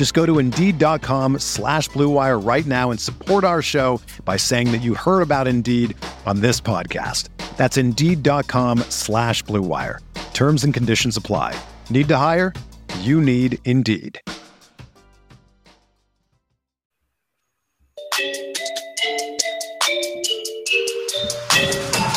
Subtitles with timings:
[0.00, 4.78] Just go to Indeed.com slash BlueWire right now and support our show by saying that
[4.78, 7.28] you heard about Indeed on this podcast.
[7.58, 9.98] That's Indeed.com slash BlueWire.
[10.32, 11.54] Terms and conditions apply.
[11.90, 12.54] Need to hire?
[13.00, 14.18] You need Indeed.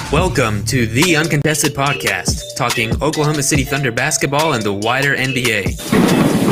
[0.09, 6.42] Welcome to the Uncontested Podcast, talking Oklahoma City Thunder basketball and the wider NBA.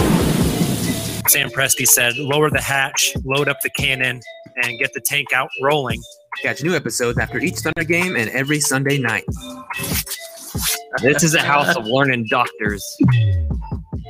[1.27, 4.22] Sam Presti said, lower the hatch, load up the cannon,
[4.64, 6.02] and get the tank out rolling.
[6.41, 9.25] Catch new episodes after each Thunder game and every Sunday night.
[11.02, 12.97] This is a house of learning doctors.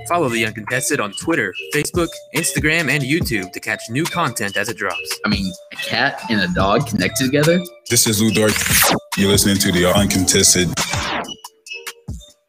[0.08, 4.78] Follow the Uncontested on Twitter, Facebook, Instagram, and YouTube to catch new content as it
[4.78, 5.20] drops.
[5.26, 7.62] I mean, a cat and a dog connected together?
[7.90, 8.54] This is Lu Dort.
[9.18, 10.70] You're listening to the Uncontested.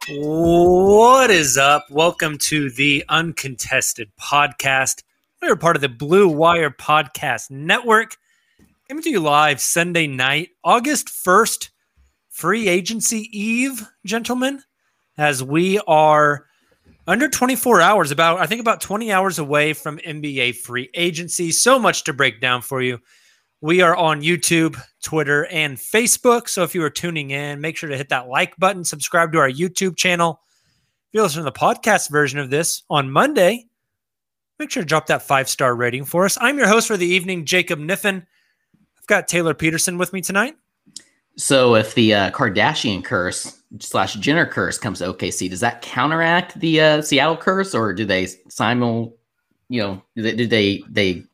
[0.08, 1.89] What is up?
[1.89, 5.05] Welcome to the Uncontested Podcast.
[5.41, 8.17] We are part of the Blue Wire Podcast Network.
[8.89, 11.70] Coming to you live Sunday night, August 1st,
[12.30, 14.64] free agency eve, gentlemen,
[15.17, 16.47] as we are
[17.06, 21.52] under 24 hours, about I think about 20 hours away from NBA free agency.
[21.52, 22.98] So much to break down for you.
[23.62, 26.48] We are on YouTube, Twitter, and Facebook.
[26.48, 29.39] So if you are tuning in, make sure to hit that like button, subscribe to
[29.39, 30.40] our YouTube channel.
[31.06, 33.67] If you're listening to the podcast version of this on Monday,
[34.58, 36.36] make sure to drop that five star rating for us.
[36.40, 38.27] I'm your host for the evening, Jacob Niffen.
[38.98, 40.56] I've got Tayler Peterson with me tonight.
[41.36, 46.58] So if the uh, Kardashian curse slash Jenner curse comes to OKC, does that counteract
[46.58, 49.17] the uh, Seattle curse, or do they simul?
[49.68, 50.34] You know, do they?
[50.34, 51.24] Do they, they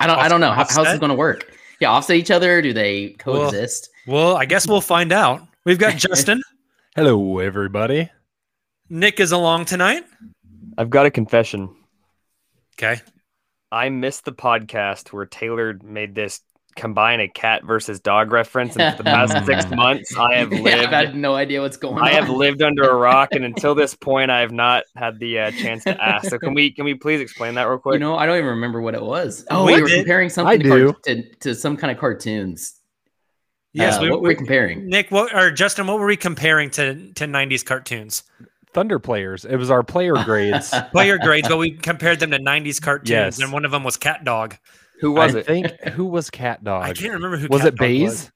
[0.00, 0.18] I don't.
[0.18, 0.52] I don't know.
[0.52, 1.52] How, how's it going to work?
[1.80, 2.62] Yeah, offset each other.
[2.62, 3.90] Do they coexist?
[4.06, 5.42] Well, well, I guess we'll find out.
[5.64, 6.42] We've got Justin.
[6.94, 8.10] Hello, everybody.
[8.88, 10.04] Nick is along tonight.
[10.78, 11.74] I've got a confession.
[12.74, 13.00] Okay.
[13.72, 16.40] I missed the podcast where Tayler made this
[16.76, 18.76] combine a cat versus dog reference.
[18.76, 20.66] And for the past six months, I have lived.
[20.66, 22.08] Yeah, I've had no idea what's going I on.
[22.08, 25.38] I have lived under a rock, and until this point, I have not had the
[25.40, 26.28] uh, chance to ask.
[26.28, 27.94] So can we can we please explain that real quick?
[27.94, 29.44] You know, I don't even remember what it was.
[29.50, 29.96] Oh, We we were did.
[29.98, 30.94] comparing something to, do.
[31.04, 32.74] to, to some kind of cartoons.
[33.72, 34.86] Yes, Uh, we, what were we we comparing?
[34.88, 38.22] Nick, what or Justin, what were we comparing to to '90s cartoons?
[38.72, 39.44] Thunder players.
[39.46, 40.72] It was our player grades.
[40.92, 43.38] Player grades, but we compared them to '90s cartoons, Yes.
[43.40, 44.56] and one of them was Cat Dog.
[45.00, 45.46] Who was I it?
[45.46, 46.82] think who was Cat Dog?
[46.84, 48.30] I can't remember who was Cat it Dog Baze?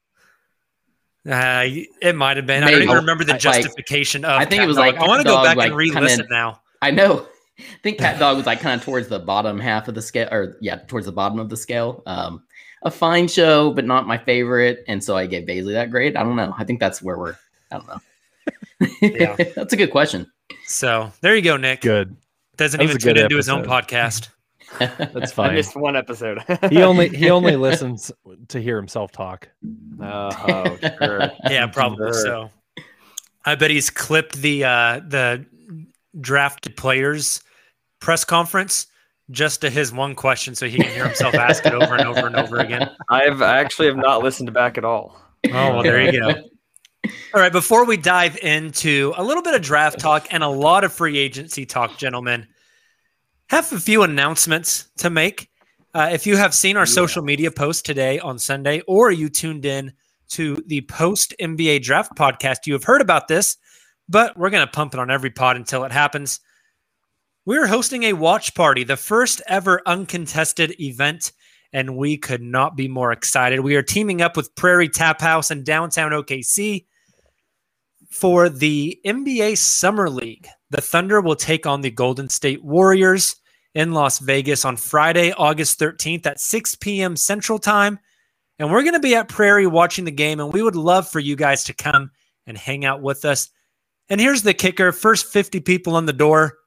[1.29, 1.65] Uh,
[2.01, 2.63] it might have been.
[2.65, 4.33] I don't even remember the Like- justification of.
[4.41, 4.87] I think Cat it was Dog.
[4.87, 6.61] like I want to go back like, and re-listen kinda- now.
[6.83, 7.27] I know.
[7.59, 10.29] I think Cat Dog was like kind of towards the bottom half of the scale,
[10.33, 12.03] or yeah, towards the bottom of the scale.
[12.07, 12.43] Um,
[12.83, 16.17] a fine show, but not my favorite, and so I gave Bazley that grade.
[16.17, 16.55] I don't know.
[16.57, 17.37] I think that's where we're.
[17.71, 18.01] I don't know.
[19.03, 19.37] Yeah.
[19.55, 20.27] that's a good question.
[20.65, 21.83] So there you go, Nick.
[21.83, 22.17] Good.
[22.57, 24.31] Doesn't That even a good tune into his own podcast.
[24.79, 25.01] That's
[25.33, 25.47] fine.
[25.47, 25.55] I fine.
[25.55, 26.39] missed one episode.
[26.71, 28.11] he only he only listens
[28.49, 29.49] to hear himself talk.
[30.01, 31.31] Oh, oh, sure.
[31.49, 32.23] Yeah, probably Sure.
[32.23, 32.51] so.
[33.45, 35.47] I bet he's clipped the uh the
[36.21, 37.43] drafted players
[38.01, 38.87] press conference
[39.31, 42.27] just to his one question so he can hear himself ask it over and over
[42.27, 42.91] and over again.
[43.09, 45.17] I've I actually have not listened back at all.
[45.47, 46.35] Oh, well, there you go.
[47.33, 50.85] All right, before we dive into a little bit of draft talk and a lot
[50.85, 52.47] of free agency talk, gentlemen,
[53.51, 55.51] have a few announcements to make.
[55.93, 59.65] Uh, if you have seen our social media post today on Sunday, or you tuned
[59.65, 59.93] in
[60.29, 63.57] to the post NBA draft podcast, you have heard about this,
[64.09, 66.39] but we're going to pump it on every pod until it happens.
[67.45, 71.33] We're hosting a watch party, the first ever uncontested event,
[71.73, 73.59] and we could not be more excited.
[73.61, 76.87] We are teaming up with Prairie Tap House in downtown OKC
[78.13, 80.47] for the NBA Summer League.
[80.71, 83.37] The Thunder will take on the Golden State Warriors
[83.75, 87.17] in Las Vegas on Friday, August 13th at 6 p.m.
[87.17, 87.99] Central Time.
[88.59, 91.19] And we're going to be at Prairie watching the game, and we would love for
[91.19, 92.11] you guys to come
[92.47, 93.51] and hang out with us.
[94.09, 96.59] And here's the kicker first 50 people on the door,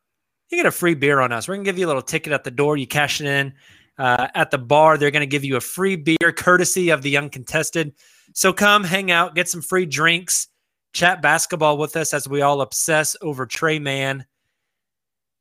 [0.49, 1.47] you get a free beer on us.
[1.47, 2.77] We're going to give you a little ticket at the door.
[2.77, 3.53] You cash it in.
[3.97, 7.17] Uh, at the bar, they're going to give you a free beer courtesy of the
[7.17, 7.93] uncontested.
[8.33, 10.47] So come hang out, get some free drinks,
[10.93, 14.25] chat basketball with us as we all obsess over Tre Mann,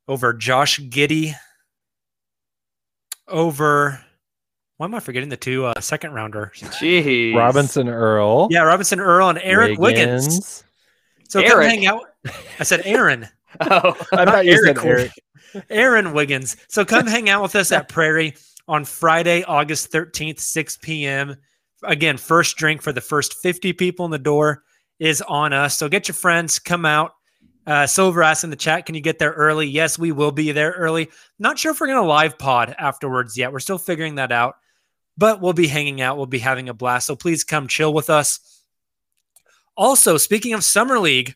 [0.07, 1.33] over Josh Giddey,
[3.27, 4.03] over.
[4.77, 6.59] Why am I forgetting the two uh, second rounders?
[6.59, 7.35] Jeez.
[7.35, 8.47] Robinson Earl.
[8.51, 10.25] Yeah, Robinson Earl and Eric Wiggins.
[10.25, 10.63] Wiggins.
[11.29, 12.03] So come hang out.
[12.59, 13.27] I said Aaron.
[13.61, 15.11] Oh, I thought you said Eric.
[15.53, 15.65] Eric.
[15.69, 16.57] Aaron Wiggins.
[16.69, 18.33] So come hang out with us at Prairie
[18.67, 21.35] on Friday, August 13th, 6 p.m.
[21.83, 24.63] Again, first drink for the first 50 people in the door
[25.03, 25.77] is on us.
[25.77, 27.11] So get your friends, come out.
[27.67, 29.67] Uh, Silver asked in the chat, can you get there early?
[29.67, 31.09] Yes, we will be there early.
[31.37, 33.51] Not sure if we're going to live pod afterwards yet.
[33.51, 34.55] We're still figuring that out,
[35.17, 36.15] but we'll be hanging out.
[36.15, 37.07] We'll be having a blast.
[37.07, 38.63] So please come chill with us.
[39.75, 41.35] Also, speaking of Summer League,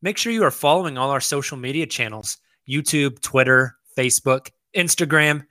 [0.00, 2.38] make sure you are following all our social media channels
[2.68, 5.44] YouTube, Twitter, Facebook, Instagram,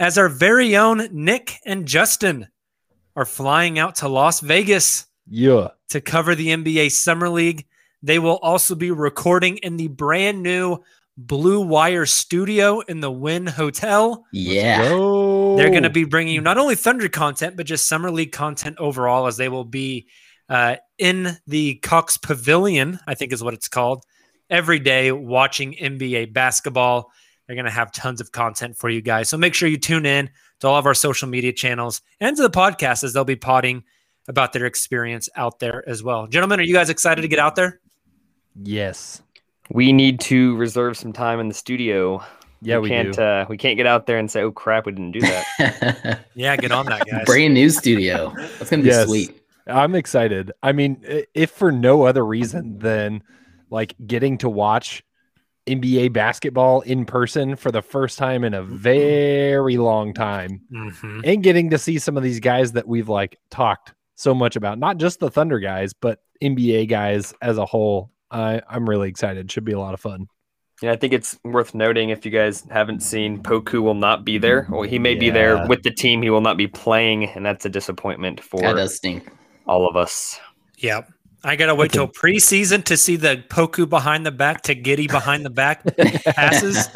[0.00, 2.48] as our very own Nick and Justin
[3.14, 5.68] are flying out to Las Vegas Yeah.
[5.88, 7.66] To cover the NBA Summer League.
[8.02, 10.78] They will also be recording in the brand new
[11.16, 14.24] Blue Wire studio in the Wynn Hotel.
[14.32, 14.82] Yeah.
[14.82, 18.76] They're going to be bringing you not only Thunder content, but just Summer League content
[18.78, 20.06] overall, as they will be
[20.48, 24.04] uh, in the Cox Pavilion, I think is what it's called,
[24.48, 27.10] every day watching NBA basketball.
[27.46, 29.28] They're going to have tons of content for you guys.
[29.28, 30.30] So make sure you tune in
[30.60, 33.82] to all of our social media channels and to the podcast as they'll be potting
[34.28, 36.26] about their experience out there as well.
[36.26, 37.80] Gentlemen, are you guys excited to get out there?
[38.62, 39.22] Yes.
[39.70, 42.22] we need to reserve some time in the studio.
[42.62, 43.22] Yeah, we, can't do.
[43.22, 46.56] Uh, we can't get out there and say, "Oh crap, we didn't do that." Yeah,
[46.56, 47.24] get on that, guys.
[47.26, 48.32] Brand new studio.
[48.36, 49.06] That's gonna be Yes.
[49.06, 49.40] sweet.
[49.68, 50.50] I'm excited.
[50.62, 51.04] I mean,
[51.34, 53.22] if for no other reason than
[53.70, 55.04] like getting to watch
[55.68, 61.20] NBA basketball in person for the first time in a very long time Mhm.
[61.24, 64.78] and getting to see some of these guys that we've like talked so much about,
[64.78, 68.10] not just the Thunder guys, but NBA guys as a whole.
[68.30, 69.50] I I'm really excited.
[69.50, 70.26] Should be a lot of fun.
[70.82, 74.38] Yeah, I think it's worth noting if you guys haven't seen, Poku will not be
[74.38, 74.66] there.
[74.70, 76.22] Well, he may be there with the team.
[76.22, 79.28] He will not be playing, and that's a disappointment for That does stink.
[79.66, 80.38] all of us.
[80.78, 81.08] Yep.
[81.44, 85.44] I gotta wait till preseason to see the Poku behind the back to Giddey behind
[85.44, 85.84] the back
[86.24, 86.88] passes.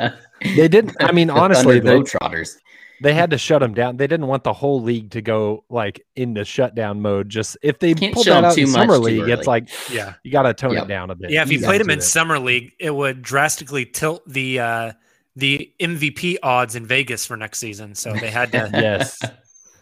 [0.57, 0.97] They didn't.
[1.01, 2.57] I mean, honestly, Thunder they, Globetrotters.
[3.03, 3.97] They had to shut him down.
[3.97, 7.29] They didn't want the whole league to go like into shutdown mode.
[7.29, 9.69] Just if they Can't pulled that out in too much summer too league, it's like
[9.91, 10.15] Yeah.
[10.23, 10.85] you got to tone Yep.
[10.85, 11.31] it down a bit.
[11.31, 12.03] Yeah, if you Easy played to him in it.
[12.03, 14.93] summer league, it would drastically tilt the uh
[15.35, 17.95] the MVP odds in Vegas for next season.
[17.95, 19.19] So they had to yes,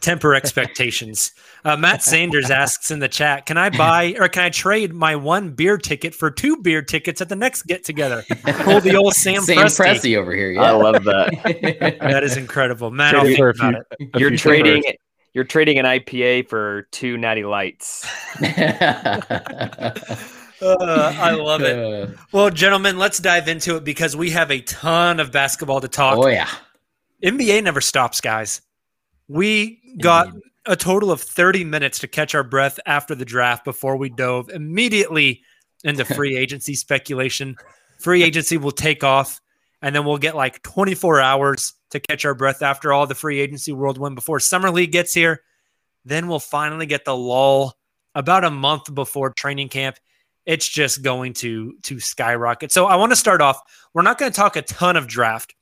[0.01, 1.33] temper expectations.
[1.65, 5.15] Uh, Matt Sanders asks in the chat, "Can I buy or can I trade my
[5.17, 8.25] one beer ticket for two beer tickets at the next get together?"
[8.65, 9.85] Pull the old Sam, Sam Presti.
[9.87, 10.59] Presti over here.
[10.61, 11.99] I love that.
[12.01, 13.15] That is incredible, Matt.
[13.15, 14.21] I'll Trade think about few- it.
[14.21, 14.83] You're trading.
[14.83, 15.03] tickets.
[15.33, 18.05] You're trading an IPA for two Natty Lights.
[20.63, 21.79] Uh, I love it.
[21.79, 25.89] Uh, Well, gentlemen, let's dive into it because we have a ton of basketball to
[25.89, 26.19] talk.
[26.19, 26.49] oh yeah.
[27.25, 28.61] NBA never stops, guys.
[29.27, 30.43] We got Indeed.
[30.67, 34.49] a total of 30 minutes to catch our breath after the draft before we dove
[34.51, 35.43] immediately
[35.85, 37.57] into free agency speculation.
[38.01, 39.41] Free agency will take off,
[39.83, 43.41] and then we'll get like 24 hours to catch our breath after all the free
[43.41, 45.43] agency world whirlwind before Summer League gets here.
[46.05, 47.77] Then we'll finally get the lull
[48.15, 49.97] about a month before training camp.
[50.47, 52.73] It's just going to to skyrocket.
[52.73, 53.61] So I want to start off.
[53.93, 55.55] We're not going to talk a ton of draft.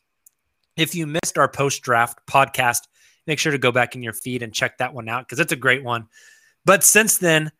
[0.76, 2.83] If you missed our post draft podcast,
[3.29, 5.53] make sure to go back in your feed and check that one out because it's
[5.53, 6.09] a great one.
[6.65, 7.53] But since then,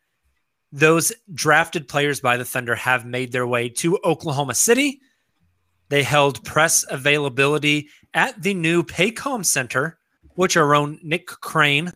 [0.73, 5.01] those drafted players by the Thunder have made their way to Oklahoma City.
[5.91, 9.99] They held press availability at the new Paycom Center,
[10.35, 11.93] which our own Nick Crane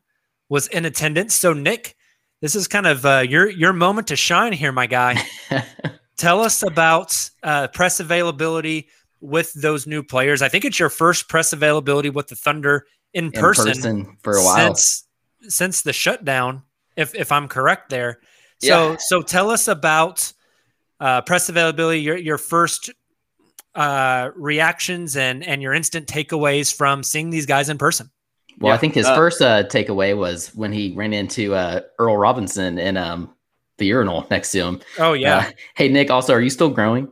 [0.49, 1.35] was in attendance.
[1.35, 1.97] So, Nick,
[2.41, 5.23] this is kind of uh, your your moment to shine here, my guy.
[6.17, 8.89] Tell us about uh, press availability
[9.21, 10.43] with those new players.
[10.43, 14.37] I think it's your first press availability with the Thunder in, In person, person for
[14.37, 14.75] a while.
[14.75, 15.07] since
[15.49, 16.63] since the shutdown.
[16.97, 18.21] If if I'm correct there,
[18.59, 18.97] so Yeah.
[18.99, 20.33] so tell us about
[21.01, 22.01] uh, press availability.
[22.01, 22.91] Your your first
[23.75, 28.11] uh, reactions and and your instant takeaways from seeing these guys in person.
[28.61, 31.81] Well, Yeah, I think his uh, first uh, takeaway was when he ran into uh,
[31.99, 33.35] Earl Robinson in um,
[33.79, 34.81] the urinal next to him.
[34.99, 37.11] Oh yeah, Uh, hey Nick, also, are you still growing?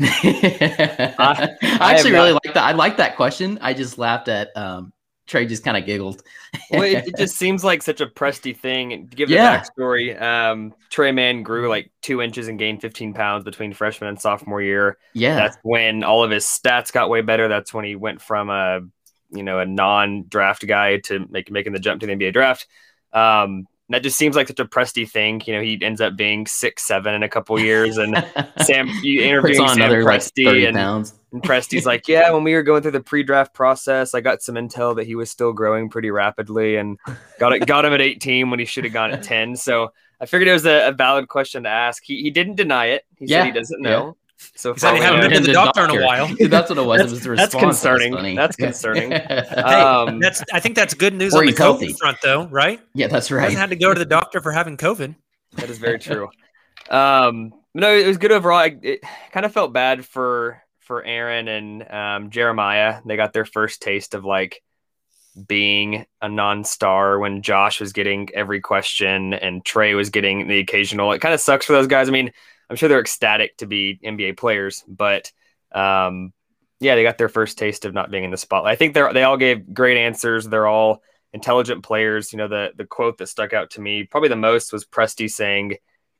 [1.18, 2.64] I, I have actually really not- like that.
[2.64, 3.58] I like that question.
[3.60, 4.92] I just laughed at um,
[5.26, 6.22] Tre just kind of giggled.
[6.70, 9.08] well, it, it just seems like such a Presti thing.
[9.10, 9.58] To give Yeah.
[9.62, 14.08] the backstory, um, Tre Mann grew like two inches and gained 15 pounds between freshman
[14.08, 14.96] and sophomore year.
[15.14, 17.48] yeah, That's when all of his stats got way better.
[17.48, 18.80] That's when he went from a
[19.30, 22.66] you know a non-draft guy to make, making the jump to the NBA draft.
[23.12, 25.40] Um, that just seems like such a Presti thing.
[25.46, 28.18] You know, he ends up being six seven in a couple years, and
[28.56, 31.14] Sam you interviewing on Sam another like Presti, thirty and pounds.
[31.32, 34.56] and Presti's like, yeah, when we were going through the pre-draft process, I got some
[34.56, 36.98] intel that he was still growing pretty rapidly, and
[37.38, 39.56] got it got him at 18 when he should have gone at 10.
[39.56, 39.90] So
[40.20, 42.02] I figured it was a, a valid question to ask.
[42.04, 43.04] He he didn't deny it.
[43.16, 44.16] He Yeah, said he doesn't know.
[44.54, 46.28] So He said he for all we hadn't been to the doctor in a while.
[46.40, 46.98] That's what it was.
[46.98, 47.82] That's- it was the that's response.
[47.82, 48.14] that was concerning.
[48.14, 48.36] funny.
[48.36, 49.10] That's concerning.
[49.12, 49.26] hey,
[49.56, 51.92] Um, That's I think that's good news on the he's COVID healthy.
[51.94, 52.80] front, though, right?
[52.94, 53.40] yeah, that's right.
[53.42, 53.60] Hasn't right.
[53.60, 55.14] had to go to the doctor for having COVID.
[55.54, 56.28] That is very true.
[56.90, 58.58] um, no, it was good overall.
[58.58, 59.00] I, it
[59.32, 63.00] kind of felt bad for for Aaron and um, Jeremiah.
[63.04, 64.62] They got their first taste of like
[65.46, 71.12] being a non-star when Josh was getting every question and Tre was getting the occasional.
[71.12, 72.08] It kind of sucks for those guys.
[72.08, 72.32] I mean,
[72.68, 75.32] I'm sure they're ecstatic to be NBA players, but
[75.72, 76.32] um,
[76.80, 78.72] yeah, they got their first taste of not being in the spotlight.
[78.72, 80.46] I think they're they all gave great answers.
[80.46, 82.32] They're all intelligent players.
[82.32, 85.30] You know, the the quote that stuck out to me probably the most was Presti
[85.30, 85.76] saying,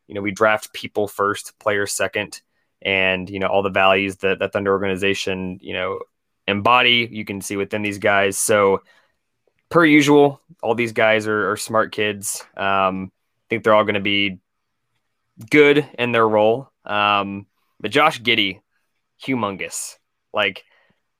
[0.06, 2.40] you know, we draft people first, players second,
[2.82, 6.00] and you know all the values that that Thunder organization you know
[6.46, 7.08] embody.
[7.10, 8.38] You can see within these guys.
[8.38, 8.82] So
[9.68, 12.44] per usual, all these guys are, are smart kids.
[12.56, 14.38] Um, I think they're all going to be
[15.50, 16.70] good in their role.
[16.84, 17.46] Um,
[17.80, 18.60] but Josh Giddey,
[19.24, 19.96] humongous.
[20.32, 20.64] Like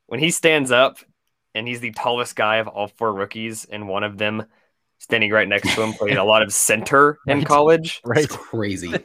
[0.06, 0.98] when he stands up
[1.54, 4.44] and he's the tallest guy of all four rookies, and one of them
[4.98, 7.46] standing right next to him played a lot of center in Right.
[7.46, 8.00] college.
[8.04, 8.24] Right.
[8.24, 8.92] It's crazy.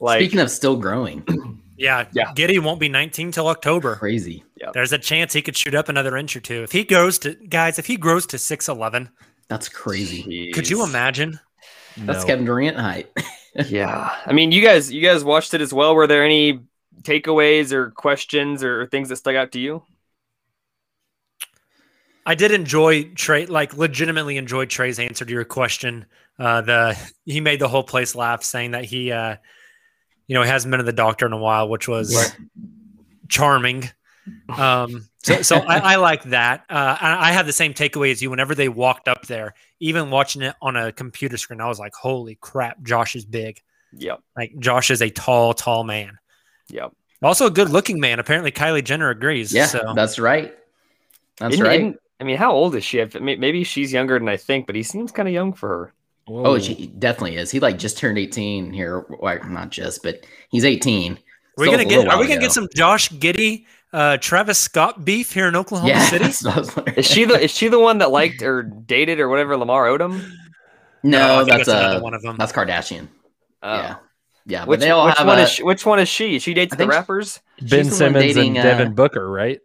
[0.00, 1.24] Like Speaking of still growing,
[1.78, 2.32] Yeah, Yeah.
[2.34, 3.94] Giddey won't be 19 till October.
[3.96, 4.44] crazy.
[4.74, 7.34] There's a chance he could shoot up another inch or two if he goes to
[7.34, 7.78] guys.
[7.78, 9.10] If he grows to 6'11,
[9.48, 10.50] That's crazy.
[10.52, 10.80] could you Jeez.
[11.96, 12.06] Imagine?
[12.06, 12.26] That's No.
[12.26, 13.10] Kevin Durant height.
[13.68, 15.94] Yeah, I mean, you guys, you guys watched it as well.
[15.94, 16.58] Were there any
[17.02, 19.84] takeaways or questions or things that stuck out to you?
[22.26, 26.06] I did enjoy Tre, like legitimately enjoyed Tre's answer to your question.
[26.36, 29.36] Uh, the he made the whole place laugh, saying that he, uh,
[30.26, 32.36] you know, he hasn't been to the doctor in a while, which was Right.
[33.28, 33.88] charming.
[34.48, 36.64] Um, so, so I, I like that.
[36.70, 38.30] Uh, I, I had the same takeaway as you.
[38.30, 41.94] Whenever they walked up there, even watching it on a computer screen, I was like,
[41.94, 43.60] "Holy crap, Josh is big!
[43.96, 46.18] Yep, Like Josh is a tall, tall man.
[46.68, 46.92] yep.
[47.22, 48.18] Also a good-looking man.
[48.18, 49.52] Apparently, Kylie Jenner agrees.
[49.52, 50.54] yeah, so that's right.
[51.38, 51.80] That's Isn't- right.
[51.80, 52.98] isn't- I mean, how old is she?
[52.98, 55.68] If- may- Maybe she's younger than I think, but he seems kind of young for
[55.68, 55.92] her.
[56.28, 57.50] Oh, she definitely is.
[57.50, 59.04] He like just turned 18 here.
[59.20, 61.12] Well, not just, but he's 18.
[61.12, 61.16] Are
[61.58, 62.08] we Still gonna get?
[62.08, 62.40] Are we gonna ago.
[62.42, 63.64] get some Josh Giddey,
[63.94, 66.24] uh, Travis Scott beef here in Oklahoma Yeah, City?
[66.24, 66.96] that's what I was wondering.
[66.98, 70.20] Is she the is she the one that liked or dated or whatever Lamar Odom?
[71.02, 72.36] No, No, that's that's another uh, one of them.
[72.38, 73.08] that's Kardashian.
[73.62, 73.74] Oh.
[73.74, 73.96] Yeah,
[74.46, 74.60] yeah.
[74.60, 76.38] But Which, they all which have one a, is she, which one is she?
[76.38, 77.40] She dates the rappers.
[77.60, 79.60] Ben the Simmons dating, and uh, Devin Booker, right?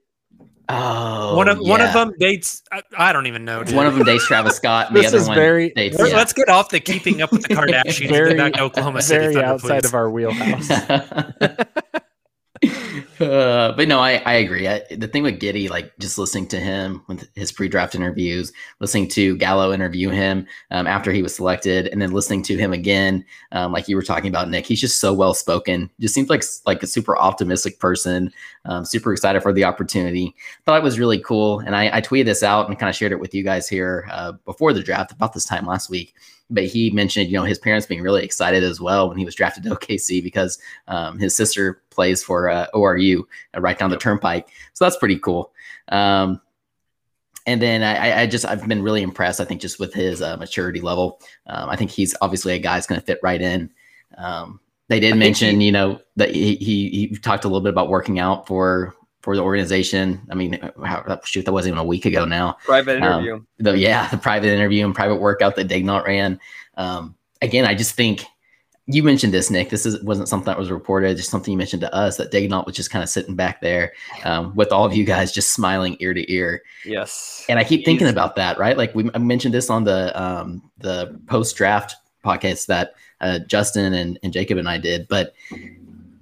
[0.72, 2.62] Oh, one of one of them dates.
[2.72, 3.64] I, I don't even know.
[3.64, 3.76] Dude.
[3.76, 4.88] One of them dates Travis Scott.
[4.90, 5.98] And the This other is one very- dates.
[5.98, 6.18] Let's- yeah.
[6.18, 8.08] Let's get off the keeping up with the Kardashians.
[8.10, 9.20] Very- back to Oklahoma City.
[9.20, 9.88] Very Thunder, outside please.
[9.90, 10.68] of our wheelhouse.
[13.20, 14.68] uh, but no, I, I agree.
[14.68, 19.08] I, the thing with Giddey, like just listening to him with his pre-draft interviews, listening
[19.10, 23.26] to Gallo interview him um, after he was selected, and then listening to him again,
[23.52, 24.66] um, like you were talking about, Nick.
[24.66, 25.90] He's just so well spoken.
[26.00, 28.32] Just seems like like a super optimistic person.
[28.66, 30.36] Um, super excited for the opportunity.
[30.66, 33.12] Thought it was really cool, and I, I tweeted this out and kind of shared
[33.12, 36.14] it with you guys here uh, before the draft about this time last week.
[36.50, 39.36] But he mentioned, you know, his parents being really excited as well when he was
[39.36, 43.24] drafted to OKC because um, his sister plays for uh, ORU
[43.56, 44.50] uh, right down the turnpike.
[44.74, 45.52] So that's pretty cool.
[45.90, 46.42] Um,
[47.46, 49.40] and then I, I- I just I've been really impressed.
[49.42, 51.20] I think just with his uh, maturity level.
[51.48, 53.72] Um, I think he's obviously a guy that's going to fit right in.
[54.18, 57.70] Um, they did think mention, you know, that he, he he talked a little bit
[57.70, 58.96] about working out for
[59.30, 60.20] for the organization.
[60.32, 63.46] I mean, how, shoot, that wasn't even a week ago now Private Um, interview.
[63.60, 66.40] the yeah the private interview and private workout that Daigneault ran.
[66.78, 68.26] Um, again, I just think
[68.88, 69.70] you mentioned this, Nick.
[69.70, 72.66] This is, wasn't something that was reported, just something you mentioned to us that Daigneault
[72.66, 73.94] was just kind of sitting back there
[74.24, 76.64] um, with all of you guys just smiling ear to ear.
[76.84, 77.46] yes.
[77.50, 78.76] And I keep thinking about that, right?
[78.76, 83.94] Like we I mentioned this on the um, the post draft podcast that uh, Justin
[83.94, 85.36] and, and Jacob and I did, but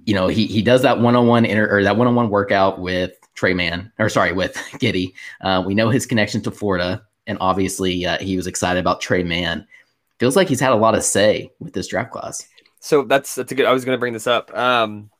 [0.08, 2.30] you know he he does that one on one inter or that one on one
[2.30, 5.12] workout with Tre Mann or sorry with Giddey.
[5.42, 9.22] Uh, we know his connection to Florida, and obviously uh, he was excited about Tre
[9.22, 9.66] Mann.
[10.18, 12.48] Feels like he's had a lot of say with this draft class.
[12.80, 13.66] So that's that's a good.
[13.66, 14.56] I was going to bring this up.
[14.56, 15.10] Um,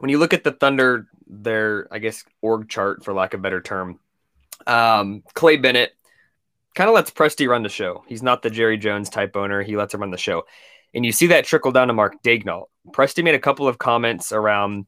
[0.00, 3.62] when you look at the Thunder, their I guess org chart, for lack of better
[3.62, 4.00] term,
[4.66, 5.94] um, Clay Bennett
[6.74, 8.04] kind of lets Presti run the show.
[8.06, 9.62] He's not the Jerry Jones type owner.
[9.62, 10.44] He lets him run the show.
[10.96, 12.64] And you see that trickle down to Mark Daigneault.
[12.90, 14.86] Presti made a couple of comments around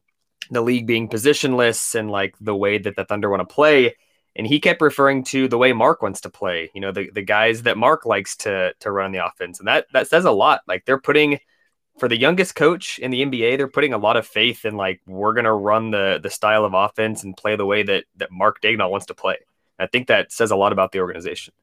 [0.49, 3.95] the league being positionless and like the way that the Thunder want to play.
[4.35, 7.21] And he kept referring to the way Mark wants to play, you know, the, the
[7.21, 9.59] guys that Mark likes to to run the offense.
[9.59, 10.61] And that that says a lot.
[10.67, 11.39] Like they're putting
[11.99, 15.01] for the youngest coach in the NBA, they're putting a lot of faith in like
[15.05, 18.61] we're gonna run the the style of offense and play the way that that Mark
[18.61, 19.37] Daigneault wants to play.
[19.77, 21.53] I think that says a lot about the organization.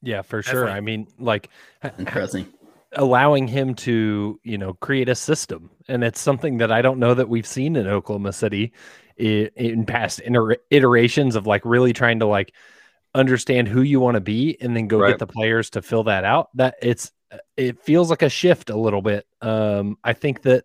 [0.00, 0.64] Yeah, for sure.
[0.64, 0.78] Definitely.
[0.78, 1.50] I mean, like
[1.98, 2.50] Interesting.
[2.96, 5.70] Allowing him to, you know, create a system.
[5.88, 8.72] And it's something that I don't know that we've seen in Oklahoma City
[9.16, 12.52] in, in past iter- iterations of like really trying to like
[13.14, 15.10] understand who you want to be and then go Right.
[15.10, 16.48] get the players to fill that out.
[16.56, 17.12] That it's
[17.56, 19.26] it feels like a shift a little bit.
[19.42, 20.64] Um, I think that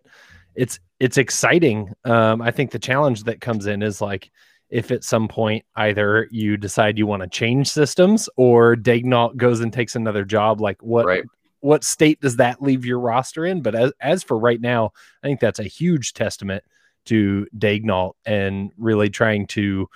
[0.54, 1.92] it's it's exciting.
[2.04, 4.30] Um, I think the challenge that comes in is like
[4.68, 9.60] if at some point either you decide you want to change systems or Daigneault goes
[9.60, 11.24] and takes another job, like what Right.
[11.60, 13.62] What state does that leave your roster in?
[13.62, 16.64] But as as for right now, I think that's a huge testament
[17.06, 19.88] to Daigneault and really trying to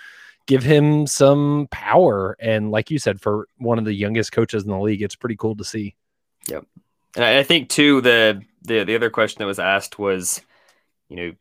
[0.46, 2.36] give him some power.
[2.38, 5.36] And like you said, for one of the youngest coaches in the league, it's pretty
[5.36, 5.96] cool to see.
[6.48, 6.66] Yep.
[7.16, 10.40] And I I think too the the the other question that was asked was,
[11.08, 11.32] you know,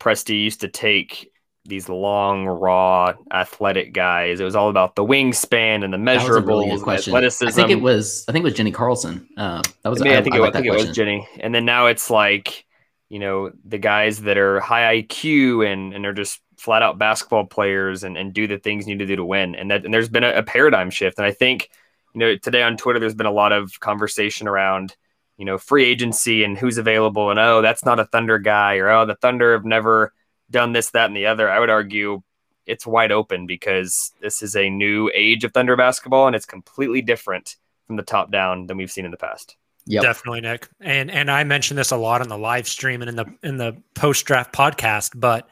[0.00, 1.32] Presti used to take
[1.64, 4.40] these long, raw, athletic guys.
[4.40, 7.46] It was all about the wingspan and the a really and athleticism.
[7.46, 8.24] I think it was.
[8.28, 9.28] I think it was Jenni Carlson.
[9.36, 10.00] Uh, that was.
[10.00, 11.28] I, mean, I think, it, like was, I think it was Jenny.
[11.40, 12.64] And then now it's like,
[13.08, 17.46] you know, the guys that are high IQ and, and are just flat out basketball
[17.46, 19.54] players and, and do the things you need to do to win.
[19.54, 21.18] And that and there's been a, a paradigm shift.
[21.18, 21.70] And I think,
[22.14, 24.96] you know, today on Twitter, there's been a lot of conversation around,
[25.36, 27.30] you know, free agency and who's available.
[27.30, 30.12] And oh, that's not a Thunder guy, or oh, the Thunder have never
[30.50, 31.50] done this, that, and the other.
[31.50, 32.22] I would argue
[32.66, 37.02] it's wide open because this is a new age of Thunder basketball and it's completely
[37.02, 39.56] different from the top down than we've seen in the past.
[39.86, 40.02] Yep.
[40.02, 40.68] Definitely, Nick.
[40.80, 43.56] And and I mentioned this a lot on the live stream and in the in
[43.56, 45.48] the post draft podcast, but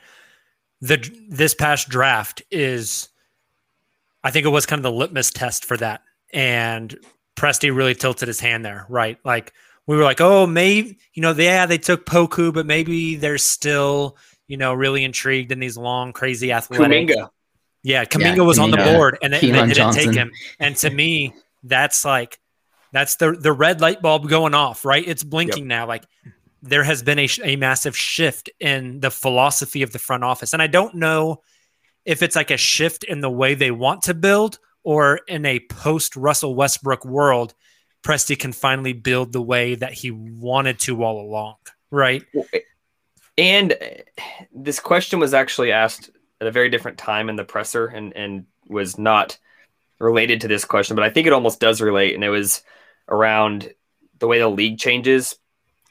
[0.82, 0.99] the
[1.30, 3.09] this past draft is
[4.23, 6.02] I think it was kind of the litmus test for that.
[6.35, 6.95] And
[7.35, 9.19] Presti really tilted his hand there, right?
[9.25, 9.54] Like
[9.87, 14.19] we were like, oh, maybe you know, yeah, they took Poku, but maybe they're still,
[14.49, 17.09] you know, really intrigued in these long, crazy athletic.
[17.09, 17.30] Kuminga.
[17.82, 20.04] Yeah, Kuminga was on the board, and they, they didn't Johnson.
[20.06, 20.32] take him.
[20.59, 22.41] And to me, that's like
[22.93, 24.85] that's the the red light bulb going off.
[24.85, 25.87] Right, it's blinking now.
[25.87, 26.04] Like
[26.63, 30.61] there has been a, a massive shift in the philosophy of the front office, and
[30.61, 31.43] I don't know
[32.04, 35.61] if it's like a shift in the way they want to build, or in a
[35.61, 37.54] post Russell Westbrook world,
[38.02, 41.56] Presti can finally build the way that he wanted to all along.
[41.91, 42.25] Right.
[43.39, 43.77] And uh,
[44.55, 48.47] this question was actually asked at a very different time in the presser and, and
[48.69, 49.39] was not
[49.99, 52.15] related to this question, but I think it almost does relate.
[52.15, 52.63] And it was
[53.09, 53.73] around
[54.19, 55.37] the way the league changes.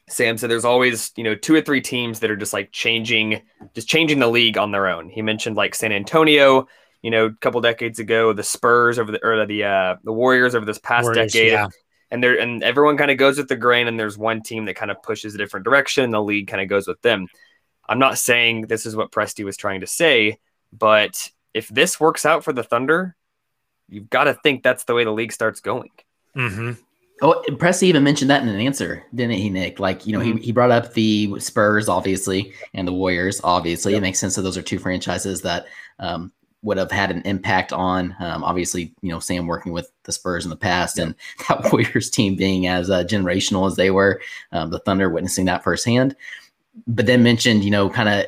[0.07, 3.41] Sam said there's always, you know, two or three teams that are just like changing,
[3.73, 5.09] just changing the league on their own.
[5.09, 6.67] He mentioned like San Antonio,
[7.01, 10.53] you know, a couple decades ago, the Spurs over the, or the, uh, the Warriors
[10.53, 11.67] over this past Warriors, decade yeah.
[12.15, 14.75] And there and everyone kind of goes with the grain and there's one team that
[14.75, 17.27] kind of pushes a different direction and the league kind of goes with them
[17.89, 20.39] i'm not saying this is what Presti was trying to say
[20.71, 23.15] but if this works out for the thunder
[23.89, 25.91] you've got to think that's the way the league starts going
[26.35, 26.71] Mm-hmm.
[27.21, 29.79] Oh, Presti even mentioned that in an answer, didn't he, Nick?
[29.79, 30.37] Like, you know, Mm-hmm.
[30.39, 33.95] he, he brought up the Spurs, obviously, and the Warriors, obviously.
[33.95, 35.65] It makes sense that those are two franchises that
[35.97, 36.33] um,
[36.65, 40.45] would have had an impact on, um, obviously, you know, Sam working with the Spurs
[40.45, 41.13] in the past and
[41.47, 44.19] that Warriors team being as uh, generational as they were,
[44.51, 46.15] um, the Thunder witnessing that firsthand.
[46.87, 48.25] But then mentioned, you know, kind of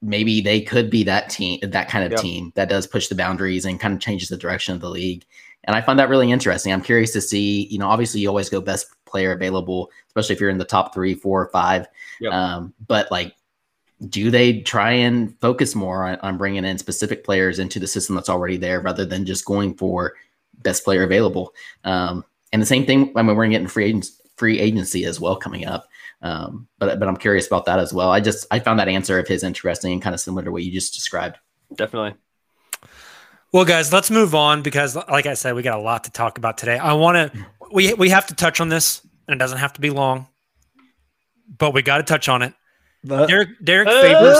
[0.00, 2.20] maybe they could be that team, that kind of Yep.
[2.20, 5.26] team that does push the boundaries and kind of changes the direction of the league.
[5.64, 6.72] And I find that really interesting.
[6.72, 10.40] I'm curious to see, you know, obviously you always go best player available, especially if
[10.40, 11.88] you're in the top three, four, or five.
[12.20, 12.32] Yep.
[12.32, 13.34] Um, but like,
[14.06, 18.14] do they try and focus more on, on bringing in specific players into the system
[18.14, 20.14] that's already there rather than just going for
[20.62, 21.52] best player available?
[21.84, 25.36] Um, and the same thing, I mean, we're getting free agents, free agency as well
[25.36, 25.88] coming up.
[26.22, 28.10] Um, but but I'm curious about that as well.
[28.10, 30.64] I just I found that answer of his interesting and kind of similar to what
[30.64, 31.38] you just described.
[31.76, 32.14] definitely
[33.52, 36.38] Well, guys, let's move on because, like I said, we got a lot to talk
[36.38, 36.76] about today.
[36.76, 39.80] I want to we we have to touch on this, and it doesn't have to
[39.80, 40.26] be long,
[41.56, 42.52] but we got to touch on it.
[43.08, 44.38] Derek Derek Favors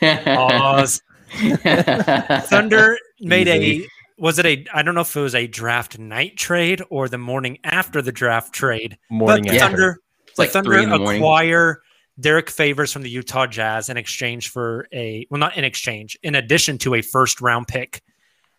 [2.48, 3.84] Thunder made Easy.
[3.84, 7.08] a was it a I don't know if it was a draft night trade or
[7.08, 8.98] the morning after the draft trade.
[9.10, 9.66] Morning but the after.
[9.76, 11.20] Thunder It's the like Thunder three in the morning.
[11.22, 11.82] acquire
[12.18, 16.34] Derek Favors from the Utah Jazz in exchange for a well not in exchange in
[16.34, 18.02] addition to a first round pick.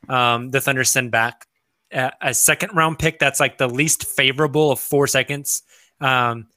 [0.10, 1.48] um, the Thunder send back
[1.92, 5.64] a, a second round pick that's like the least favorable of four seconds.
[6.00, 6.48] Um,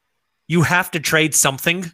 [0.50, 1.84] you have to trade something,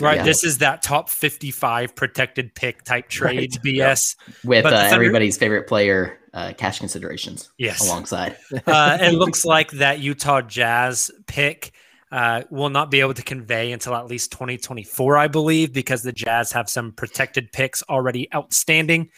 [0.00, 0.16] right?
[0.16, 0.24] Yeah.
[0.24, 4.16] This is that top 55 protected pick type trade BS.
[4.42, 7.80] with uh, Thunder- everybody's favorite player uh, cash considerations Yes.
[7.86, 8.36] alongside.
[8.66, 11.70] uh, it looks like that Utah Jazz pick
[12.10, 16.12] uh, will not be able to convey until at least 2024, I believe, because the
[16.12, 19.10] Jazz have some protected picks already outstanding.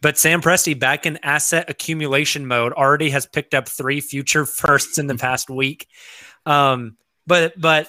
[0.00, 4.98] But Sam Presti, back in asset accumulation mode, already has picked up three future firsts
[4.98, 5.86] in the past week.
[6.46, 6.96] Um,
[7.28, 7.88] but but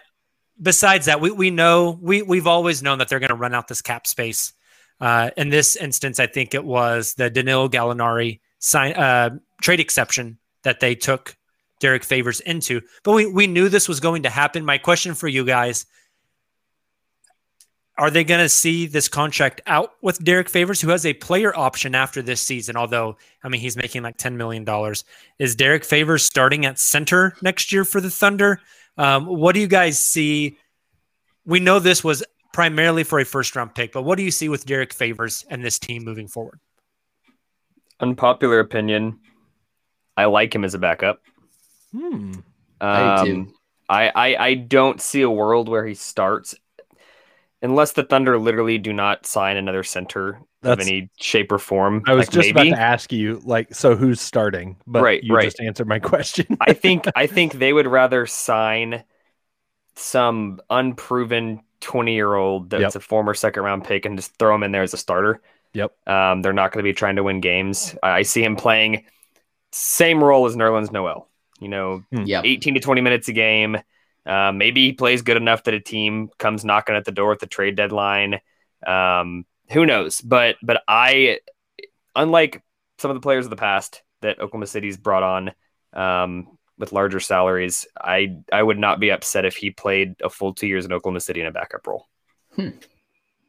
[0.61, 3.67] besides that, we, we know we we've always known that they're going to run out
[3.67, 4.53] this cap space.
[5.01, 10.37] Uh, in this instance, I think it was the Danilo Gallinari sign uh, trade exception
[10.63, 11.37] that they took
[11.79, 12.81] Derek Favors into.
[13.03, 14.65] But we, we knew this was going to happen.
[14.65, 15.85] My question for you guys
[17.99, 21.53] are they going to see this contract out with Derek Favors, who has a player
[21.55, 22.77] option after this season?
[22.77, 24.65] Although, I mean, he's making like $10 million.
[25.37, 28.61] Is Derek Favors starting at center next year for the Thunder?
[28.99, 30.57] Um, what do you guys see?
[31.45, 34.49] We know this was primarily for a first round pick, but what do you see
[34.49, 36.59] with Derek Favors and this team moving forward?
[38.01, 39.19] Unpopular opinion.
[40.17, 41.21] I like him as a backup.
[41.91, 42.33] Hmm.
[42.81, 43.53] I do Um.
[43.89, 46.53] I, I I don't see a world where he starts
[47.61, 52.03] unless the Thunder literally do not sign another center of any shape or form.
[52.07, 52.69] I was like just maybe.
[52.69, 54.77] about to ask you, like, so who's starting?
[54.87, 55.45] But Right, you right.
[55.45, 56.57] just answered my question.
[56.61, 59.03] I think I think they would rather sign
[59.95, 62.95] some unproven 20 year old that's Yep.
[62.95, 65.41] a former second round pick and just throw him in there as a starter.
[65.73, 65.91] Yep.
[66.07, 67.95] Um, they're not going to be trying to win games.
[68.01, 69.05] I, I see him playing
[69.71, 71.27] same role as Nerlens Noel.
[71.59, 72.45] You know, Yep.
[72.45, 73.77] 18 to 20 minutes a game.
[74.29, 77.39] Uh, maybe he plays good enough that a team comes knocking at the door at
[77.39, 78.39] the trade deadline.
[78.85, 80.21] Um, who knows?
[80.21, 81.39] But but I,
[82.15, 82.61] unlike
[82.99, 85.51] some of the players of the past that Oklahoma City's brought on
[85.93, 90.53] um, with larger salaries, I I would not be upset if he played a full
[90.53, 92.05] two years in Oklahoma City in a backup role.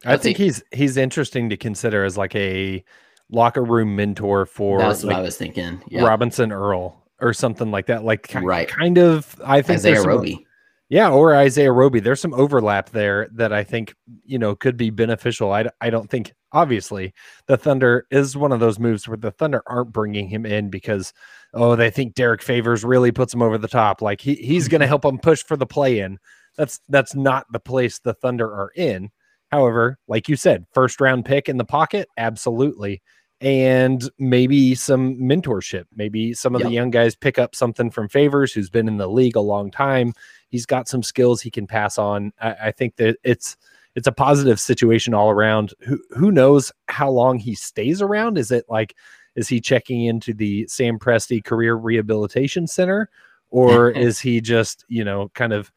[0.04, 2.82] I think he's he's interesting to consider as like a
[3.30, 5.82] locker room mentor for That's what I was thinking.
[5.88, 6.04] Yeah.
[6.04, 8.02] Robinson Earl or something like that.
[8.04, 8.66] Like ki- Right.
[8.68, 9.36] kind of.
[9.44, 10.46] I think Isaiah there's some- Roby.
[10.90, 12.00] Yeah, or Isaiah Roby.
[12.00, 15.52] There's some overlap there that I think you know could be beneficial.
[15.52, 17.14] I, I don't think obviously
[17.46, 21.12] the Thunder is one of those moves where the Thunder aren't bringing him in because
[21.54, 24.02] oh they think Derek Favors really puts him over the top.
[24.02, 26.18] Like he he's going to help them push for the play in.
[26.56, 29.10] That's that's not the place the Thunder are in.
[29.52, 33.00] However, like you said, first round pick in the pocket, absolutely.
[33.40, 35.84] And maybe some mentorship.
[35.94, 39.08] Maybe some of the young guys pick up something from Favors, who's been in the
[39.08, 40.12] league a long time
[40.50, 42.32] he's got some skills he can pass on.
[42.40, 43.56] I, I think that it's
[43.94, 45.72] it's a positive situation all around.
[45.80, 48.36] Who who knows how long he stays around?
[48.36, 48.94] Is it like
[49.36, 53.08] is he checking into the Sam Presti Career Rehabilitation Center,
[53.50, 55.72] or is he just you know kind of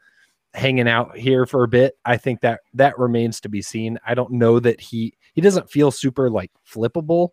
[0.53, 1.97] hanging out here for a bit?
[2.05, 3.97] I think that that remains to be seen.
[4.05, 7.29] I don't know that he he doesn't feel super like flippable,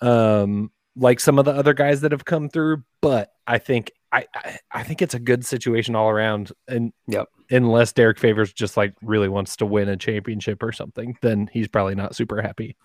[0.00, 2.82] um, like some of the other guys that have come through.
[3.00, 6.52] But I think I, I I think it's a good situation all around.
[6.68, 7.28] And Yep.
[7.50, 11.68] unless Derek Favors just like really wants to win a championship or something, then he's
[11.68, 12.76] probably not super happy.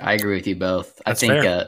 [0.00, 1.00] I agree with you both.
[1.06, 1.60] That's I think fair.
[1.60, 1.64] uh,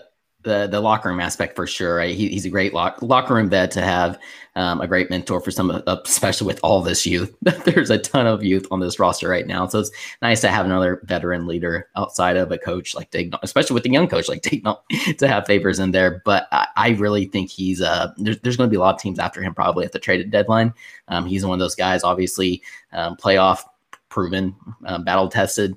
[0.46, 1.96] the the locker room aspect for sure.
[1.96, 2.14] Right?
[2.14, 4.18] He, he's a great lock, locker room vet to have,
[4.54, 7.36] um, a great mentor for some, uh, especially with all this youth.
[7.42, 9.90] There's a ton of youth on this roster right now, so it's
[10.22, 13.90] nice to have another veteran leader outside of a coach like Daigneault, especially with the
[13.90, 14.78] young coach like Daigneault,
[15.18, 16.22] to have favors in there.
[16.24, 19.00] But I, I really think he's uh there's there's going to be a lot of
[19.00, 20.72] teams after him probably at the traded deadline.
[21.08, 23.64] Um, he's one of those guys, obviously, um, playoff
[24.08, 24.54] proven,
[24.86, 25.76] um, battle tested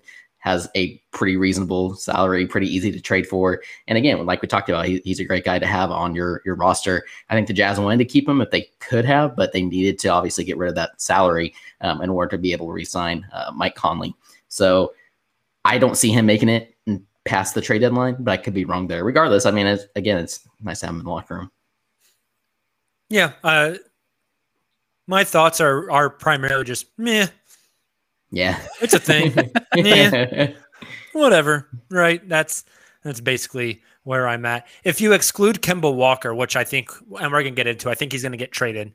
[0.49, 3.61] has a pretty reasonable salary, pretty easy to trade for.
[3.87, 6.41] And again, like we talked about, he, he's a great guy to have on your
[6.45, 7.05] your roster.
[7.29, 9.99] I think the Jazz wanted to keep him if they could have, but they needed
[9.99, 13.27] to obviously get rid of that salary um, in order to be able to re-sign
[13.31, 14.13] uh, Mike Conley.
[14.47, 14.93] So
[15.65, 16.75] I don't see him making it
[17.25, 19.03] past the trade deadline, but I could be wrong there.
[19.03, 21.51] Regardless, I mean, it's, again, it's nice to have him in the locker room.
[23.09, 23.33] Yeah.
[23.43, 23.75] Uh,
[25.05, 27.27] my thoughts are are primarily just meh.
[28.31, 29.33] Yeah, It's a thing.
[29.75, 30.51] Yeah.
[31.13, 31.67] Whatever.
[31.89, 32.27] Right.
[32.27, 32.63] That's
[33.03, 34.67] that's basically where I'm at.
[34.83, 38.11] If you exclude Kemba Walker, which I think and we're gonna get into, I think
[38.11, 38.93] he's gonna get traded.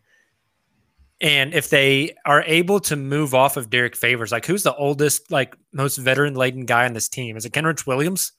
[1.21, 5.31] And if they are able to move off of Derek Favors, like who's the oldest,
[5.31, 7.37] like most veteran laden guy on this team?
[7.37, 8.33] Is it Kenrich Williams?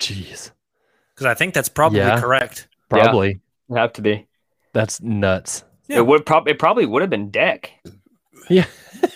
[0.00, 0.50] Jeez,
[1.14, 2.20] Because I think that's probably Yeah.
[2.20, 2.68] correct.
[2.88, 4.26] probably It'd have to be.
[4.72, 5.64] that's nuts.
[5.88, 5.98] Yeah.
[5.98, 7.72] It would probably it probably would have been Deck.
[8.48, 8.66] Yeah,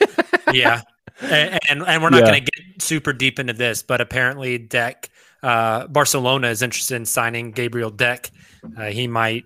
[0.53, 0.83] yeah.
[1.21, 2.27] And, and and we're not Yeah.
[2.31, 5.11] going to get super deep into this, but apparently Deck
[5.43, 8.31] uh, Barcelona is interested in signing Gabriel Deck.
[8.77, 9.45] Uh, he might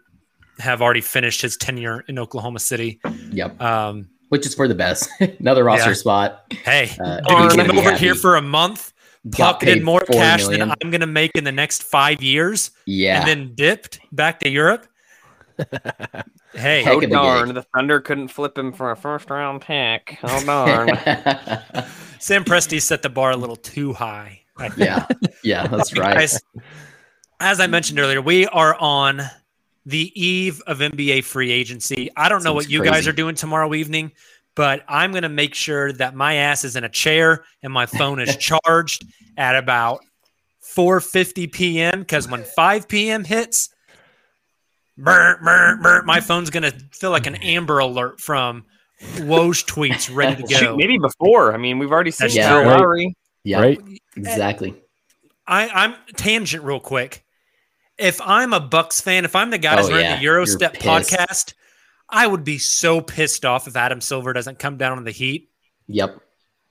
[0.58, 3.00] have already finished his tenure in Oklahoma City.
[3.30, 3.60] Yep.
[3.60, 5.08] Um, Which is for the best.
[5.40, 5.94] Another roster Yeah.
[5.94, 6.52] spot.
[6.64, 8.04] hey, Uh, dude, he's came gonna be over happy.
[8.04, 8.92] here for a month,
[9.32, 10.68] pocketed more cash million.
[10.68, 13.20] than I'm going to make in the next five years, Yeah.
[13.20, 14.86] and then dipped back to Europe.
[16.54, 17.46] Hey, Heck Oh darn!
[17.46, 17.54] gig.
[17.54, 20.18] The Thunder couldn't flip him for a first round pick.
[20.22, 20.88] Oh darn!
[22.18, 24.42] Sam Presti set the bar a little too high.
[24.76, 25.06] Yeah.
[25.42, 26.16] Yeah, that's right.
[26.18, 26.40] Guys,
[27.40, 29.22] as I mentioned earlier, we are on
[29.86, 32.10] the eve of NBA free agency.
[32.16, 34.12] I don't know what you guys are doing tomorrow evening,
[34.54, 37.86] but I'm going to make sure that my ass is in a chair and my
[37.86, 39.06] phone is charged
[39.38, 40.04] at about
[40.62, 42.00] 4:50 p.m.
[42.00, 43.24] because when 5 p.m.
[43.24, 43.70] hits,
[45.02, 48.64] brr, brr, brr, my phone's going to feel like an Amber Alert from
[49.16, 50.56] Woj tweets ready to go.
[50.56, 51.52] Shoot, maybe before.
[51.52, 52.70] I mean, we've already seen That's Kyle true.
[52.70, 53.16] Lowry.
[53.44, 53.60] Yeah.
[53.60, 53.80] Right?
[54.16, 54.74] Exactly.
[55.46, 57.24] I, I'm tangent real quick.
[57.98, 60.18] If I'm a Bucks fan, if I'm the guy that's Oh, running yeah.
[60.20, 61.54] the Eurostep podcast,
[62.08, 65.50] I would be so pissed off if Adam Silver doesn't come down on the Heat
[65.88, 66.18] Yep.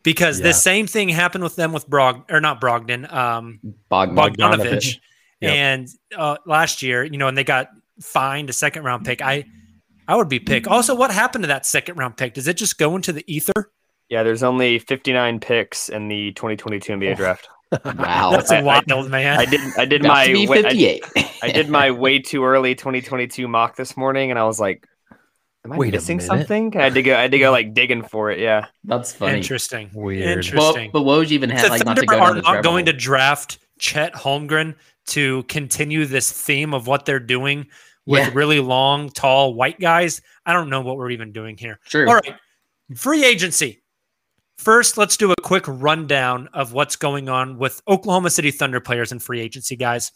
[0.03, 0.47] because Yeah.
[0.47, 4.15] the same thing happened with them with Brog or not Brogdon, um, Bogdan.
[4.15, 4.97] Bogdanovic,
[5.41, 5.51] Yep.
[5.53, 5.87] and
[6.17, 7.69] uh, last year, you know, and they got
[8.01, 9.21] fined a second round pick.
[9.21, 9.45] I
[10.07, 10.67] I would be pick.
[10.67, 12.33] Also, what happened to that second round pick?
[12.33, 13.71] Does it just go into the ether?
[14.09, 17.47] Yeah, there's only 59 picks in the 2022 NBA draft.
[17.85, 18.31] Wow.
[18.31, 19.39] That's I- I- wild, man.
[19.39, 19.61] I did.
[19.77, 20.25] I did my.
[20.25, 21.05] to be wa- I- 58.
[21.43, 24.87] I did my way too early 2022 mock this morning, and I was like,
[25.63, 27.15] "Am I Wait a missing something?" I had to go.
[27.15, 28.39] I had to go like digging for it.
[28.39, 28.65] Yeah.
[28.83, 29.37] That's funny.
[29.37, 29.91] Interesting.
[29.93, 30.49] Weird.
[30.55, 32.93] Well, but Woj even had the like not to go are not rabbit going to
[32.93, 34.73] draft Chet Holmgren
[35.09, 37.67] to continue this theme of what they're doing
[38.09, 38.31] with Yeah.
[38.33, 40.19] really long, tall white guys.
[40.45, 41.79] I don't know what we're even doing here.
[41.85, 42.07] True.
[42.07, 42.35] All right,
[42.95, 43.83] free agency.
[44.57, 49.11] First, let's do a quick rundown of what's going on with Oklahoma City Thunder players
[49.11, 50.11] in free agency, guys.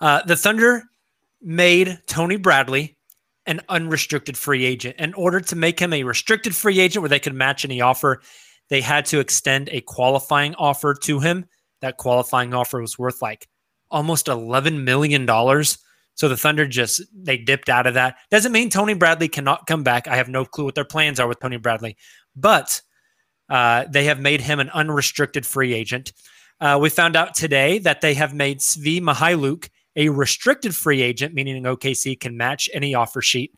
[0.00, 0.84] Uh, the Thunder
[1.42, 2.96] made Tony Bradley
[3.46, 4.96] an unrestricted free agent.
[4.98, 8.22] In order to make him a restricted free agent where they could match any offer,
[8.68, 11.44] they had to extend a qualifying offer to him.
[11.80, 13.46] That qualifying offer was worth like
[13.90, 15.26] almost $11 million.
[16.16, 18.16] So the Thunder just they dipped out of that.
[18.30, 20.08] Doesn't mean Tony Bradley cannot come back.
[20.08, 21.96] I have no clue what their plans are with Tony Bradley,
[22.34, 22.80] but
[23.48, 26.12] uh, they have made him an unrestricted free agent.
[26.60, 31.34] Uh, we found out today that they have made Svi Mykhailiuk a restricted free agent,
[31.34, 33.54] meaning OKC can match any offer sheet.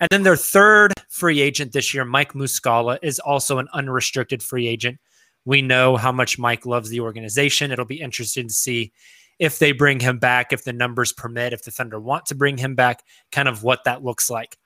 [0.00, 4.66] And then their third free agent this year, Mike Muscala, is also an unrestricted free
[4.66, 4.98] agent.
[5.44, 7.70] We know how much Mike loves the organization.
[7.70, 8.92] It'll be interesting to see
[9.38, 12.56] if they bring him back, if the numbers permit, if the Thunder want to bring
[12.56, 14.56] him back, kind of what that looks like.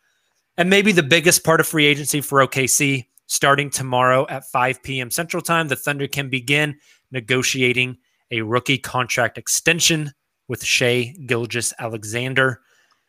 [0.57, 5.11] And maybe the biggest part of free agency for OKC, starting tomorrow at 5 p.m.
[5.11, 6.76] Central Time, the Thunder can begin
[7.11, 7.96] negotiating
[8.31, 10.12] a rookie contract extension
[10.48, 12.61] with Shea Gilgis Alexander.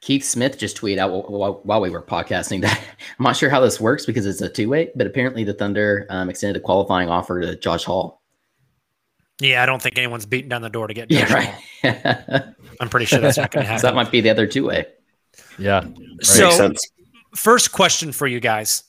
[0.02, 2.80] Keith Smith just tweeted out wh- wh- while we were podcasting that
[3.20, 6.06] I'm not sure how this works because it's a two way, but apparently the Thunder
[6.10, 8.19] um, extended a qualifying offer to Josh Hall.
[9.42, 11.10] Yeah, I don't think anyone's beating down the door to get.
[11.10, 11.34] Yeah,
[11.84, 12.44] right.
[12.82, 13.86] I'm pretty sure that's not going to so happen.
[13.88, 14.86] that might be the other two way.
[15.58, 15.86] Yeah.
[16.22, 16.88] so, Makes sense.
[17.36, 18.84] first question for you guys: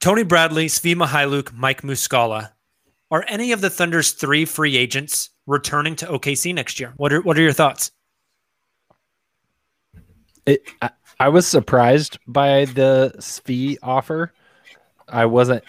[0.00, 2.52] Tony Bradley, Svi Mykhailiuk, Mike Muscala.
[3.10, 6.92] Are any of the Thunder's three free agents returning to OKC next year?
[6.96, 7.92] What are What are your thoughts?
[10.44, 14.32] It, I, I was surprised by the Svi offer.
[15.08, 15.64] I wasn't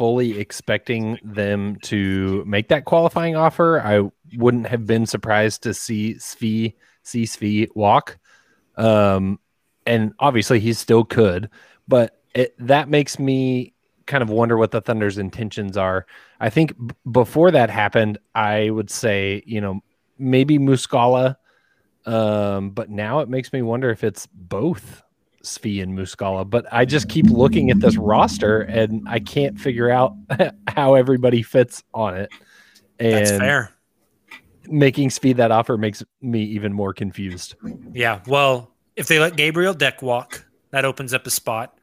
[0.00, 3.82] fully expecting them to make that qualifying offer.
[3.82, 8.16] I wouldn't have been surprised to see Svi see Svi walk.
[8.78, 9.38] Um,
[9.84, 11.50] and obviously he still could,
[11.86, 13.74] but it, that makes me
[14.06, 16.06] kind of wonder what the Thunder's intentions are.
[16.40, 19.80] I think b- before that happened, I would say, you know,
[20.18, 21.36] maybe Muscala
[22.06, 25.02] um, but now it makes me wonder if it's both
[25.44, 26.48] Svi and Muscala.
[26.48, 30.14] But I just keep looking at this roster and I can't figure out
[30.68, 32.30] how everybody fits on it.
[32.98, 33.72] And That's fair.
[34.66, 37.54] making Svi that offer makes me even more confused.
[37.92, 38.20] Yeah.
[38.26, 41.76] Well, if they let Gabriel Deck walk, that opens up a spot.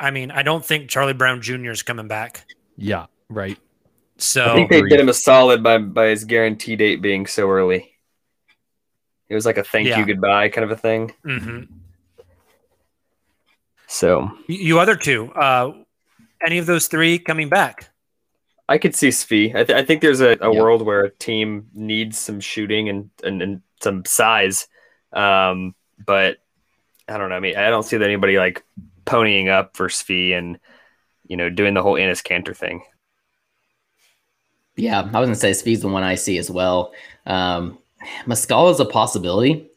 [0.00, 1.70] I mean, I don't think Charlie Brown Jr.
[1.70, 2.44] is coming back.
[2.76, 3.58] Yeah, right.
[4.16, 4.90] So I think they agreed.
[4.90, 7.92] did him a solid by by his guarantee date being so early.
[9.28, 9.98] It was like a thank Yeah.
[10.00, 11.12] you goodbye kind of a thing.
[11.24, 11.68] mhm.
[13.88, 15.72] So you you other two, uh,
[16.46, 17.90] any of those three coming back?
[18.68, 19.54] I could see Svi.
[19.54, 20.60] I, th- I think there's a, a Yeah.
[20.60, 24.68] world where a team needs some shooting and, and, and some size.
[25.12, 25.74] Um,
[26.04, 26.36] but
[27.08, 27.36] I don't know.
[27.36, 28.62] I mean, I don't see that anybody like
[29.06, 30.58] ponying up for Svi and,
[31.26, 32.82] you know, doing the whole Enes Kanter thing.
[34.76, 36.92] Yeah, I was gonna say Svi's the one I see as well.
[37.24, 37.78] Um,
[38.26, 39.70] Muscala is a possibility,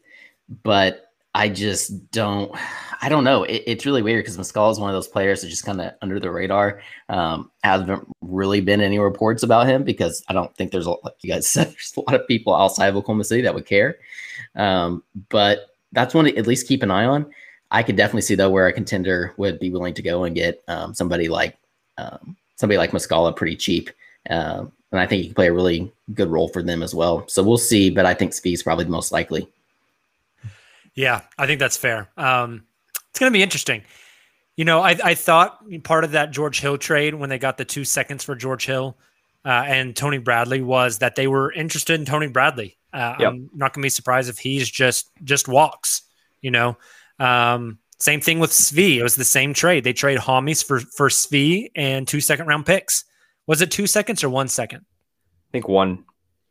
[0.62, 2.54] but I just don't.
[3.02, 3.42] I don't know.
[3.42, 5.92] It, it's really weird because Muscala is one of those players that just kind of
[6.02, 6.80] under the radar.
[7.08, 11.16] Um, hasn't really been any reports about him because I don't think there's a like
[11.20, 13.96] you guys said there's a lot of people outside of Oklahoma City that would care.
[14.54, 17.26] Um, but that's one to at least keep an eye on.
[17.72, 20.62] I could definitely see though where a contender would be willing to go and get
[20.68, 21.58] um, somebody like
[21.98, 23.90] um, somebody like Muscala pretty cheap.
[24.30, 27.26] Uh, and I think he can play a really good role for them as well.
[27.26, 29.48] So we'll see, but I think Svi's probably the most likely.
[30.94, 32.08] Yeah, I think that's fair.
[32.18, 32.64] Um,
[33.12, 33.82] it's going to be interesting.
[34.56, 37.64] You know, I, I thought part of that George Hill trade when they got the
[37.66, 38.96] two seconds for George Hill
[39.44, 42.78] uh, and Tony Bradley was that they were interested in Tony Bradley.
[42.92, 43.32] Uh, yep.
[43.32, 46.02] I'm not going to be surprised if he's just just walks.
[46.40, 46.78] You know,
[47.18, 48.96] um, same thing with Svi.
[48.96, 49.84] It was the same trade.
[49.84, 53.04] They trade Homies for for Svi and two second round picks.
[53.46, 54.80] Was it two seconds or one second?
[54.80, 56.04] I think one.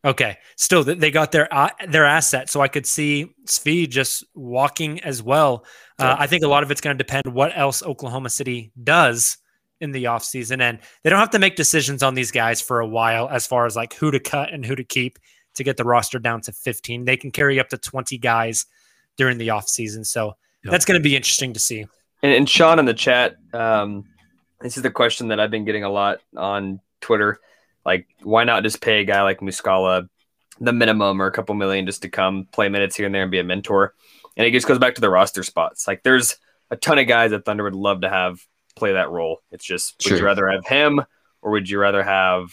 [0.04, 5.00] Okay, still they got their uh, their asset, so I could see Svi just walking
[5.02, 5.64] as well.
[6.00, 9.38] Uh, I think a lot of it's going to depend what else Oklahoma City does
[9.80, 10.62] in the offseason.
[10.62, 13.66] and they don't have to make decisions on these guys for a while as far
[13.66, 15.20] as like who to cut and who to keep
[15.56, 17.06] to get the roster down to 15.
[17.06, 18.66] They can carry up to 20 guys
[19.18, 20.34] during the offseason, so
[20.64, 20.72] yep.
[20.72, 21.86] that's going to be interesting to see.
[22.24, 24.06] And, and Sean in the chat, um,
[24.62, 27.40] this is the question that I've been getting a lot on Twitter.
[27.86, 30.08] Like, why not just pay a guy like Muscala
[30.60, 33.32] the minimum or a couple million just to come play minutes here and there and
[33.32, 33.94] be a mentor?
[34.38, 35.88] And it just goes back to the roster spots.
[35.88, 36.38] Like, there's
[36.70, 38.40] a ton of guys that Thunder would love to have
[38.76, 39.42] play that role.
[39.52, 41.02] It's just, would you rather have him
[41.42, 42.50] or would you rather have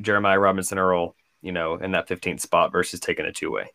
[0.00, 3.70] Jeremiah Robinson Earl, you know, in that 15th spot versus taking a two way?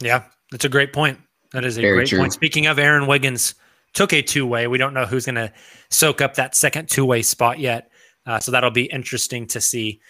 [0.00, 1.18] Yeah, that's a great point.
[1.52, 2.18] That is a Very great true.
[2.18, 2.32] point.
[2.32, 3.54] Speaking of Aaron Wiggins,
[3.92, 4.66] took a two way.
[4.66, 5.52] We don't know who's going to
[5.90, 7.90] soak up that second two way spot yet.
[8.24, 10.00] Uh, so that'll be interesting to see.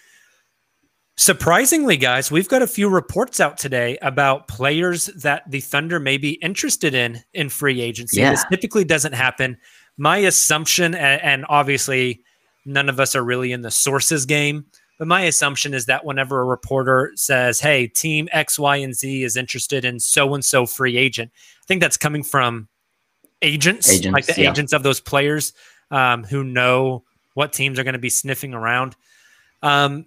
[1.17, 6.17] Surprisingly, guys, we've got a few reports out today about players that the Thunder may
[6.17, 8.21] be interested in in free agency.
[8.21, 8.31] Yeah.
[8.31, 9.59] This typically doesn't happen.
[9.99, 12.23] My assumption, and obviously
[12.65, 14.65] none of us are really in the sources game,
[14.99, 19.23] but my assumption is that whenever a reporter says, hey, team X, Y, and Z
[19.23, 21.31] is interested in so and so free agent,
[21.63, 22.69] I think that's coming from
[23.43, 24.51] agents, agents like the yeah.
[24.51, 25.53] agents of those players
[25.91, 28.97] um, who know what teams are going to be sniffing around.
[29.63, 30.07] Um,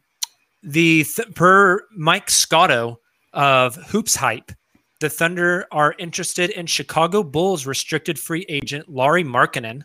[0.65, 2.99] the th- per Mike Scotto
[3.33, 4.51] of Hoops Hype,
[4.99, 9.83] the Thunder are interested in Chicago Bulls restricted free agent Lauri Markkanen.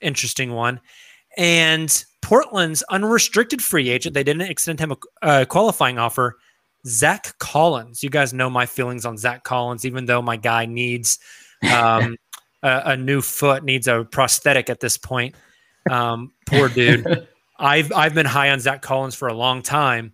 [0.00, 0.80] Interesting one.
[1.36, 6.36] And Portland's unrestricted free agent, they didn't extend him a, a qualifying offer,
[6.86, 8.02] Zach Collins.
[8.02, 11.18] You guys know my feelings on Zach Collins, even though my guy needs
[11.72, 12.16] um,
[12.62, 15.34] a, a, new foot, needs a prosthetic at this point.
[15.90, 17.26] Um, poor dude.
[17.58, 20.12] I've I've been high on Zach Collins for a long time.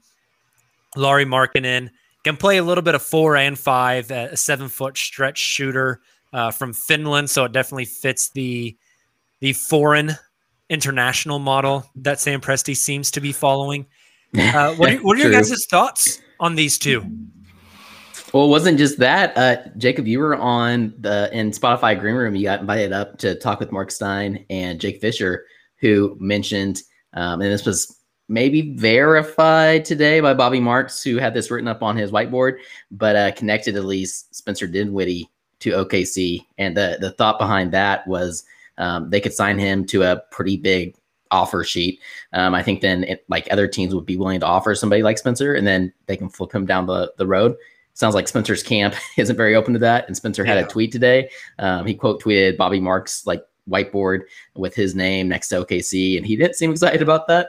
[0.96, 1.90] Lauri Markkanen
[2.24, 6.00] can play a little bit of four and five, a seven foot stretch shooter
[6.32, 8.76] uh, from Finland, so it definitely fits the
[9.40, 10.12] the foreign
[10.68, 13.86] international model that Sam Presti seems to be following.
[14.32, 17.00] Uh, what, are, what are your guys' thoughts on these two?
[18.32, 19.36] Well, it wasn't just that.
[19.36, 22.36] Uh, Jacob, you were on the in Spotify Green Room.
[22.36, 25.46] You got invited up to talk with Mark Stein and Jake Fisher,
[25.80, 26.82] who mentioned,
[27.14, 27.96] um, and this was
[28.28, 32.58] maybe verified today by Bobby Marks, who had this written up on his whiteboard,
[32.90, 35.28] but uh, connected at least Spencer Dinwiddie
[35.60, 36.46] to OKC.
[36.58, 38.44] And the the thought behind that was
[38.78, 40.94] um, they could sign him to a pretty big
[41.30, 42.00] offer sheet.
[42.32, 45.18] Um, I think then it, like other teams would be willing to offer somebody like
[45.18, 47.56] Spencer, and then they can flip him down the the road.
[47.94, 50.06] Sounds like Spencer's camp isn't very open to that.
[50.06, 50.64] And Spencer had yeah.
[50.64, 51.30] a tweet today.
[51.58, 54.22] Um, he quote tweeted Bobby Marks like whiteboard
[54.54, 57.48] with his name next to OKC, and he didn't seem excited about that.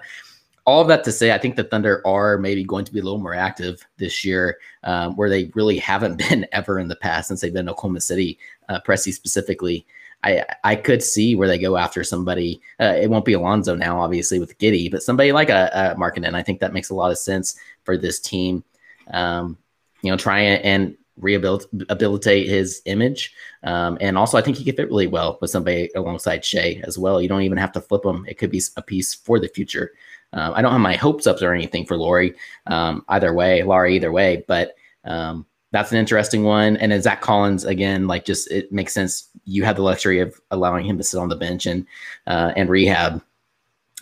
[0.65, 3.03] All of that to say, I think the Thunder are maybe going to be a
[3.03, 7.27] little more active this year, um, where they really haven't been ever in the past
[7.27, 8.37] since they've been Oklahoma City,
[8.69, 9.85] uh, Presti specifically.
[10.23, 12.61] I I could see where they go after somebody.
[12.79, 16.35] Uh, it won't be Alonzo now, obviously with Giddey, but somebody like a, a Markkanen.
[16.35, 18.63] I think that makes a lot of sense for this team.
[19.11, 19.57] Um,
[20.03, 24.87] you know, try and rehabilitate his image, um, and also I think he could fit
[24.89, 27.21] really well with somebody alongside Shai as well.
[27.21, 29.91] You don't even have to flip him; it could be a piece for the future.
[30.33, 32.33] Um, I don't have my hopes up or anything for Lauri
[32.67, 36.77] um, either way, Lauri either way, but um, that's an interesting one.
[36.77, 39.29] And then Zach Collins again, like just it makes sense.
[39.45, 41.85] You have the luxury of allowing him to sit on the bench and
[42.27, 43.21] uh, and rehab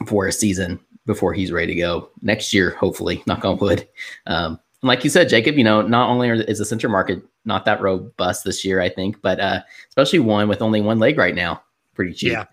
[0.05, 2.71] for a season before he's ready to go next year.
[2.71, 3.87] Hopefully, knock on wood.
[4.27, 7.81] Um, like you said, Jacob, you know, not only is the center market not that
[7.81, 11.61] robust this year, I think, but uh, especially one with only one leg right now,
[11.95, 12.31] pretty cheap.
[12.31, 12.45] Yeah,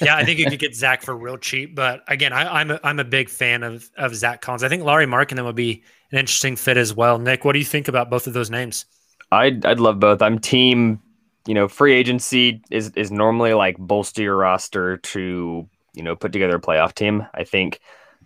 [0.00, 1.74] yeah, I think you could get Zach for real cheap.
[1.74, 4.62] But again, I, I'm a, I'm a big fan of of Zach Collins.
[4.62, 7.18] I think Lauri Markkanen would be an interesting fit as well.
[7.18, 8.86] Nick, what do you think about both of those names?
[9.30, 10.22] I'd I'd love both.
[10.22, 11.02] I'm team.
[11.46, 16.32] You know, free agency is is normally like bolster your roster to you know put
[16.32, 17.26] together a playoff team.
[17.34, 17.80] I think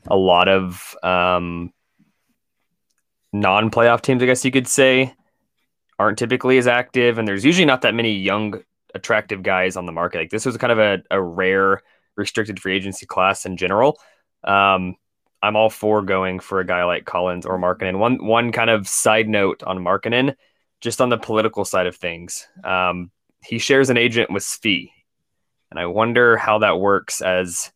[0.08, 1.72] a lot of um,
[3.32, 5.14] non-playoff teams, I guess you could say,
[5.98, 8.62] aren't typically as active, and there's usually not that many young,
[8.94, 10.18] attractive guys on the market.
[10.18, 11.80] Like this was kind of a, a rare
[12.16, 13.98] restricted free agency class in general.
[14.44, 14.96] Um,
[15.42, 17.98] I'm all for going for a guy like Collins or Markkanen.
[17.98, 20.36] One one kind of side note on Markkanen
[20.80, 22.46] just on the political side of things.
[22.64, 23.10] Um,
[23.44, 24.90] he shares an agent with Svi,
[25.70, 27.72] and I wonder how that works as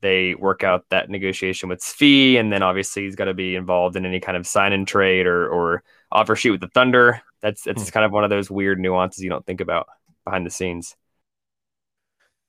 [0.00, 3.96] they work out that negotiation with Svi, and then obviously he's got to be involved
[3.96, 7.22] in any kind of sign and trade or or offer sheet with the Thunder.
[7.40, 7.88] That's it's hmm.
[7.90, 9.88] kind of one of those weird nuances you don't think about
[10.24, 10.96] behind the scenes.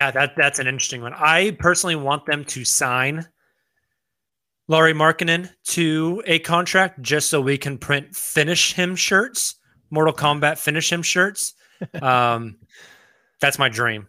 [0.02, 1.14] Yeah, that that's an interesting one.
[1.14, 3.28] I personally want them to sign
[4.68, 9.56] Lauri Markkanen to a contract just so we can print finish him shirts
[9.90, 11.54] Mortal Kombat finish him shirts.
[12.02, 12.58] Um,
[13.40, 14.08] that's my dream.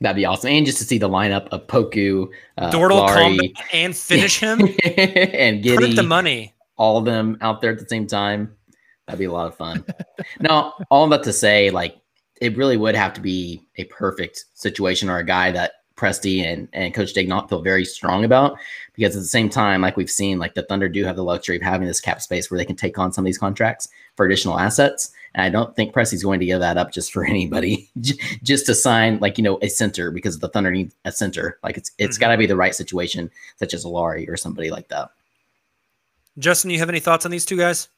[0.00, 2.28] That'd be awesome, and just to see the lineup of Poku,
[2.58, 6.52] uh, Dortal Combat, and finish him and get the money.
[6.76, 8.54] All of them out there at the same time.
[9.06, 9.84] That'd be a lot of fun.
[10.40, 11.96] now, all about to say, like,
[12.40, 16.68] it really would have to be a perfect situation or a guy that Presti and,
[16.72, 18.58] and Coach Daigneault feel very strong about
[18.94, 21.56] because at the same time, like we've seen, like the Thunder do have the luxury
[21.56, 24.26] of having this cap space where they can take on some of these contracts for
[24.26, 25.12] additional assets.
[25.34, 27.90] And I don't think Presti's going to give that up just for anybody,
[28.42, 31.58] just to sign like you know a center because the Thunder need a center.
[31.62, 32.20] Like it's it's mm-hmm.
[32.20, 35.10] got to be the right situation, such as Lauri or somebody like that.
[36.38, 37.88] Justin, you have any thoughts on these two guys?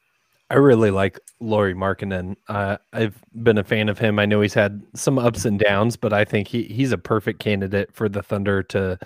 [0.49, 2.35] I really like Lauri Markkanen.
[2.47, 4.17] Uh, I've been a fan of him.
[4.17, 7.39] I know he's had some ups and downs, but I think he he's a perfect
[7.39, 8.97] candidate for the Thunder to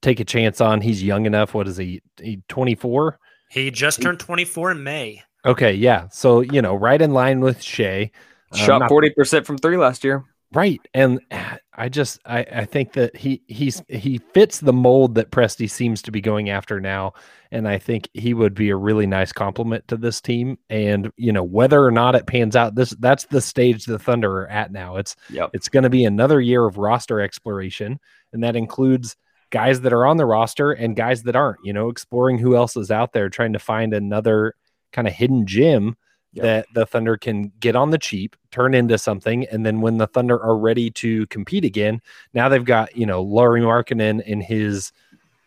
[0.00, 0.80] take a chance on.
[0.80, 1.52] He's young enough.
[1.52, 2.00] What is he?
[2.20, 3.18] He 24?
[3.50, 5.22] He just turned 24 in May.
[5.44, 6.08] Okay, yeah.
[6.08, 8.10] So, you know, right in line with Shai.
[8.52, 10.24] Um, Shot 40% from 3 last year.
[10.52, 10.80] Right.
[10.94, 15.30] And ah, I just I, I think that he he's he fits the mold that
[15.30, 17.14] Presti seems to be going after now.
[17.50, 20.56] And I think he would be a really nice compliment to this team.
[20.70, 24.42] And you know, whether or not it pans out, this that's the stage the Thunder
[24.42, 24.96] are at now.
[24.96, 25.50] It's yep.
[25.52, 27.98] it's gonna be another year of roster exploration,
[28.32, 29.16] and that includes
[29.50, 32.76] guys that are on the roster and guys that aren't, you know, exploring who else
[32.76, 34.54] is out there, trying to find another
[34.92, 35.96] kind of hidden gem
[36.36, 36.42] yep.
[36.42, 40.06] that the Thunder can get on the cheap, turn into something, and then when the
[40.06, 42.00] Thunder are ready to compete again,
[42.34, 44.92] now they've got you know Lauri Markkanen in his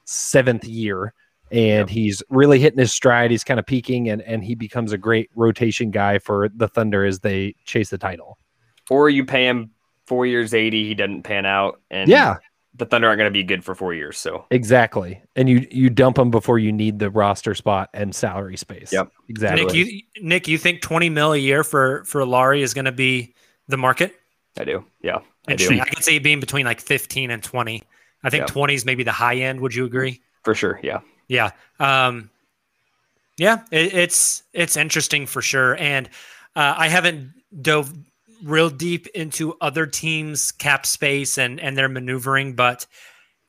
[0.05, 1.13] seventh year,
[1.51, 1.89] and yep.
[1.89, 3.31] he's really hitting his stride.
[3.31, 7.05] He's kind of peaking, and and he becomes a great rotation guy for the Thunder
[7.05, 8.37] as they chase the title.
[8.89, 9.71] Or you pay him
[10.07, 12.37] four years eighty, he doesn't pan out, and yeah,
[12.79, 14.17] the Thunder aren't going to be good for four years.
[14.17, 18.57] So exactly, and you you dump them before you need the roster spot and salary
[18.57, 18.91] space.
[18.91, 19.65] Yep, exactly.
[19.65, 22.91] Nick, you Nick, you think twenty mil a year for for Lauri is going to
[22.91, 23.35] be
[23.67, 24.15] the market?
[24.57, 24.83] I do.
[25.01, 25.79] Yeah, I do.
[25.79, 27.83] I could see it being between like fifteen and twenty.
[28.23, 29.61] I think twenty is maybe the high end.
[29.61, 30.21] Would you agree?
[30.43, 30.79] For sure.
[30.83, 31.01] Yeah.
[31.27, 31.51] Yeah.
[31.79, 32.29] Um,
[33.37, 33.61] yeah.
[33.71, 36.07] It, it's it's interesting for sure, and
[36.55, 37.93] uh, I haven't dove
[38.43, 42.85] real deep into other teams' cap space and and their maneuvering, but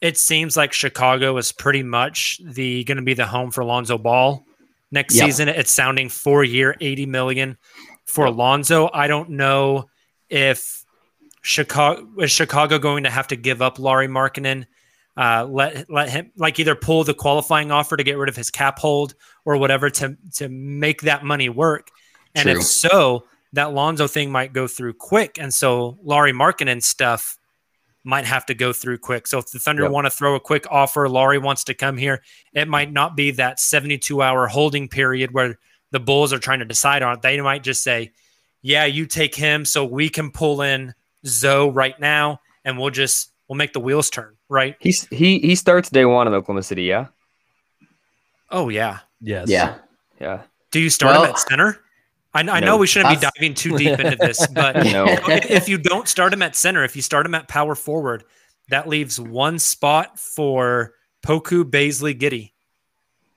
[0.01, 3.99] it seems like Chicago is pretty much the going to be the home for Lonzo
[3.99, 4.45] Ball
[4.91, 5.27] next yep.
[5.27, 5.49] season.
[5.49, 7.59] It's sounding four year, eighty million
[8.07, 8.31] for.
[8.31, 8.91] Lonzo.
[8.93, 9.89] I don't know
[10.29, 10.85] if
[11.43, 14.67] Chicago is Chicago going to have to give up Lauri Markkanen.
[15.17, 18.51] Uh, let let him like either pull the qualifying offer to get rid of his
[18.51, 19.15] cap hold
[19.45, 21.91] or whatever to to make that money work.
[22.35, 22.59] And True.
[22.59, 25.39] if so, that Lonzo thing might go through quick.
[25.39, 27.39] And so Lauri Markkanen stuff
[28.05, 29.27] might have to go through quick.
[29.27, 29.93] So if the Thunder yep.
[29.93, 32.23] want to throw a quick offer, Lauri wants to come here,
[32.55, 35.59] it might not be that 72 hour holding period where
[35.91, 37.23] the Bulls are trying to decide on it.
[37.23, 38.13] They might just say,
[38.63, 40.95] yeah, you take him so we can pull in
[41.27, 44.77] Zoe right now and we'll just we'll make the wheels turn, right?
[44.79, 47.07] He's he he starts day one in Oklahoma City, yeah.
[48.51, 49.01] Oh yeah.
[49.21, 49.49] Yes.
[49.49, 49.79] Yeah.
[50.21, 50.43] Yeah.
[50.71, 51.81] Do you start well, him at center?
[52.33, 55.05] I, I know we shouldn't be diving too deep into this, but no.
[55.29, 58.25] if you don't start him at center, if you start him at power forward,
[58.69, 62.53] that leaves one spot for Poku, Bazley, Giddey.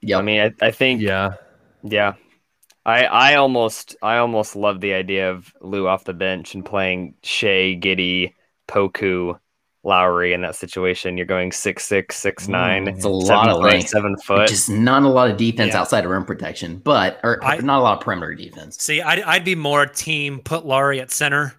[0.02, 1.36] Yeah, I mean, I, I think, yeah,
[1.82, 2.14] yeah.
[2.86, 7.16] I I almost I almost love the idea of Lou off the bench and playing
[7.24, 8.34] Shai, Giddey,
[8.68, 9.40] Poku,
[9.84, 11.18] Lauri in that situation.
[11.18, 12.88] You're going six six, six nine.
[12.88, 14.48] It's a lot of length, seven foot.
[14.48, 15.82] Just not a lot of defense yeah.
[15.82, 18.82] outside of rim protection, but or I, not a lot of perimeter defense.
[18.82, 21.54] See, I'd, I'd be more team put Lowry at center,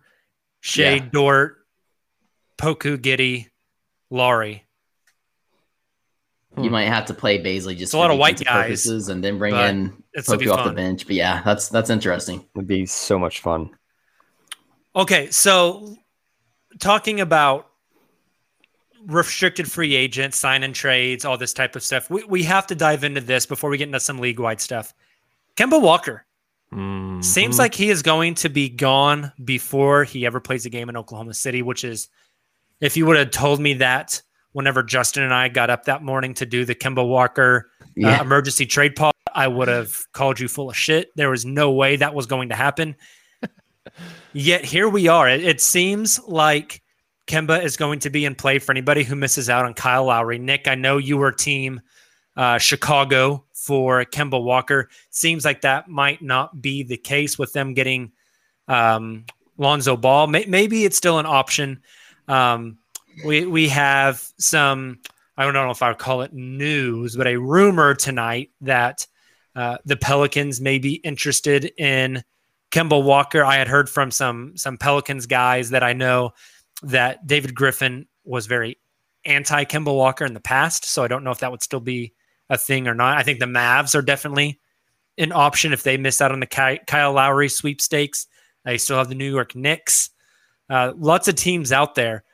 [0.60, 1.08] Shai yeah.
[1.12, 1.58] Dort,
[2.56, 3.48] Poku Giddey,
[4.10, 4.64] Lauri.
[6.56, 9.08] You might have to play Bazley just It's a lot of white defensive guys, purposes
[9.08, 11.04] and then bring in it's gonna Poku off the bench.
[11.04, 12.46] But yeah, that's that's interesting.
[12.54, 13.70] Would be so much fun.
[14.96, 15.96] Okay, so
[16.78, 17.66] talking about
[19.06, 22.74] restricted free agents, sign and trades, all this type of stuff, we, we have to
[22.74, 24.94] dive into this before we get into some league wide stuff.
[25.56, 26.24] Kemba Walker
[26.72, 27.22] Mhm.
[27.24, 30.96] seems like he is going to be gone before he ever plays a game in
[30.96, 32.08] Oklahoma City, which is,
[32.80, 34.20] if you would have told me that
[34.52, 38.18] whenever Justin and I got up that morning to do the Kemba Walker Yeah.
[38.18, 41.10] uh, emergency trade pod, I would have called you full of shit.
[41.16, 42.96] There was no way that was going to happen.
[44.32, 45.28] Yet here we are.
[45.28, 46.82] It, it seems like
[47.26, 50.38] Kemba is going to be in play for anybody who misses out on Kyle Lowry.
[50.38, 51.80] Nick, I know you were team
[52.36, 54.90] uh, Chicago for Kemba Walker.
[55.10, 58.12] Seems like that might not be the case with them getting
[58.68, 59.24] um,
[59.56, 60.26] Lonzo Ball.
[60.26, 61.82] May- maybe it's still an option.
[62.28, 62.78] Um,
[63.24, 65.00] we we have some.
[65.36, 69.06] I don't know if I would call it news, but a rumor tonight that
[69.56, 72.22] uh, the Pelicans may be interested in
[72.70, 73.44] Kemba Walker.
[73.44, 76.32] I had heard from some some Pelicans guys that I know
[76.84, 78.78] that David Griffin was very
[79.24, 82.12] anti Kemba Walker in the past, so I don't know if that would still be
[82.50, 83.16] a thing or not.
[83.16, 84.60] I think the Mavs are definitely
[85.18, 88.26] an option if they miss out on the Kyle Lowry sweepstakes.
[88.64, 90.10] They still have the New York Knicks.
[90.68, 92.24] Uh, lots of teams out there.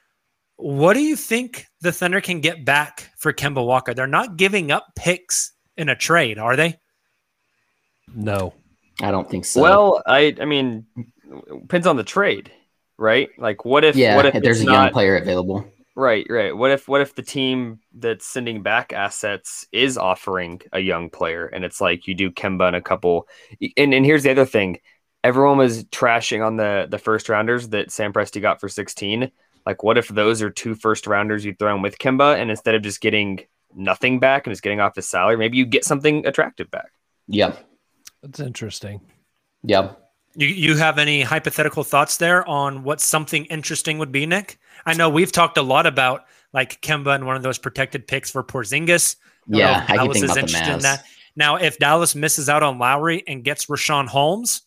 [0.56, 3.94] What do you think the Thunder can get back for Kemba Walker?
[3.94, 6.78] They're not giving up picks in a trade, are they?
[8.14, 8.54] No.
[9.00, 9.62] I don't think so.
[9.62, 10.86] Well, I I mean,
[11.62, 12.52] depends on the trade,
[13.00, 13.30] right?
[13.38, 15.66] Like, what if yeah, what if if there's a it's young not- player available.
[15.96, 16.56] Right, right.
[16.56, 21.46] What if what if the team that's sending back assets is offering a young player
[21.46, 23.26] and it's like you do Kemba and a couple
[23.76, 24.78] and, and here's the other thing.
[25.24, 29.30] Everyone was trashing on the the first rounders that Sam Presti got for 16.
[29.66, 32.76] Like what if those are two first rounders you throw in with Kemba and instead
[32.76, 33.40] of just getting
[33.74, 36.92] nothing back and just getting off his salary, maybe you get something attractive back.
[37.26, 37.68] Yep.
[38.22, 39.00] That's interesting.
[39.64, 40.00] Yep.
[40.34, 44.58] You you have any hypothetical thoughts there on what something interesting would be, Nick?
[44.86, 48.30] I know we've talked a lot about like Kemba and one of those protected picks
[48.30, 49.16] for Porzingis.
[49.46, 51.04] Yeah, I Dallas is interested in that.
[51.36, 54.62] Now, if Dallas misses out on Lowry and gets Richaun Holmes,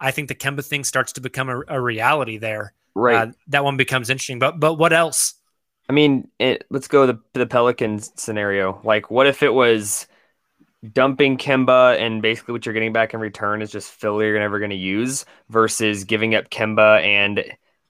[0.00, 2.72] I think the Kemba thing starts to become a, a reality there.
[2.94, 3.28] Right.
[3.28, 4.38] Uh, that one becomes interesting.
[4.38, 5.34] But but what else?
[5.88, 8.80] I mean, it, let's go the the Pelicans scenario.
[8.84, 10.06] Like, what if it was
[10.92, 14.58] dumping Kemba and basically what you're getting back in return is just filler you're never
[14.58, 17.44] going to use versus giving up Kemba and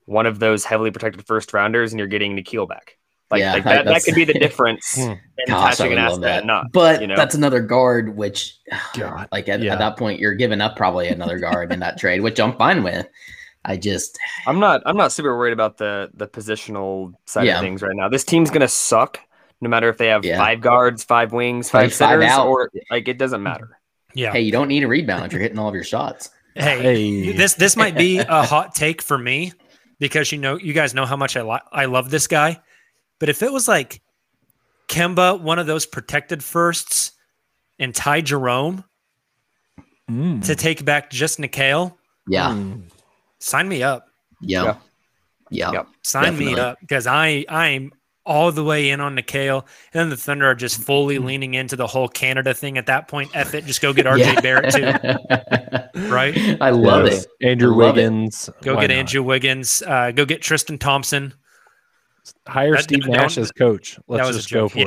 [0.06, 2.96] one of those heavily protected first rounders and you're getting Nickeil back.
[3.30, 5.00] Like, Yeah, like that- that, that could be the difference Hmm.
[5.10, 5.18] in
[5.48, 6.46] Gosh, I attaching an love asset that.
[6.46, 6.72] not.
[6.72, 7.16] but you know?
[7.16, 8.56] that's another guard, which
[8.96, 9.72] God, like at, yeah.
[9.72, 12.82] at that point you're giving up probably another guard in that trade, which I'm fine
[12.84, 13.06] with.
[13.64, 14.16] I just
[14.46, 17.56] I'm not I'm not super worried about the the positional side Yeah.
[17.56, 18.08] of things right now.
[18.08, 19.18] This team's gonna suck
[19.60, 20.38] no matter if they have Yeah.
[20.38, 22.46] five guards, five wings, five five centers, out.
[22.48, 23.78] or like it doesn't matter.
[24.14, 24.32] Yeah.
[24.32, 26.30] hey, you don't need a rebound if you're hitting all of your shots.
[26.56, 27.32] Hey, Hey.
[27.32, 29.52] this this might be a hot take for me
[29.98, 32.60] because you know you guys know how much I li- I love this guy,
[33.20, 34.00] but if it was like
[34.88, 37.12] Kemba, one of those protected firsts,
[37.78, 38.84] and Ty Jerome
[40.10, 40.44] Mm.
[40.46, 41.94] to take back just Nickeil,
[42.28, 42.50] Yeah.
[42.52, 42.84] Mm.
[43.40, 44.06] sign me up.
[44.40, 44.76] Yeah.
[45.50, 45.72] Yeah.
[45.72, 45.86] Yep.
[46.04, 47.92] Sign me up because I I'm
[48.26, 49.60] all the way in on Nickeil.
[49.94, 51.24] And then the Thunder are just fully Mm.
[51.24, 53.30] leaning into the whole Canada thing at that point.
[53.34, 54.92] F it, just go get RJ Barrett too.
[56.10, 56.36] Right?
[56.60, 57.24] I love Yes.
[57.40, 57.46] it.
[57.48, 58.02] Andrew I love it.
[58.02, 58.50] Wiggins.
[58.62, 58.98] Go Why get not?
[58.98, 59.82] Andrew Wiggins.
[59.82, 61.32] Uh, go get Tristan Thompson.
[62.46, 63.98] Hire That- Steve that- Nash as coach.
[64.06, 64.72] Let's that was just a joke.
[64.74, 64.86] go for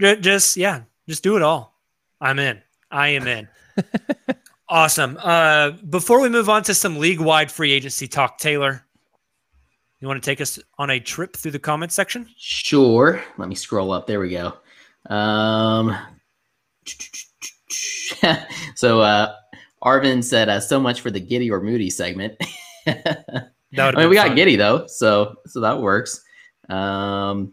[0.00, 0.10] yeah.
[0.12, 0.20] it.
[0.22, 1.78] Just yeah, just do it all.
[2.20, 2.60] I'm in.
[2.90, 3.48] I am in.
[4.68, 5.16] awesome.
[5.22, 8.82] Uh, before we move on to some league-wide free agency talk, Tayler,
[10.00, 12.26] you want to take us on a trip through the comments section?
[12.36, 13.22] Sure.
[13.38, 14.06] Let me scroll up.
[14.06, 14.54] There we go.
[15.08, 15.96] Um,
[18.74, 19.34] so uh,
[19.82, 22.36] Arvin said, uh, "So much for the Giddey or Moody segment."
[22.86, 26.22] I mean, we got Giddey though, so so that works.
[26.68, 27.52] Um,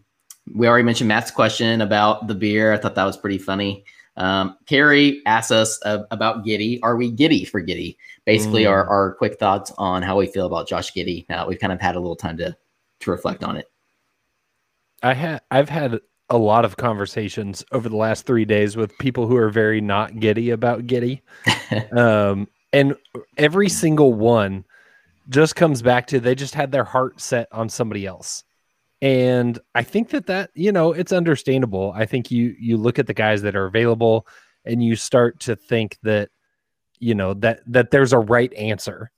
[0.54, 2.74] we already mentioned Matt's question about the beer.
[2.74, 3.86] I thought that was pretty funny.
[4.18, 6.80] Um, Carrie asks us uh, about Giddey.
[6.84, 7.97] Are we giddy for Giddey?
[8.26, 8.72] Basically, Mm.
[8.72, 11.26] our, our quick thoughts on how we feel about Josh Giddey.
[11.30, 12.55] Now we've kind of had a little time to
[13.01, 13.68] to reflect on it.
[15.03, 15.99] I had I've had
[16.30, 20.20] a lot of conversations over the last three days with people who are very not
[20.20, 21.22] giddy about Giddey.
[21.97, 22.95] um, and
[23.38, 24.65] every single one
[25.30, 28.43] just comes back to they just had their heart set on somebody else.
[29.02, 31.93] And I think that that, you know, it's understandable.
[31.95, 34.28] I think you you look at the guys that are available
[34.66, 36.30] and you start to think that
[37.00, 39.12] you know that that there's a right answer.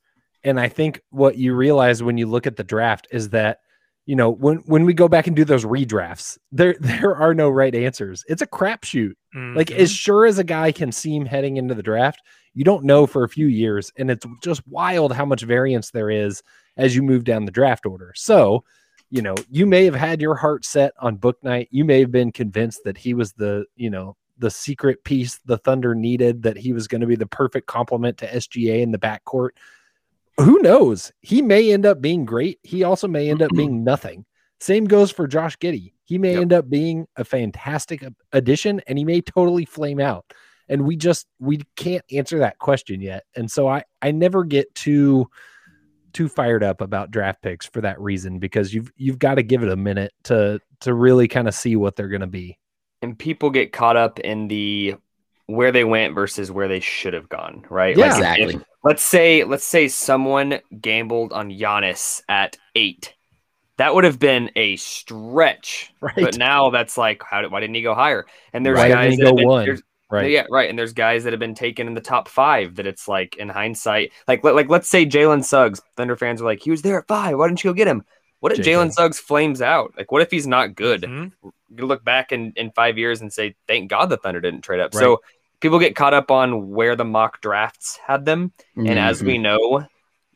[0.44, 3.60] And I think what you realize when you look at the draft is that
[4.06, 7.50] you know, when when we go back and do those redrafts, there there are no
[7.50, 8.24] right answers.
[8.28, 9.14] It's a crapshoot.
[9.56, 9.78] Like Mhm.
[9.78, 12.20] as sure as a guy can seem heading into the draft,
[12.56, 16.10] you don't know for a few years, and it's just wild how much variance there
[16.10, 16.42] is
[16.76, 18.12] as you move down the draft order.
[18.16, 18.64] So,
[19.10, 21.68] you know, you may have had your heart set on Bouknight.
[21.72, 25.58] You may have been convinced that he was the, you know, the secret piece the
[25.58, 28.98] Thunder needed, that he was going to be the perfect complement to SGA in the
[28.98, 29.50] backcourt.
[30.38, 31.12] Who knows?
[31.22, 32.60] He may end up being great.
[32.64, 33.58] He also may end up mm-hmm.
[33.58, 34.26] being nothing.
[34.62, 35.94] Same goes for Josh Giddey.
[36.04, 36.42] He may Yep.
[36.42, 40.26] end up being a fantastic addition and he may totally flame out.
[40.68, 43.24] And we just we can't answer that question yet.
[43.36, 45.30] And so I I never get too
[46.14, 49.64] too fired up about draft picks for that reason because you've you've got to give
[49.64, 52.58] it a minute to to really kind of see what they're going to be.
[53.02, 54.96] and people get caught up in the
[55.48, 57.98] where they went versus where they should have gone, right?
[57.98, 58.06] Yeah.
[58.12, 58.54] if- Exactly.
[58.56, 63.14] if- let's say let's say someone gambled on Giannis at eight.
[63.78, 66.14] That would have been a stretch, Right.
[66.18, 68.26] but now that's like, how did, why didn't he go higher?
[68.52, 69.66] And there's Why guys he that go been- one?
[69.66, 70.30] there's- right.
[70.32, 70.70] Yeah, right.
[70.70, 73.50] And there's guys that have been taken in the top five that it's like in
[73.50, 75.82] hindsight, like let- like let's say Jalen Suggs.
[75.96, 77.38] Thunder fans are like, he was there at five.
[77.38, 78.04] Why didn't you go get him?
[78.42, 79.94] What if Jalen Suggs flames out?
[79.98, 81.02] Like, what if he's not good?
[81.04, 81.32] Mhm.
[81.44, 84.80] You look back in, in five years and say, thank God the Thunder didn't trade
[84.80, 84.94] up.
[84.94, 85.00] Right.
[85.02, 85.22] So
[85.60, 88.54] people get caught up on where the mock drafts had them.
[88.78, 89.86] And as we know,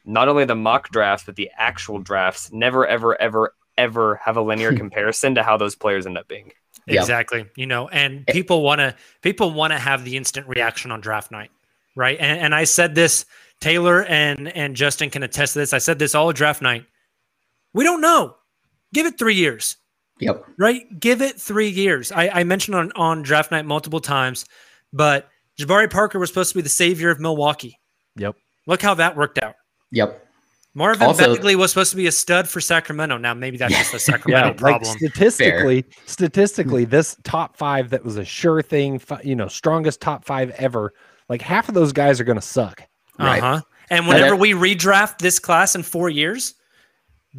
[0.06, 4.42] not only the mock drafts, but the actual drafts never, ever, ever, ever have a
[4.42, 6.52] linear comparison to how those players end up being.
[6.88, 7.02] Yep.
[7.02, 7.46] Exactly.
[7.56, 8.34] You know, and eh.
[8.34, 11.52] people want to people want to have the instant reaction on draft night,
[11.96, 12.18] right?
[12.20, 13.26] And, and I said this,
[13.62, 15.74] Tayler and and Justin can attest to this.
[15.74, 16.86] I said this all draft night.
[17.74, 18.36] We don't know.
[18.94, 19.78] Give it three years,
[20.20, 20.46] Yep.
[20.60, 21.00] right?
[21.00, 22.12] Give it three years.
[22.12, 24.46] I, I mentioned on on draft night multiple times,
[24.92, 25.30] but
[25.60, 27.80] Jabari Parker was supposed to be the savior of Milwaukee.
[28.18, 28.36] Yep.
[28.68, 29.56] Look how that worked out.
[29.92, 30.28] Yep.
[30.76, 33.18] Marvin Also- Bagley was supposed to be a stud for Sacramento.
[33.18, 33.80] Now maybe that's Yeah.
[33.80, 34.98] just a Sacramento like problem.
[34.98, 40.50] statistically, statistically, this top five that was a sure thing, you know, strongest top five
[40.52, 40.94] ever.
[41.30, 42.82] Like half of those guys are going to suck.
[43.20, 43.42] Right.
[43.42, 43.62] Uh huh.
[43.90, 46.56] And whenever we redraft this class in four years,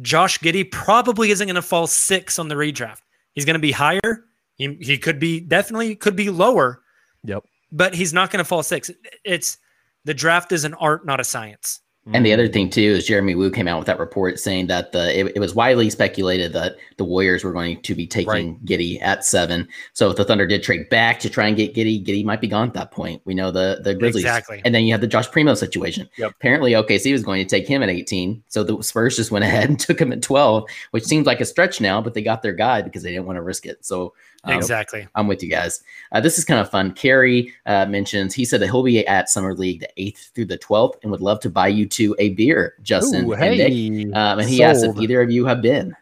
[0.01, 2.99] Josh Giddey probably isn't going to fall six on the redraft.
[3.33, 4.25] He's going to be higher.
[4.55, 6.81] He, he could be definitely could be lower,
[7.25, 7.43] Yep.
[7.73, 8.89] but he's not going to fall six.
[9.25, 9.57] It's
[10.05, 11.81] the draft is an art, not a science.
[12.13, 12.33] And the mm.
[12.33, 15.31] other thing too is Jeremy Woo came out with that report saying that the it,
[15.35, 19.67] it was widely speculated that the Warriors were going to be taking Giddey at seven.
[19.93, 22.47] So if the Thunder did trade back to try and get Giddey, Giddey might be
[22.47, 23.23] gone at that point.
[23.25, 24.61] We know the the Grizzlies, Exactly.
[24.63, 26.07] and then you have the Josh Primo situation.
[26.17, 26.31] Yep.
[26.31, 29.69] Apparently OKC was going to take him at eighteen, so the Spurs just went ahead
[29.69, 32.53] and took him at twelve, which seems like a stretch now, but they got their
[32.53, 33.83] guy because they didn't want to risk it.
[33.83, 34.13] So
[34.47, 35.07] exactly.
[35.15, 35.81] I'm with you guys.
[36.11, 36.93] Uh, this is kind of fun.
[36.93, 40.57] Carrie uh, mentions he said that he'll be at Summer League the 8th through the
[40.57, 44.15] 12th and would love to buy you two a beer, Justin Ooh, and Nick.
[44.15, 45.95] Um, and he asked if either of you have been.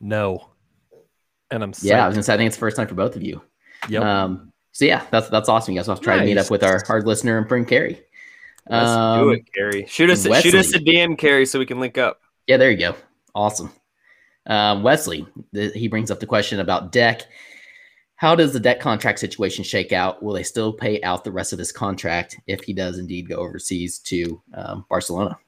[0.00, 0.48] no,
[1.50, 3.16] and I'm Yeah, I was gonna say I think it's the first time for both
[3.16, 3.40] of you.
[3.88, 4.02] Yep.
[4.02, 5.72] Um, so yeah, that's that's awesome.
[5.74, 7.66] You guys will have to try to meet up with our hard listener and friend
[7.66, 8.00] Carrie.
[8.68, 9.86] Let's Um, do it, Carrie.
[9.86, 12.20] Shoot us, shoot us a DM, Carrie, so we can link up.
[12.46, 12.94] Yeah, there you go.
[13.34, 13.70] Awesome.
[14.44, 17.22] Uh, Wesley, th- he brings up the question about Deck.
[18.16, 20.22] How does the Deck contract situation shake out?
[20.22, 23.36] Will they still pay out the rest of his contract if he does indeed go
[23.36, 25.38] overseas to um, Barcelona?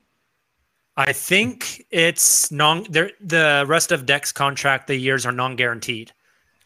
[0.97, 2.85] I think it's non.
[2.91, 6.13] The rest of Deck's contract, the years are non-guaranteed.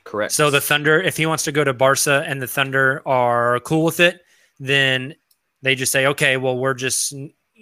[0.04, 0.32] Correct.
[0.32, 3.84] So the Thunder, if he wants to go to Barca and the Thunder are cool
[3.84, 4.22] with it,
[4.58, 5.14] then
[5.60, 7.14] they just say, okay, well, we're just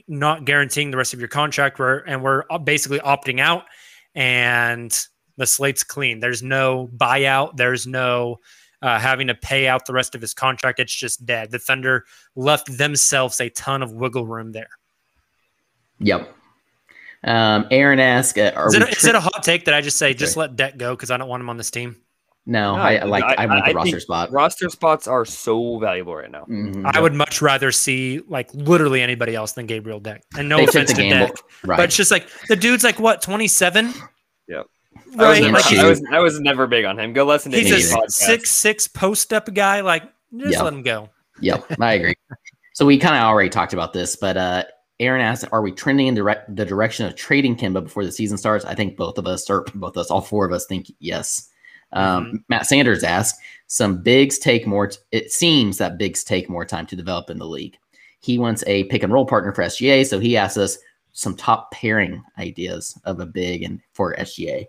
[0.08, 3.64] not guaranteeing the rest of your contract, we're, and we're basically opting out,
[4.14, 5.06] and
[5.40, 6.20] the slate's clean.
[6.20, 7.56] There's no buyout.
[7.56, 8.38] There's no
[8.82, 10.78] uh, having to pay out the rest of his contract.
[10.78, 11.50] It's just dead.
[11.50, 12.04] The Thunder
[12.36, 14.68] left themselves a ton of wiggle room there.
[15.98, 16.34] Yep.
[17.24, 19.74] Um, Aaron asked, uh, "Are Is we it, is tri- it a hot take that
[19.74, 21.96] I just say just let Deck go because I don't want him on this team?
[22.46, 23.22] no, No, I, I like.
[23.24, 24.32] I, I- want the I roster spot.
[24.32, 26.46] roster spots are so valuable right now.
[26.48, 26.82] Mhm.
[26.86, 30.22] I would much rather see like literally anybody else than Gabriel Deck.
[30.38, 31.32] And no They offense to Deck,
[31.64, 31.76] right?
[31.76, 33.92] but it's just like the dude's like what twenty seven.
[34.48, 34.66] Yep.
[35.18, 37.12] I was, never- like I he's, was I was never big on him.
[37.12, 38.10] Go listen to he's a podcast.
[38.10, 39.80] six six post up guy.
[39.80, 40.04] Like
[40.36, 40.62] just Yeah.
[40.62, 41.08] let him go.
[41.40, 42.14] Yep, I agree.
[42.74, 44.64] So we kind of already talked about this, but uh,
[45.00, 48.36] Aaron asked, "Are we trending in direct, the direction of trading Kemba before the season
[48.38, 50.90] starts?" I think both of us, or both of us, all four of us, think
[50.98, 51.48] yes.
[51.92, 54.88] Um, Matt Sanders asked, "Some bigs take more.
[54.88, 57.76] T- it seems that bigs take more time to develop in the league.
[58.20, 60.78] He wants a pick and roll partner for SGA, so he asked us
[61.12, 64.66] some top pairing ideas of a big and for SGA.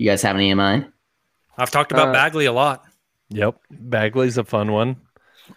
[0.00, 0.90] You guys have any in mind?
[1.58, 2.84] I've talked about Uh, Bagley a lot.
[3.28, 3.60] Yep.
[3.70, 4.96] Bagley's a fun one.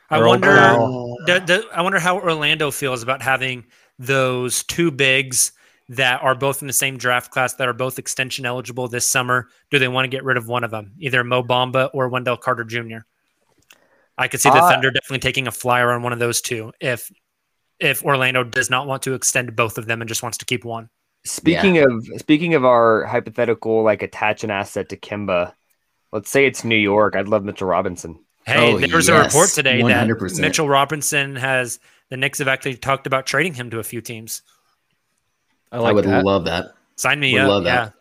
[0.10, 0.48] I Earl wonder.
[0.52, 1.16] Brown.
[1.26, 3.64] do- do- I wonder how Orlando feels about having
[4.00, 5.54] those two bigs
[5.88, 9.48] that are both in the same draft class that are both extension eligible this summer.
[9.72, 12.36] Do they want to get rid of one of them, either Mo Bamba or Wendell
[12.36, 12.98] Carter Jr.?
[14.18, 16.74] I could see the Uh, Thunder definitely taking a flyer on one of those two
[16.82, 17.10] if
[17.80, 20.66] if Orlando does not want to extend both of them and just wants to keep
[20.66, 20.90] one.
[21.26, 25.54] Speaking of speaking of our hypothetical like attach an asset to Kemba,
[26.12, 27.16] let's say it's New York.
[27.16, 28.20] I'd love Mitchell Robinson.
[28.46, 30.40] Hey, Oh, there was a report today that 100%.
[30.42, 34.42] Mitchell Robinson has the Knicks have actually talked about trading him to a few teams.
[35.72, 36.26] I I, would that.
[36.26, 36.74] love that.
[36.98, 37.48] Sign me Would up.
[37.48, 37.86] love yeah.
[37.86, 37.94] that.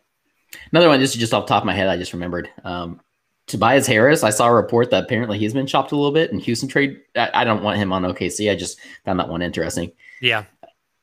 [0.72, 2.48] Another one, just just off the top of my head, I just remembered.
[2.64, 3.00] Um,
[3.46, 6.38] Tobias Harris, I saw a report that apparently he's been chopped a little bit in
[6.40, 7.00] Houston trade.
[7.16, 8.50] I, I don't want him on OKC.
[8.50, 9.92] I just found that one interesting.
[10.20, 10.44] Yeah.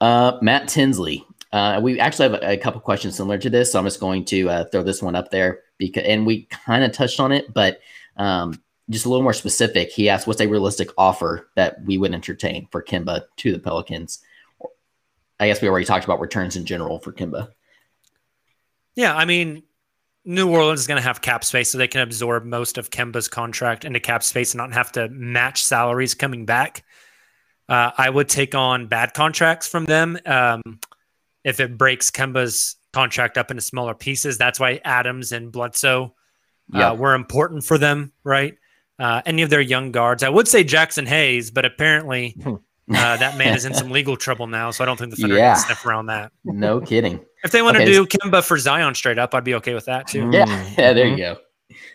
[0.02, 1.26] Uh, Matt Tinsley.
[1.52, 4.26] Uh, we actually have a, a couple questions similar to this, so I'm just going
[4.26, 7.54] to uh, throw this one up there because, and we kind of touched on it,
[7.54, 7.80] but
[8.18, 9.90] um, just a little more specific.
[9.90, 14.20] He asked, "What's a realistic offer that we would entertain for Kemba to the Pelicans?"
[15.40, 17.50] I guess we already talked about returns in general for Kemba.
[18.96, 19.16] Yeah.
[19.16, 19.64] I mean,
[20.26, 23.30] New Orleans is going to have cap space, so they can absorb most of Kemba's
[23.30, 26.84] contract into cap space and not have to match salaries coming back.
[27.70, 30.80] Uh, I would take on bad contracts from them um,
[31.50, 34.38] if it breaks Kemba's contract up into smaller pieces.
[34.38, 36.16] That's why Adams and Bledsoe
[36.74, 36.92] Yeah.
[36.92, 38.56] uh, were important for them, right?
[38.98, 40.24] Uh, any of their young guards.
[40.24, 42.58] I would say Jaxson Hayes, but apparently uh,
[42.90, 45.54] that man is in some legal trouble now, so I don't think the Thunder Yeah.
[45.56, 46.32] can sniff around that.
[46.46, 47.20] No kidding.
[47.44, 49.86] If they want Okay, to do Kemba for Zion straight up, I'd be okay with
[49.86, 50.30] that too.
[50.34, 50.46] Yeah,
[50.78, 51.38] yeah, there you go.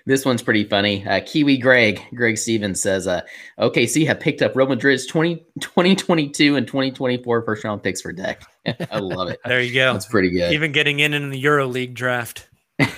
[0.07, 1.05] This one's pretty funny.
[1.07, 3.23] Uh, Kiwi Greg, Greg Stevens says, uh,
[3.59, 8.43] OKC have picked up Real Madrid's 20, 2022 and 2024 first round picks for Deck.
[8.91, 9.41] I love it.
[9.45, 9.93] There you go.
[9.93, 10.53] That's pretty good.
[10.53, 12.49] Even getting in in the Euro League draft.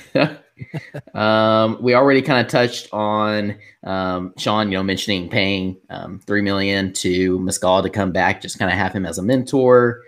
[1.15, 6.43] um, we already kind of touched on um, Sean, you know, mentioning paying um, three
[6.43, 10.03] million to Muscala to come back, just kind of have him as a mentor.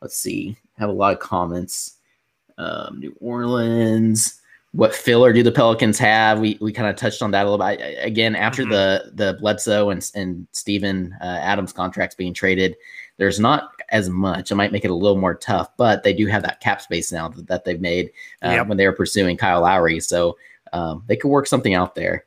[0.00, 1.96] Let's see, have a lot of comments.
[2.58, 4.36] Um, New Orleans.
[4.72, 6.38] What filler do the Pelicans have?
[6.38, 7.80] We we kind of touched on that a little bit.
[7.80, 8.70] I- Again, after Mhm.
[8.70, 12.76] the the Bledsoe and and Steven uh, Adams contracts being traded,
[13.20, 14.50] there's not as much.
[14.50, 17.12] It might make it a little more tough, but they do have that cap space
[17.12, 18.10] now that, that they've made
[18.42, 18.66] uh, Yep.
[18.68, 20.00] when they were pursuing Kyle Lowry.
[20.00, 20.38] So
[20.72, 22.24] um, they could work something out there.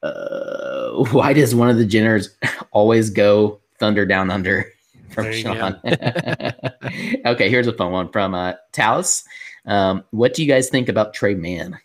[0.00, 2.28] Uh, why does one of the Jenners
[2.70, 4.64] always go Thunder down under?
[5.10, 5.74] From Sean.
[7.26, 9.24] okay, here's a fun one from uh, Talus.
[9.66, 11.76] Um, what do you guys think about Tre Mann?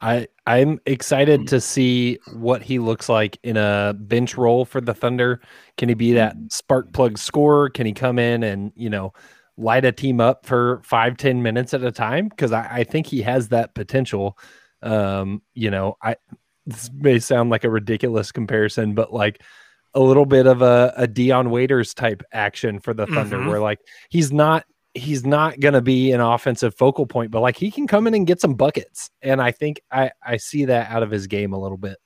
[0.00, 4.94] I I'm excited to see what he looks like in a bench role for the
[4.94, 5.40] Thunder.
[5.76, 7.68] Can he be that spark plug scorer?
[7.70, 9.12] Can he come in and you know
[9.56, 12.28] light a team up for five ten minutes at a time?
[12.28, 14.38] Because I, I think he has that potential.
[14.82, 16.16] Um, you know, I
[16.66, 19.42] this may sound like a ridiculous comparison, but like
[19.92, 23.48] a little bit of a, a Dion Waiters type action for the Thunder, Mhm.
[23.48, 24.64] where like he's not
[24.94, 28.14] he's not going to be an offensive focal point, but like he can come in
[28.14, 29.10] and get some buckets.
[29.22, 31.96] And I think I, I see that out of his game a little bit.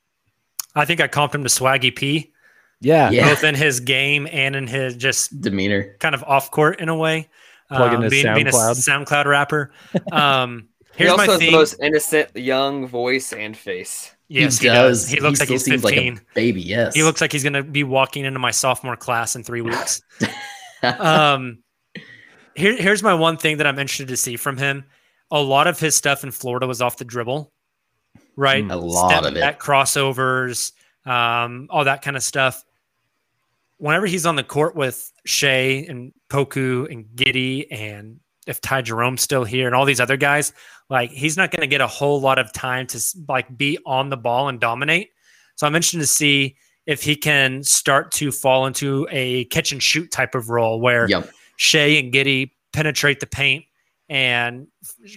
[0.75, 2.33] I think I comped him to Swaggy P,
[2.81, 3.11] Yeah.
[3.11, 3.29] Yeah.
[3.29, 5.97] both in his game and in his just Demeanor.
[6.01, 7.29] kind of off court in a way.
[7.69, 9.07] Plug in um, his being, being a SoundCloud.
[9.07, 9.73] SoundCloud rapper.
[10.13, 11.51] Um, He here's also my has thing.
[11.51, 14.15] the most innocent young voice and face.
[14.29, 15.09] yes, he, does.
[15.09, 16.15] He looks like still he's seems 15.
[16.15, 16.95] Like a baby, yes.
[16.95, 20.03] he looks like he's going to be walking into my sophomore class in three weeks.
[21.01, 21.64] um,
[22.57, 24.85] here, here's my one thing that I'm interested to see from him.
[25.31, 27.53] A lot of his stuff in Florida was off the dribble,
[28.37, 28.65] right?
[28.69, 29.59] A lot Step of it.
[29.59, 30.73] crossovers,
[31.07, 32.65] um, all that kind of stuff.
[33.79, 39.23] Whenever he's on the court with Shai and Poku and Giddey, and if Ty Jerome's
[39.23, 40.53] still here and all these other guys,
[40.89, 44.11] like he's not going to get a whole lot of time to like be on
[44.11, 45.11] the ball and dominate.
[45.57, 49.83] So I'm interested to see if he can start to fall into a catch and
[49.83, 51.31] shoot type of role where Yep.
[51.57, 53.65] Shai and Giddey penetrate the paint
[54.09, 54.67] and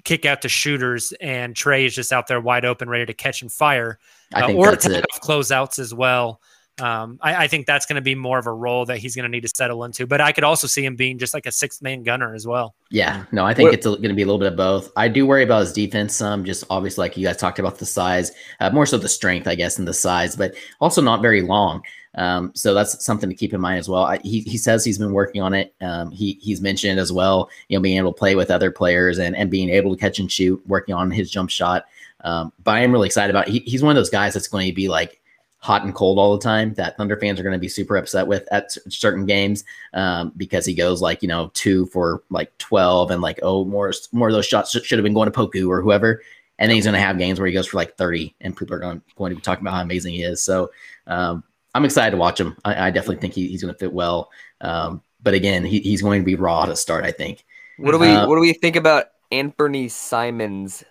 [0.03, 3.41] kick out the shooters, and Tre is just out there wide open, ready to catch
[3.41, 3.99] and fire,
[4.33, 5.03] I uh, or that's it.
[5.13, 6.41] off closeouts as well.
[6.79, 9.23] Um, I, I think that's going to be more of a role that he's going
[9.23, 10.05] to need to settle into.
[10.05, 12.75] But I could also see him being just like a sixth man gunner as well.
[12.91, 14.91] Yeah, no, I think What- it's going to be a little bit of both.
[14.95, 17.85] I do worry about his defense some, just obviously, like you guys talked about the
[17.85, 21.41] size, uh, more so the strength, I guess, and the size, but also not very
[21.41, 21.81] long.
[22.15, 24.03] Um, so that's something to keep in mind as well.
[24.03, 25.75] I, he, he says he's been working on it.
[25.81, 29.19] Um, he he's mentioned as well, you know, being able to play with other players
[29.19, 31.85] and, and being able to catch and shoot, working on his jump shot.
[32.21, 33.47] Um, but I am really excited about.
[33.47, 33.51] It.
[33.51, 35.21] He, he's one of those guys that's going to be like
[35.59, 38.27] hot and cold all the time that Thunder fans are going to be super upset
[38.27, 42.55] with at cer- certain games um, because he goes like you know two for like
[42.57, 45.67] twelve and like oh more more of those shots should, have been going to Poku
[45.67, 46.21] or whoever,
[46.59, 48.75] and then he's going to have games where he goes for like thirty and people
[48.75, 50.41] are going going to be talking about how amazing he is.
[50.41, 50.71] So
[51.07, 51.43] um,
[51.75, 52.55] I'm excited to watch him.
[52.65, 54.29] I, I definitely think he, he's going to fit well.
[54.61, 57.05] Um, but again, he, he's going to be raw to start.
[57.05, 57.45] I think.
[57.77, 60.83] What do we Uh, What do we think about Anfernee Simons?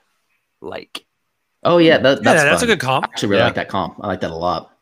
[0.60, 1.04] Like,
[1.64, 3.06] Oh yeah, that, that's yeah, that's a good comp.
[3.06, 3.46] I actually really Yeah.
[3.46, 3.96] like that comp.
[4.00, 4.72] I like that a lot.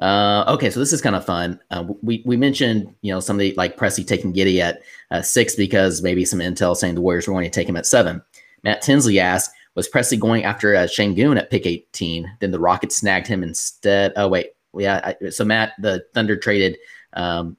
[0.00, 1.60] Uh, okay, so this is kind of fun.
[1.70, 6.02] Uh, we we mentioned you know somebody like Presti taking Giddey at uh, six because
[6.02, 8.22] maybe some intel saying the Warriors were going to take him at seven.
[8.64, 12.30] Matt Tinsley asked, was Presti going after uh, Sengun at pick eighteen?
[12.40, 14.12] Then the Rockets snagged him instead.
[14.16, 15.14] Oh wait, yeah.
[15.22, 16.78] I, so Matt, the Thunder traded
[17.12, 17.56] um,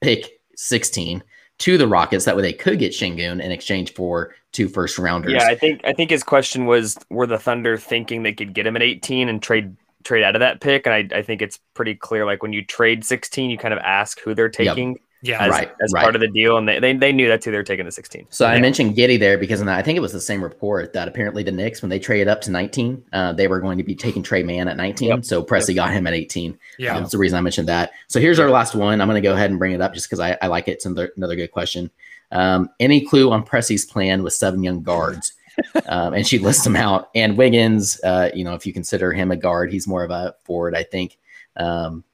[0.00, 1.22] pick sixteen
[1.58, 2.24] to the Rockets.
[2.24, 5.32] That way they could get Sengun in exchange for two first rounders.
[5.32, 8.66] yeah, I think I think his question was, were the Thunder thinking they could get
[8.66, 10.86] him at 18 and trade trade out of that pick?
[10.86, 12.26] And I, I think it's pretty clear.
[12.26, 15.44] Like when you trade 16, you kind of ask who they're taking Yeah.
[15.44, 16.02] as, Right, as right.
[16.02, 18.26] part of the deal, and they, they, they knew that's who they're taking the 16.
[18.30, 21.44] So I mentioned Giddey there because I think it was the same report that apparently
[21.44, 24.22] the Knicks, when they traded up to 19, uh, they were going to be taking
[24.22, 25.08] Tre Mann at 19.
[25.08, 25.24] Yep.
[25.24, 26.58] So Presti got him at 18.
[26.78, 26.98] Yeah.
[26.98, 27.92] That's the reason I mentioned that.
[28.08, 29.00] So here's our last one.
[29.00, 30.72] I'm going to go ahead and bring it up just because I, I like it.
[30.72, 31.90] It's another, another good question.
[32.32, 35.34] Um, any clue on Presti's plan with seven young guards?
[35.86, 37.10] um, and she lists them out.
[37.14, 40.34] And Wiggins, uh, you know, if you consider him a guard, he's more of a
[40.44, 41.18] forward, I think.
[41.56, 42.04] Um,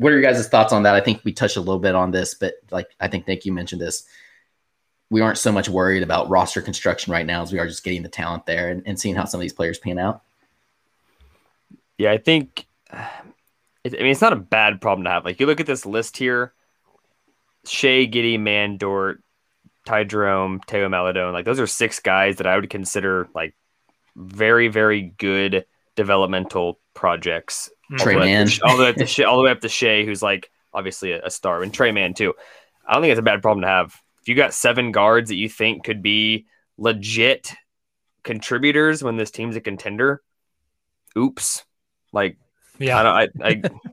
[0.00, 0.94] what are your guys' thoughts on that?
[0.94, 3.52] I think we touched a little bit on this, but like I think Nick, you
[3.52, 4.04] mentioned this.
[5.10, 8.02] We aren't so much worried about roster construction right now as we are just getting
[8.02, 10.22] the talent there and, and seeing how some of these players pan out.
[11.98, 12.64] Yeah, I think.
[12.90, 13.10] I
[13.84, 15.26] mean, it's not a bad problem to have.
[15.26, 16.54] Like you look at this list here:
[17.66, 19.18] Shai, Giddey, Mandort,
[19.84, 21.34] Ty Jerome, Theo Maledon.
[21.34, 23.54] Like those are six guys that I would consider like
[24.16, 27.68] very, very good developmental projects.
[27.98, 28.46] Tre all the way up Mann.
[28.48, 30.50] to- all the way up to Shai, all the way up to Shai, who's like
[30.72, 32.34] obviously a, a star, and Tre Mann too.
[32.86, 33.94] I don't think it's a bad problem to have.
[34.22, 36.46] If you got seven guards that you think could be
[36.78, 37.52] legit
[38.22, 40.22] contributors when this team's a contender,
[41.16, 41.64] oops.
[42.12, 42.36] Like
[42.78, 42.98] Yeah.
[42.98, 43.42] I don't.
[43.42, 43.48] I,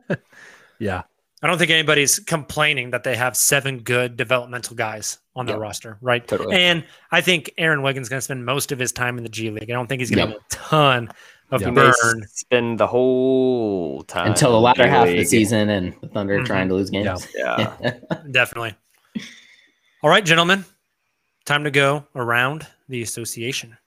[0.09, 0.17] I
[0.79, 1.03] Yeah.
[1.41, 5.61] I don't think anybody's complaining that they have seven good developmental guys on their Yeah.
[5.61, 6.27] roster, right?
[6.27, 6.55] Totally.
[6.55, 9.51] And I think Aaron Wiggins going to spend most of his time in the G
[9.51, 9.69] League.
[9.69, 10.41] I don't think he's going to Yep.
[10.51, 11.09] have a ton
[11.51, 12.27] of he may burn.
[12.27, 16.39] spend the whole time Until the latter in half of the season and the Thunder
[16.39, 16.45] Mhm.
[16.45, 17.27] trying to lose games.
[17.35, 17.75] Yeah.
[18.31, 18.75] Definitely.
[20.03, 20.65] All right, gentlemen,
[21.45, 23.77] time to go around the association.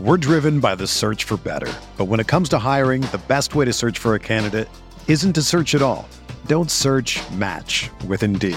[0.00, 1.72] We're driven by the search for better.
[1.96, 4.68] But when it comes to hiring, the best way to search for a candidate
[5.08, 6.08] isn't to search at all.
[6.46, 8.56] Don't search match with Indeed.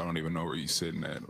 [0.00, 1.22] I don't even know where you're sitting at.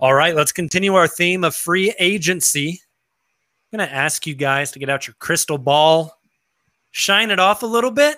[0.00, 2.80] All right, let's continue our theme of free agency.
[3.72, 6.17] I'm going to ask you guys to get out your crystal ball,
[6.90, 8.16] shine it off a little bit,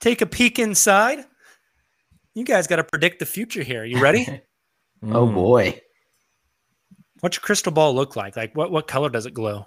[0.00, 1.24] take a peek inside.
[2.34, 3.84] You guys got to predict the future here.
[3.84, 4.42] You ready?
[5.12, 5.78] Oh boy.
[7.20, 8.34] What's your crystal ball look like?
[8.34, 9.66] Like what what color does it glow?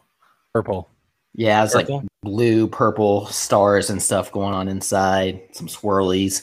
[0.54, 0.90] Purple.
[1.36, 1.88] Yeah, it's like
[2.24, 5.42] blue, purple stars and stuff going on inside.
[5.52, 6.42] Some swirlies.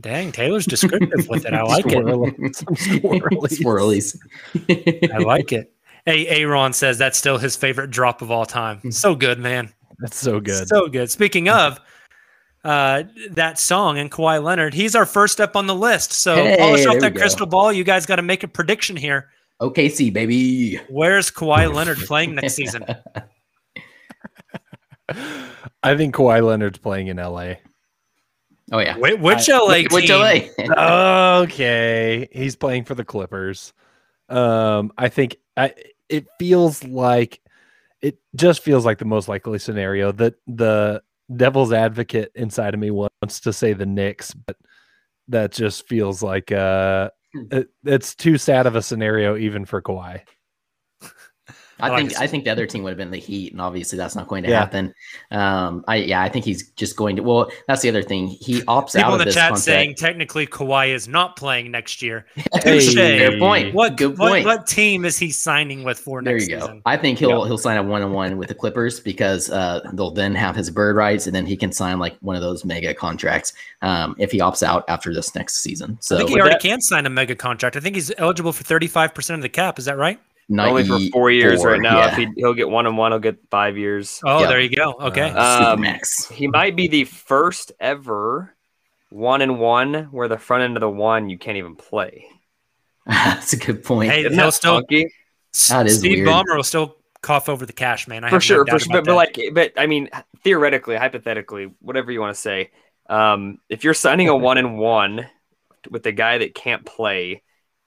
[0.00, 1.52] Dang, Tayler's descriptive with it.
[1.52, 1.92] I like it.
[1.92, 4.16] Swirl- some swirlies.
[4.56, 5.12] swirlies.
[5.12, 5.74] I like it.
[6.06, 8.90] Hey, Aaron says that's still his favorite drop of all time.
[8.90, 9.72] So good, man.
[9.98, 10.68] That's so good.
[10.68, 11.10] So good.
[11.10, 11.80] Speaking of
[12.64, 16.12] uh, that song and Kawhi Leonard, he's our first up on the list.
[16.12, 17.72] So Hey, polish off that crystal ball.
[17.72, 19.30] You guys got to make a prediction here.
[19.60, 20.76] OKC, baby.
[20.88, 22.84] Where's Kawhi Leonard playing next season?
[25.82, 27.54] I think Kawhi Leonard's playing in LA.
[28.72, 28.96] Oh yeah.
[28.96, 30.50] Wait, which I- LA Which team?
[30.70, 31.40] LA?
[31.42, 33.72] okay, he's playing for the Clippers.
[34.28, 35.74] Um, I think I,
[36.08, 37.40] it feels like
[38.04, 41.02] it just feels like the most likely scenario that the
[41.34, 44.56] devil's advocate inside of me wants to say the Knicks, but
[45.28, 47.08] that just feels like uh
[47.50, 50.20] it, it's too sad of a scenario even for Kawhi.
[51.80, 52.18] I, I think this.
[52.18, 54.42] I think the other team would have been the Heat, and obviously that's not going
[54.44, 54.60] to Yeah.
[54.60, 54.94] happen.
[55.30, 57.22] Um, I yeah, I think he's just going to.
[57.22, 58.28] Well, that's the other thing.
[58.28, 59.00] He opts out.
[59.00, 59.64] People out in of the this chat contract.
[59.64, 62.26] saying technically Kawhi is not playing next year.
[62.64, 62.78] Hey.
[62.80, 62.94] Touche.
[62.94, 63.74] Fair point.
[63.74, 64.46] What Good point.
[64.46, 66.60] what team is he signing with for There next you go.
[66.62, 66.82] season?
[66.86, 70.10] I think he'll he'll sign a one on one with the Clippers because uh, they'll
[70.12, 72.94] then have his bird rights, and then he can sign like one of those mega
[72.94, 73.52] contracts
[73.82, 75.98] um, if he opts out after this next season.
[76.00, 77.76] So I think he already that- can sign a mega contract.
[77.76, 79.78] I think he's eligible for 35% of the cap.
[79.78, 80.18] Is that right?
[80.50, 81.98] Only for four years right now.
[81.98, 82.12] yeah.
[82.12, 84.20] If he, he'll get one and one, he'll get five years.
[84.24, 84.48] Oh, Yeah.
[84.48, 84.92] there you go.
[85.00, 85.30] Okay.
[85.30, 86.30] Uh, Um, Supermax.
[86.32, 88.54] He might be the first ever
[89.10, 92.26] one and one where the front end of the one you can't even play.
[93.06, 94.10] That's a good point.
[94.10, 95.12] Hey, Isn't he'll that still funky?
[95.68, 96.28] That is Steve weird.
[96.28, 98.24] Ballmer will still cough over the cash, man.
[98.24, 98.92] I for sure, no for sure.
[98.92, 100.10] But, but like, but I mean,
[100.42, 102.70] theoretically, hypothetically, whatever you want to say,
[103.08, 105.26] um, if you're signing a one and one
[105.90, 107.42] with a guy that can't play,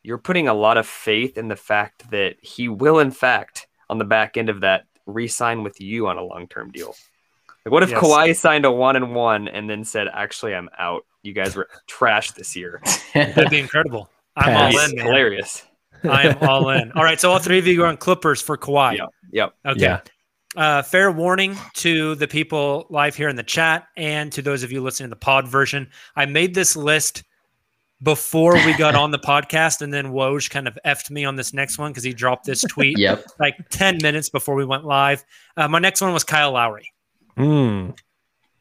[0.08, 3.98] you're putting a lot of faith in the fact that he will, in fact, on
[3.98, 6.96] the back end of that, re-sign with you on a long-term deal.
[7.66, 8.02] Like, what if Yes.
[8.02, 11.06] Kawhi signed a one and one and then said, "Actually, I'm out.
[11.24, 12.82] You guys were trash this year."
[13.14, 14.10] that'd be incredible.
[14.38, 14.76] I'm Pass.
[14.76, 15.06] all in, man.
[15.08, 15.66] hilarious.
[16.06, 16.90] I am all in.
[16.94, 18.96] All right, so all three of you are on Clippers for Kawhi.
[19.00, 19.10] Yep.
[19.34, 19.54] Yep.
[19.66, 19.82] Okay.
[19.82, 20.00] Yeah.
[20.56, 24.72] Uh, fair warning to the people live here in the chat and to those of
[24.72, 25.90] you listening to the pod version.
[26.16, 27.24] I made this list
[28.02, 31.54] before we got on the podcast, and then Woj kind of effed me on this
[31.54, 33.26] next one because he dropped this tweet yep.
[33.40, 35.24] like 10 minutes before we went live.
[35.56, 36.92] Uh, my next one was Kyle Lowry.
[37.36, 37.92] Hmm.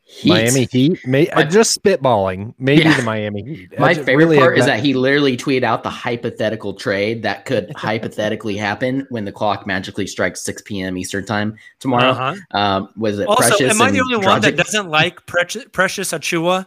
[0.09, 0.28] Heat.
[0.28, 1.05] Miami Heat.
[1.05, 2.55] May, My- uh, just spitballing.
[2.61, 2.97] Maybe Yeah.
[2.97, 3.76] the Miami Heat.
[3.78, 7.45] My favorite really, part is that- that he literally tweeted out the hypothetical trade that
[7.45, 10.97] could hypothetically happen when the clock magically strikes 6 p.m.
[10.97, 12.11] Eastern time tomorrow.
[12.11, 12.37] Uh-huh.
[12.57, 13.74] Um, was it Also, Precious?
[13.74, 16.66] am I the and only one that doesn't like Precious, Precious Achiuwa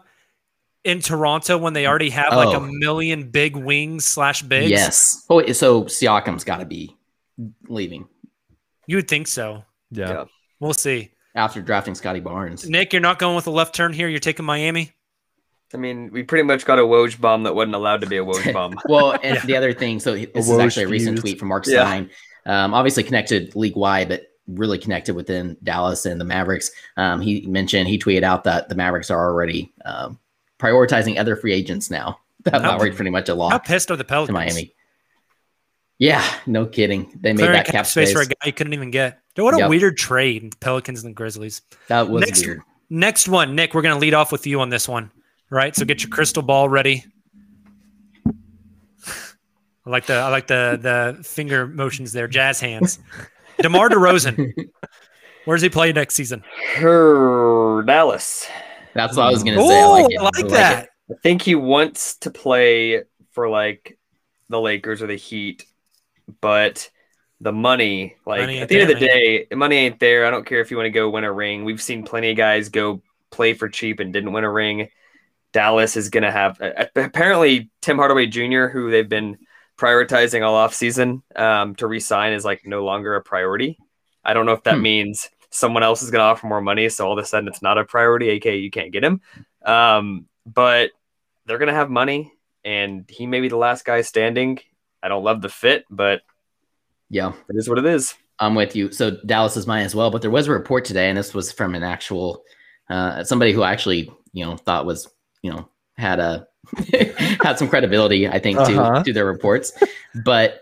[0.84, 2.70] in Toronto when they already have like a Oh.
[2.72, 4.70] million big wings slash bigs?
[4.72, 5.26] Yes.
[5.30, 6.96] Oh, so Siakam's got to be
[7.68, 8.08] leaving
[8.88, 9.64] You would think so.
[9.92, 10.10] yeah.
[10.10, 10.26] Yeah.
[10.60, 11.12] We'll see.
[11.36, 12.68] after drafting Scottie Barnes.
[12.70, 14.08] Nick, you're not going with a left turn here.
[14.10, 14.92] You're taking Miami.
[15.74, 18.26] I mean, we pretty much got a Woj bomb that wasn't allowed to be a
[18.26, 18.74] Woj bomb.
[18.86, 21.22] Well, and the other thing, so this is actually a recent fused.
[21.22, 21.82] tweet from Mark Yeah.
[21.86, 22.10] Stein.
[22.46, 26.72] Um, obviously connected league wide, but really connected within Dallas and the Mavericks.
[26.98, 30.18] Um, he mentioned he tweeted out that the Mavericks are already um,
[30.60, 32.20] prioritizing other free agents now.
[32.44, 33.52] That How- Lowry pretty much a lot.
[33.52, 34.34] How pissed are the to Pelicans?
[34.34, 34.74] Miami.
[35.98, 37.12] Yeah, no kidding.
[37.20, 38.14] They made that cap space.
[38.14, 39.20] for a guy you couldn't even get.
[39.36, 39.70] What a Yep.
[39.70, 41.62] weird trade, Pelicans and Grizzlies.
[41.88, 42.62] That was Next- weird.
[42.90, 45.12] Next one, Nick, we're going to lead off with you on this one,
[45.50, 45.76] right?
[45.76, 47.04] So get your crystal ball ready.
[48.26, 50.78] I like the I like the
[51.18, 53.00] the finger motions there, jazz hands.
[53.62, 54.54] DeMar DeRozan,
[55.46, 56.44] where does he play next season?
[56.76, 58.48] Her Dallas.
[58.94, 59.82] That's what I was gonna Oh, say.
[59.82, 60.06] I like.
[60.20, 60.50] I like it.
[60.50, 60.90] that.
[61.12, 63.98] I think he wants to play for like
[64.50, 65.66] the Lakers or the Heat,
[66.42, 66.90] but
[67.42, 70.26] the money, like Money at the end of the day, money ain't there.
[70.26, 71.64] I don't care if you want to go win a ring.
[71.66, 74.90] We've seen plenty of guys go play for cheap and didn't win a ring.
[75.54, 79.38] Dallas is going to have uh, apparently Tim Hardaway Jr., who they've been
[79.78, 83.78] prioritizing all off season um, to resign, is like no longer a priority.
[84.24, 84.82] I don't know if that Hmm.
[84.84, 87.62] means someone else is going to offer more money, so all of a sudden it's
[87.62, 89.22] not a priority, aka you can't get him.
[89.66, 90.92] Um, but
[91.46, 92.32] they're going to have money,
[92.64, 94.60] and he may be the last guy standing.
[95.02, 96.22] I don't love the fit, but
[97.10, 98.14] Yeah, it is what it is.
[98.40, 98.92] I'm with you.
[98.92, 100.12] So Dallas is mine as well.
[100.12, 102.44] But there was a report today, and this was from an actual
[102.90, 105.10] uh, somebody who actually you know thought was
[105.42, 106.48] you know had a
[107.42, 109.00] had some credibility, I think, Uh-huh.
[109.00, 109.72] to to their reports.
[110.24, 110.62] But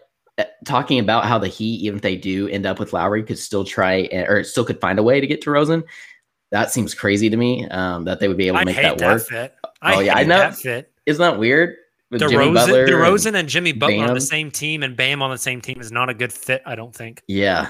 [0.65, 3.63] talking about how the Heat, even if they do end up with Lowry, could still
[3.65, 5.83] try or still could find a way to get DeRozan.
[6.51, 7.67] That seems crazy to me.
[7.69, 9.23] Um, that they would be able to I make hate that that, work.
[9.27, 9.55] fit.
[9.81, 10.37] I Oh, hate yeah, I know.
[10.37, 10.91] that fit.
[11.05, 11.75] Isn't that weird?
[12.09, 15.21] With Jimmy DeRozan, Butler and- DeRozan and Jimmy Butler on the same team and Bam
[15.21, 17.21] on the same team is not a good fit, I don't think.
[17.27, 17.67] yeah,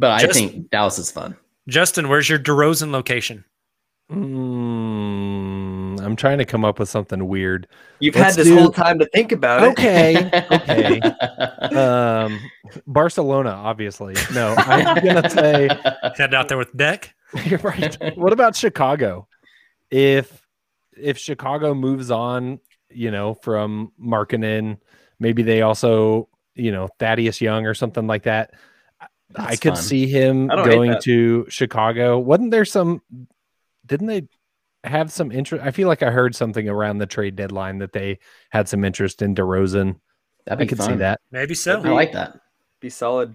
[0.00, 1.36] but I think Dallas is fun.
[1.68, 3.44] Justin, where's your DeRozan location?
[4.10, 4.95] Mm,
[6.06, 7.66] I'm trying to come up with something weird.
[7.98, 9.70] You've Let's had this do- whole time to think about it.
[9.70, 10.30] Okay.
[10.52, 11.00] okay.
[11.76, 12.40] Um,
[12.86, 14.14] Barcelona, obviously.
[14.32, 15.68] No, I'm gonna say
[16.16, 17.14] Head out there with Deck.
[17.44, 17.96] you're right.
[18.16, 19.26] What about Chicago?
[19.90, 20.46] If
[20.96, 24.78] if Chicago moves on, you know, from Markkanen,
[25.18, 28.54] maybe they also, you know, Thaddeus Young or something like that.
[29.34, 29.82] I could fun.
[29.82, 32.18] see him I don't hate going to Chicago.
[32.18, 33.02] Wasn't there some?
[33.84, 34.28] Didn't they
[34.88, 35.64] have some interest?
[35.64, 38.18] I feel like I heard something around the trade deadline that they
[38.50, 40.00] had some interest in DeRozan.
[40.46, 40.90] That'd I could fun.
[40.90, 41.20] see that.
[41.30, 41.80] Maybe so.
[41.82, 42.38] I like that.
[42.80, 43.34] Be solid.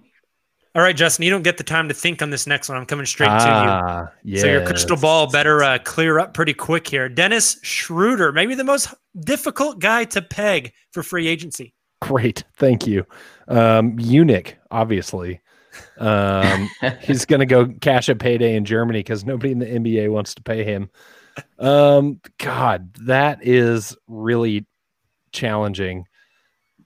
[0.74, 2.78] All right, Justin, you don't get the time to think on this next one.
[2.78, 4.36] I'm coming straight to you.
[4.36, 4.40] you.
[4.40, 7.10] So your crystal ball better uh, clear up pretty quick here.
[7.10, 11.74] Dennis Schroeder, maybe the most difficult guy to peg for free agency.
[12.02, 13.06] Great, thank you.
[13.50, 15.42] Um, Munich, obviously.
[15.98, 16.70] Um,
[17.02, 20.34] he's going to go cash a payday in Germany because nobody in the NBA wants
[20.36, 20.90] to pay him.
[21.60, 24.66] Um, God, that is really
[25.32, 26.06] challenging.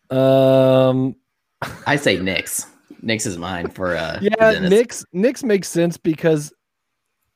[0.09, 1.15] Um,
[1.87, 2.67] I say Knicks.
[3.01, 4.19] Knicks is mine for uh.
[4.21, 4.69] yeah, Dennis.
[4.69, 6.53] Knicks Knicks makes sense because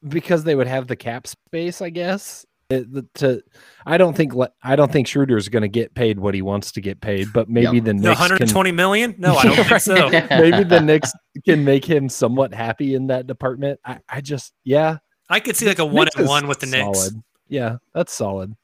[0.08, 2.46] because they would have the cap space, I guess.
[2.70, 3.42] It- the- to
[3.86, 6.72] I don't think le- I don't think Schroeder's going to get paid what he wants
[6.74, 7.84] to get paid, but maybe Yep.
[7.86, 9.16] the No, Knicks can 120 million?
[9.18, 10.10] No, I don't think so.
[10.30, 11.12] maybe the Knicks
[11.46, 13.80] can make him somewhat happy in that department.
[13.84, 14.98] I, I just, yeah,
[15.30, 17.00] I could see like a one Knicks and one with the Knicks.
[17.00, 17.24] solid.
[17.48, 18.56] Yeah, that's solid.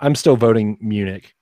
[0.00, 1.34] I'm still voting Munich.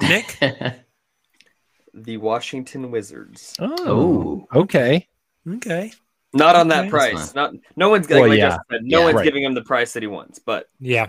[0.00, 0.38] Nick,
[1.94, 3.54] The Washington Wizards.
[3.58, 5.08] Oh, okay.
[5.48, 5.92] okay,
[6.34, 6.90] Not on that Okay.
[6.90, 7.34] price.
[7.34, 8.58] Not no one's like, Well, like yeah.
[8.70, 9.04] Said, no Yeah.
[9.06, 9.24] one's Right.
[9.24, 10.38] giving him the price that he wants.
[10.38, 11.08] But yeah.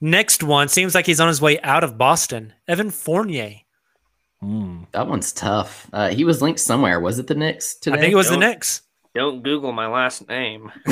[0.00, 2.52] Next one seems like he's on his way out of Boston.
[2.68, 3.54] Evan Fournier.
[4.40, 4.84] Hmm.
[4.92, 5.88] that one's tough.
[5.92, 7.00] Uh, he was linked somewhere.
[7.00, 7.96] Was it the Knicks today?
[7.96, 8.82] I think it was the Don't- Knicks.
[9.14, 10.70] Don't Google my last name.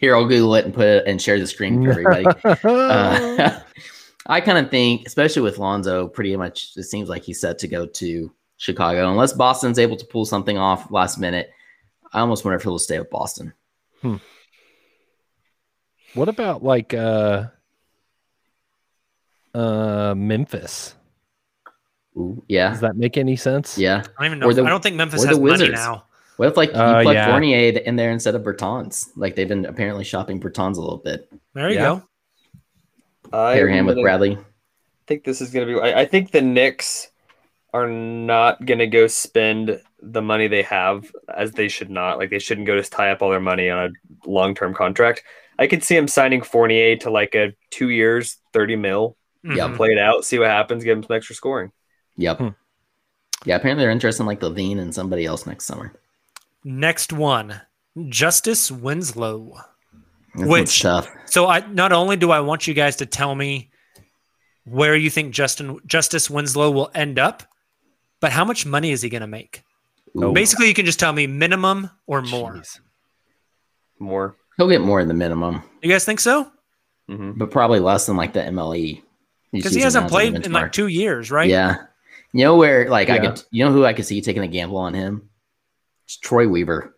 [0.00, 2.26] Here, I'll Google it and put it and share the screen for everybody.
[2.64, 3.60] Uh,
[4.30, 7.68] I kind of think, especially with Lonzo, pretty much it seems like he's set to
[7.68, 11.50] go to Chicago unless Boston's able to pull something off last minute.
[12.12, 13.54] I almost wonder if he'll stay with Boston.
[14.02, 14.16] Hmm.
[16.14, 17.46] what about like uh
[19.54, 20.94] uh Memphis?
[22.18, 23.78] Ooh, yeah, Does that make any sense?
[23.78, 24.02] yeah.
[24.18, 24.46] I don't even know.
[24.46, 25.72] Or if- the- I don't think Memphis or the has money Wizards.
[25.72, 26.04] now.
[26.36, 27.26] What if like you Uh, plug yeah.
[27.30, 29.08] Fournier in there instead of Bertans?
[29.16, 31.28] Like they've been apparently shopping Bertans a little bit.
[31.54, 32.00] There you Yeah.
[33.32, 33.36] go.
[33.36, 34.36] I Pair him with Bradley.
[34.36, 34.40] I
[35.06, 35.80] think this is going to be.
[35.80, 37.08] I, I think the Knicks
[37.74, 42.18] are not going to go spend the money they have as they should not.
[42.18, 45.22] Like they shouldn't go just tie up all their money on a long term contract.
[45.58, 49.68] I could see him signing Fournier to like a two years, thirty mil, Yeah.
[49.68, 49.76] Mhm.
[49.76, 51.72] play it out, see what happens, give him some extra scoring.
[52.18, 52.38] Yep.
[52.38, 52.48] Hmm.
[53.46, 55.94] Yeah, apparently they're interested in like LaVine and somebody else next summer.
[56.64, 57.60] Next one,
[58.08, 59.54] Justice Winslow.
[60.34, 61.08] That Which- tough.
[61.26, 63.70] So I not only do I want you guys to tell me
[64.64, 67.42] where you think Justin Justice Winslow will end up,
[68.20, 69.62] but how much money is he going to make?
[70.16, 70.32] Ooh.
[70.32, 72.54] Basically, you can just tell me minimum or more.
[72.54, 72.80] Jeez.
[73.98, 74.36] More.
[74.56, 76.50] He'll get more than the minimum, You guys think so?
[77.08, 79.02] hmm but probably less than like the MLE.
[79.52, 81.48] Because he hasn't that as a played in like two years, right?
[81.48, 81.86] Yeah.
[82.32, 83.30] You know where like I Yeah.
[83.30, 85.30] could you know who I could see taking a gamble on him?
[86.04, 86.94] It's Troy Weaver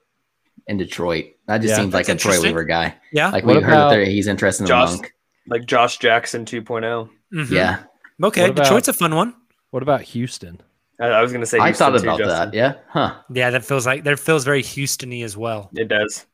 [0.66, 1.26] in Detroit.
[1.46, 1.76] That just Yeah.
[1.76, 2.40] seems like a Troy.
[2.40, 2.96] Weaver guy.
[3.12, 3.30] Yeah.
[3.30, 5.14] Like What we heard that there, he's interested in Josh- the monk.
[5.48, 6.44] Like Josh Jackson oh.
[6.44, 7.10] 2.0.
[7.32, 7.50] Mhm.
[7.50, 7.78] Yeah.
[8.22, 8.50] Okay.
[8.50, 9.34] About- Detroit's a fun one.
[9.70, 10.60] What about Houston?
[11.00, 11.58] I, I was going to say.
[11.58, 12.50] I thought too, about Justin.
[12.50, 12.54] that.
[12.54, 12.74] Yeah.
[12.88, 13.14] Huh.
[13.32, 15.70] Yeah, that feels like that feels very Houstony as well.
[15.74, 16.26] It does.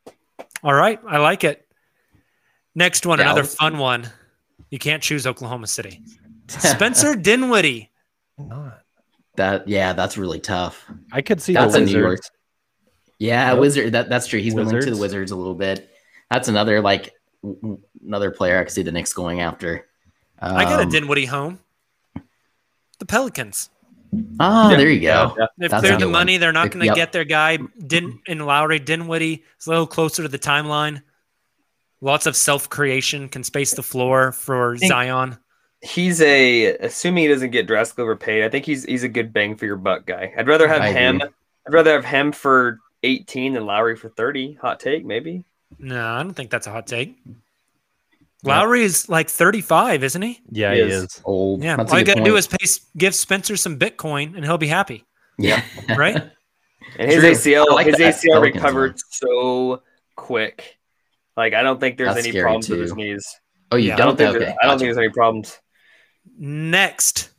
[0.62, 1.66] All right, I like it.
[2.74, 4.08] Next one, Yeah, another fun one.
[4.70, 6.02] You can't choose Oklahoma City.
[6.48, 7.90] Spencer Dinwiddie.
[9.38, 9.64] Not.
[9.64, 10.84] That yeah, that's really tough.
[11.12, 12.20] I could see That's the a New York.
[13.18, 13.60] Yeah, Yep.
[13.60, 13.92] Wizard.
[13.92, 14.40] That, that's true.
[14.40, 15.00] He's been linked to the Wizards.
[15.00, 15.90] Wizards a little bit.
[16.30, 19.86] That's another like w- w- another player I could see the Knicks going after.
[20.38, 21.58] I got a Um, Dinwiddie home.
[22.98, 23.70] The Pelicans.
[24.38, 25.34] Oh, Yeah, there you go.
[25.38, 25.46] yeah.
[25.58, 26.12] They've That's a cleared the good one.
[26.12, 26.36] money.
[26.36, 26.94] They're not going to Yep.
[26.96, 28.78] get their guy Din in Lowry.
[28.78, 31.02] Dinwiddie is a little closer to the timeline.
[32.02, 35.38] Lots of self creation, can space the floor for think- Zion.
[35.82, 38.42] He's a assuming he doesn't get drastically overpaid.
[38.44, 40.32] I think he's he's a good bang for your buck guy.
[40.36, 41.16] I'd rather have I him.
[41.16, 41.28] agree.
[41.66, 44.54] I'd rather have him for 18 than Lowry for 30.
[44.54, 45.44] Hot take, maybe.
[45.78, 47.16] No, I don't think that's a hot take.
[48.44, 50.40] Lowry is like 35, isn't he?
[50.50, 51.02] Yeah, He he is.
[51.04, 51.22] is.
[51.24, 51.62] Old.
[51.64, 51.76] Yeah.
[51.76, 52.64] That's All you got to do is pay,
[52.96, 55.04] give Spencer some Bitcoin and he'll be happy,
[55.38, 55.62] yeah.
[55.96, 56.30] right?
[56.98, 57.52] And his True.
[57.54, 58.98] ACL, like his that ACL Pelicans recovered one.
[59.10, 59.82] so
[60.14, 60.78] quick.
[61.36, 63.26] Like I don't think there's That's any scary, problems with his knees.
[63.72, 64.44] Oh, you Yeah, I don't don't think okay.
[64.44, 64.78] I don't gotcha.
[64.78, 65.58] think there's any problems.
[66.38, 67.30] Next,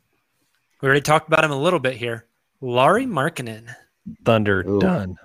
[0.82, 2.26] we already talked about him a little bit here.
[2.62, 3.68] Lauri Markkanen.
[4.26, 4.80] Thunder Ooh.
[4.80, 5.18] done.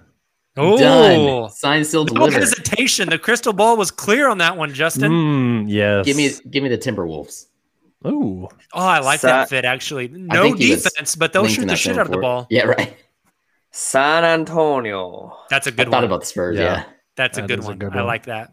[0.55, 1.49] Oh, Done.
[1.51, 2.41] Signed, still no delivered.
[2.41, 3.09] hesitation.
[3.09, 5.11] The crystal ball was clear on that one, Justin.
[5.11, 6.05] Mm, yes.
[6.05, 7.47] Give me, give me the Timberwolves.
[8.07, 8.49] Ooh.
[8.75, 10.09] Oh, I like Sa- that fit actually.
[10.09, 12.47] No think he was defense, but they'll shoot the shit out of the ball.
[12.51, 12.95] Yeah, right.
[13.71, 15.39] San Antonio.
[15.49, 16.05] That's a good thought one.
[16.05, 16.59] about the Spurs.
[16.59, 16.65] Yeah.
[16.65, 16.85] Yeah.
[17.17, 17.97] That's a That good is a one.
[17.99, 18.53] I like that.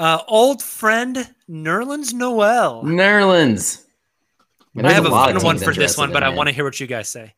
[0.00, 2.82] Uh, old friend Nerlens Noel.
[2.84, 3.84] Nerlens.
[4.82, 6.54] I have a lot of fun one for this one, in but I want to
[6.54, 7.34] hear what you guys say.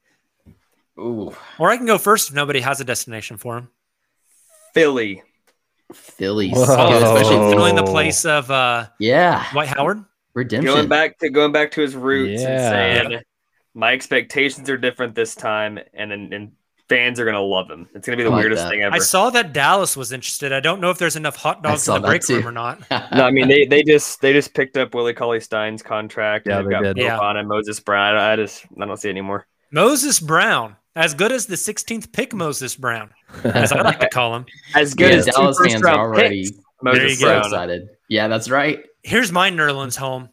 [0.97, 3.69] Ooh, Or I can go first if nobody has a destination for him.
[4.75, 5.23] Philly.
[5.93, 6.51] Philly.
[6.51, 6.63] Whoa.
[6.63, 9.45] Especially filling the place of uh, Yeah.
[9.51, 10.05] Dwight Howard.
[10.35, 10.73] Redemption.
[10.73, 12.49] Going back to going back to his roots Yeah.
[12.49, 13.23] and saying
[13.75, 16.53] My expectations are different this time, and and, and
[16.89, 17.89] fans are gonna love him.
[17.95, 18.71] It's gonna be the like weirdest that.
[18.71, 18.95] thing ever.
[18.95, 20.53] I saw that Dallas was interested.
[20.53, 22.37] I don't know if there's enough hot dogs in the break too.
[22.37, 22.81] room or not.
[22.91, 26.47] no, I mean they, they just they just picked up Willie Cauley Stein's contract.
[26.47, 27.05] Yeah, and they they've got did.
[27.05, 27.31] Yeah.
[27.39, 28.17] And Moses Brown.
[28.17, 29.47] I just I don't see it anymore.
[29.71, 33.11] Moses Brown, as good as the 16th pick Moses Brown,
[33.45, 34.45] as I like to call him.
[34.75, 37.25] As good Yeah, as two Dallas fans are first-round already picks, There Moses you so
[37.27, 37.31] go.
[37.33, 37.45] Brown.
[37.47, 37.89] excited.
[38.11, 38.85] Yeah, that's right.
[39.03, 40.29] Here's my Nerlens home.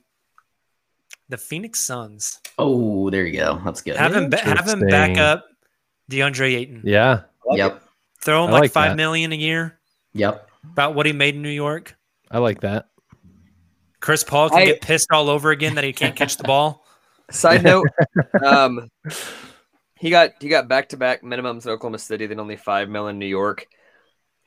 [1.30, 2.42] The Phoenix Suns.
[2.58, 3.62] Oh, there you go.
[3.64, 3.96] That's good.
[3.96, 5.46] Have him, ba- have him back up
[6.10, 6.82] DeAndre Ayton.
[6.84, 7.22] Yeah.
[7.52, 7.84] Yep.
[8.22, 8.98] Throw him I like, like five that.
[8.98, 9.80] million a year,
[10.14, 10.50] Yep.
[10.72, 11.96] about what he made in New York.
[12.30, 12.90] I like that.
[14.02, 16.86] Chris Paul can I- get pissed all over again that he can't catch the ball.
[17.32, 17.86] Side note,
[18.44, 18.90] um,
[19.96, 23.08] he got he got back to back minimums in Oklahoma City, then only five mil
[23.08, 23.68] in New York.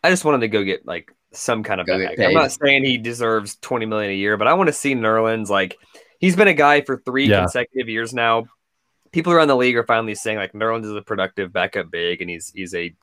[0.02, 2.18] I just wanted to go get like some kind of bag.
[2.20, 5.48] I'm not saying he deserves twenty million a year, but I want to see Nerlens
[5.48, 5.76] like
[6.18, 7.40] he's been a guy for three Yeah.
[7.42, 8.46] consecutive years now.
[9.12, 12.30] People around the league are finally saying like Nerlens is a productive backup big and
[12.30, 12.94] he's he's a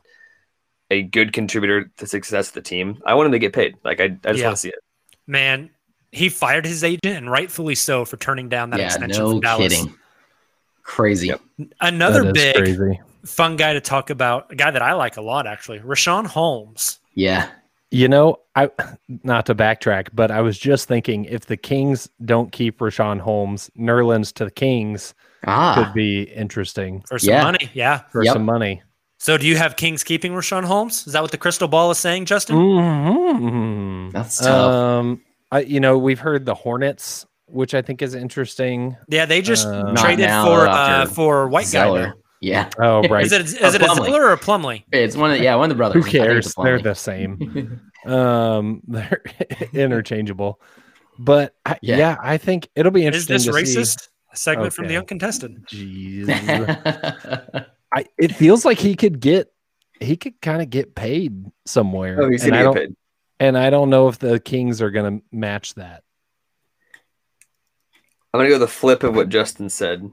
[0.91, 3.01] a good contributor to success of the team.
[3.05, 3.75] I want him to get paid.
[3.83, 4.45] Like I, I just Yeah.
[4.47, 4.79] want to see it.
[5.27, 5.69] Man,
[6.11, 9.39] he fired his agent, and rightfully so, for turning down that Yeah, extension no from
[9.41, 9.71] Dallas.
[9.75, 9.93] kidding.
[10.81, 11.27] Crazy.
[11.27, 11.41] Yep.
[11.81, 12.99] Another big crazy.
[13.23, 16.97] fun guy to talk about, a guy that I like a lot actually, Richaun Holmes.
[17.13, 17.49] Yeah.
[17.91, 18.71] You know, I
[19.23, 23.69] not to backtrack, but I was just thinking if the Kings don't keep Richaun Holmes,
[23.77, 25.13] Nerlens to the Kings
[25.47, 25.75] Ah.
[25.83, 27.43] could be interesting For some Yeah.
[27.43, 28.01] money, yeah.
[28.11, 28.33] for Yep.
[28.33, 28.81] some money.
[29.21, 31.05] So, do you have Kings keeping Richaun Holmes?
[31.05, 32.55] Is that what the crystal ball is saying, Justin?
[32.55, 34.11] Mhm.
[34.11, 34.73] That's tough.
[34.73, 35.21] Um,
[35.51, 38.95] I, you know, we've heard the Hornets, which I think is interesting.
[39.07, 41.69] Yeah, they just Uh, traded now, for uh, for white guy.
[41.85, 42.05] Zeller.
[42.07, 42.13] though.
[42.41, 42.69] Yeah.
[42.79, 43.25] Oh, right.
[43.25, 44.05] Is it is Or it a Plumlee.
[44.05, 44.83] Zeller or a Plumlee?
[44.93, 46.05] It's one of yeah, one of the brothers.
[46.05, 46.53] Who cares?
[46.61, 47.81] They're the same.
[48.05, 49.21] um, they're
[49.73, 50.61] interchangeable.
[51.17, 51.97] But I, Yeah.
[51.97, 52.17] yeah.
[52.21, 53.35] I think it'll be interesting.
[53.35, 54.08] Is this to racist?
[54.31, 54.97] A segment from the Okay.
[54.97, 55.65] uncontested.
[55.67, 56.27] Jeez.
[57.93, 59.51] I, it feels like he could get
[59.99, 62.21] he could kind of get paid somewhere.
[62.21, 62.95] Oh, he's and I get don't paid.
[63.39, 66.03] and I don't know if the Kings are gonna match that.
[68.33, 70.09] I'm gonna go the flip of what Justin said.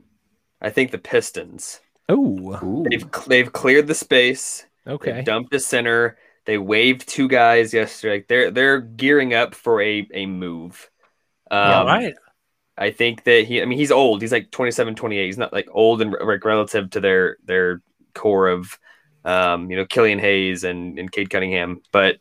[0.61, 1.81] I think the Pistons.
[2.09, 2.87] Oh, Ooh.
[2.89, 4.65] They've they've cleared the space.
[4.87, 5.13] okay.
[5.13, 6.17] They dumped a center.
[6.47, 8.25] They waived two guys yesterday.
[8.27, 10.89] They're they're gearing up for a a move.
[11.51, 12.15] Um, All right.
[12.79, 13.63] I think that he.
[13.63, 14.21] I mean, he's old.
[14.21, 15.25] He's like 27, 28.
[15.27, 17.81] He's not like old and like relative to their their
[18.15, 18.79] core of,
[19.25, 21.83] um, you know, Killian Hayes and and Cade Cunningham.
[21.93, 22.17] But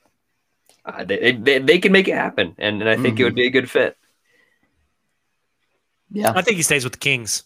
[0.86, 3.48] uh, they, they they can make it happen, and, and I think it would be
[3.48, 3.98] a good fit.
[6.12, 6.32] Yeah.
[6.36, 7.44] I think he stays with the Kings.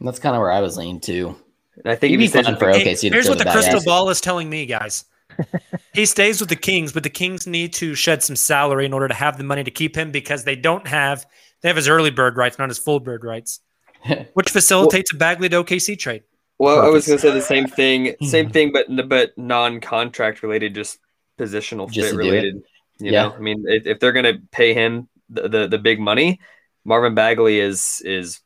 [0.00, 1.36] That's kind of where I was leaning too.
[1.76, 3.50] And I think He'd if be fun for the- Hey, OKC here's what the the
[3.50, 3.84] crystal badass.
[3.84, 5.04] ball is telling me, guys.
[5.94, 9.08] he stays with the Kings, but the Kings need to shed some salary in order
[9.08, 11.24] to have the money to keep him because they don't have
[11.62, 13.60] they have his early bird rights, not his full bird rights,
[14.34, 16.22] which facilitates a Bagley to OKC trade.
[16.58, 20.74] Well, I was going to say the same thing, same thing, but but non-contract related,
[20.74, 20.98] just
[21.38, 22.32] positional Just fit to do it.
[22.32, 22.54] related.
[22.98, 23.22] You Yeah.
[23.24, 26.40] know, I mean, if, if they're going to pay him the, the the big money,
[26.84, 28.40] Marvin Bagley is is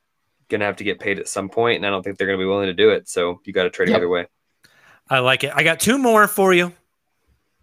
[0.50, 2.38] going to have to get paid at some point, and I don't think they're going
[2.38, 3.08] to be willing to do it.
[3.08, 4.00] So you got to trade him Yep.
[4.00, 4.26] either way.
[5.08, 5.52] I like it.
[5.54, 6.72] I got two more for you.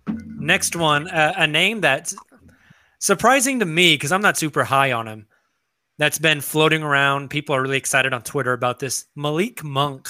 [0.08, 2.16] Next one, uh, a name that's
[2.98, 5.28] surprising to me because I'm not super high on him.
[6.00, 7.30] That's been floating around.
[7.30, 9.06] People are really excited on Twitter about this.
[9.16, 10.10] Malik Monk.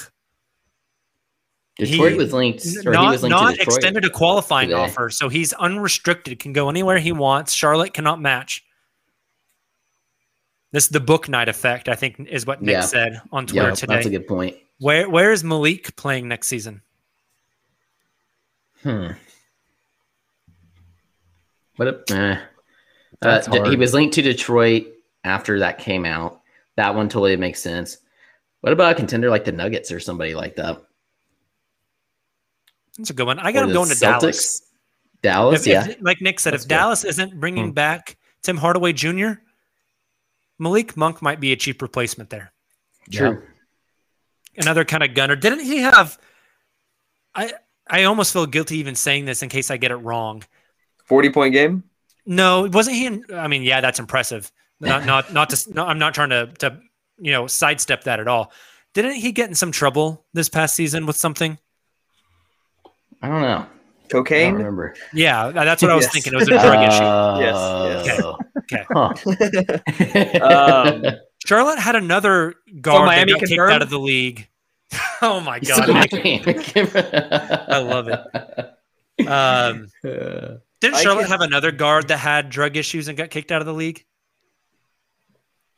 [1.76, 3.76] Detroit He- was linked, or he not was linked not to Detroit.
[3.76, 4.80] extended a qualifying today.
[4.80, 7.52] offer, so he's unrestricted, can go anywhere he wants.
[7.52, 8.64] Charlotte cannot match.
[10.72, 12.80] This is the Bouknight effect, I think, is what Nick Yeah.
[12.82, 13.94] said on Twitter Yeah, today.
[13.94, 14.56] that's a good point.
[14.78, 16.82] Where where is Malik playing next season?
[18.84, 19.08] Hmm.
[21.76, 21.88] What?
[21.88, 22.38] A, eh.
[23.22, 24.86] Uh, he was linked to Detroit
[25.24, 26.40] after that came out.
[26.76, 27.98] That one totally makes sense.
[28.60, 30.82] What about a contender like the Nuggets or somebody like that?
[32.98, 33.38] That's a good one.
[33.38, 34.62] I got Or him going to Dallas.
[35.22, 35.88] Dallas, If- yeah.
[35.88, 36.74] if- like Nick said, That's if good.
[36.74, 37.72] Dallas isn't bringing Hmm.
[37.72, 39.32] back Tim Hardaway Jr.,
[40.58, 42.52] Malik Monk might be a cheap replacement there.
[43.10, 43.42] True.
[44.56, 45.36] Another kind of gunner.
[45.36, 46.18] Didn't he have?
[47.34, 47.52] I
[47.88, 50.42] I almost feel guilty even saying this in case I get it wrong.
[51.04, 51.84] Forty point game.
[52.26, 53.06] No, it wasn't he?
[53.06, 54.52] In, I mean, yeah, that's impressive.
[54.80, 55.74] Not not not to.
[55.74, 56.78] No, I'm not trying to to
[57.18, 58.52] you know sidestep that at all.
[58.94, 61.58] Didn't he get in some trouble this past season with something?
[63.22, 63.48] I don't know.
[63.48, 63.66] I
[64.12, 64.54] don't Cocaine.
[64.54, 64.94] remember.
[65.14, 66.12] Yeah, that's what I was Yes.
[66.14, 66.32] thinking.
[66.32, 67.04] It was a drug issue.
[67.44, 68.38] Yes, Oh.
[68.58, 68.84] Okay.
[68.90, 69.14] Huh.
[70.42, 71.04] Um,
[71.46, 73.72] Charlotte had another guard that Miami got kicked confirmed?
[73.72, 74.48] out of the league.
[75.22, 75.88] oh my god!
[75.90, 79.26] I I love it.
[79.28, 79.88] Um,
[80.80, 83.74] didn't Charlotte have another guard that had drug issues and got kicked out of the
[83.74, 84.04] league?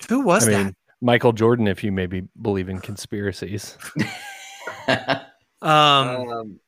[0.09, 0.61] Who was I that?
[0.65, 3.77] mean, Michael Jordan, if you maybe believe in conspiracies.
[5.61, 6.61] Um, Um,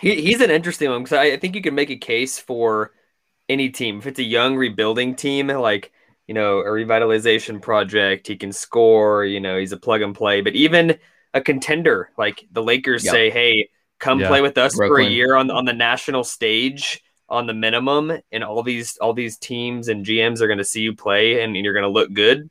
[0.00, 2.92] he, he's an interesting one because I, I think you can make a case for
[3.48, 3.98] any team.
[3.98, 5.92] If it's a young rebuilding team, like
[6.26, 9.24] you know a revitalization project, he can score.
[9.24, 10.40] You know he's a plug and play.
[10.42, 10.98] But even
[11.34, 13.08] a contender like the Lakers Yep.
[13.08, 14.24] say, "Hey, come Yeah.
[14.24, 18.42] play with us for a year on on the national stage." On the minimum, and
[18.42, 21.72] all these all these teams and GMs are going to see you play, and you're
[21.72, 22.50] going to look good,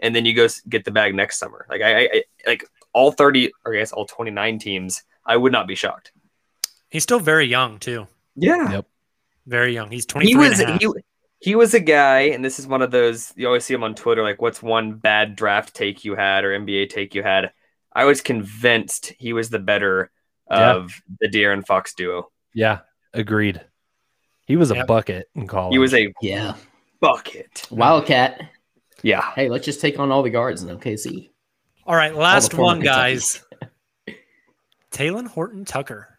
[0.00, 1.64] and then you go get the bag next summer.
[1.70, 5.04] Like I, I, I like all thirty, or I guess all twenty nine teams.
[5.24, 6.10] I would not be shocked.
[6.90, 8.06] he's still very young too.
[8.34, 8.70] Yeah.
[8.72, 8.86] Yep.
[9.46, 9.90] Very young.
[9.92, 10.80] He's 23 He was and a half.
[10.80, 10.88] he,
[11.38, 13.94] he was a guy, and this is one of those you always see him on
[13.94, 17.52] Twitter, like what's one bad draft take you had or NBA take you had.
[17.94, 20.10] I was convinced he was the better
[20.50, 20.74] Yeah.
[20.74, 22.30] of the De'Aaron Fox duo.
[22.54, 22.80] Yeah,
[23.14, 23.60] agreed.
[24.46, 24.86] He was a Yep.
[24.86, 25.72] bucket in college.
[25.72, 26.54] He was a yeah.
[27.00, 27.66] bucket.
[27.70, 28.40] Wildcat.
[29.02, 29.22] Yeah.
[29.34, 31.30] Hey, let's just take on all the guards in OKC.
[31.86, 33.42] All right, last former one, guys.
[34.92, 36.18] Talen Horton Tucker.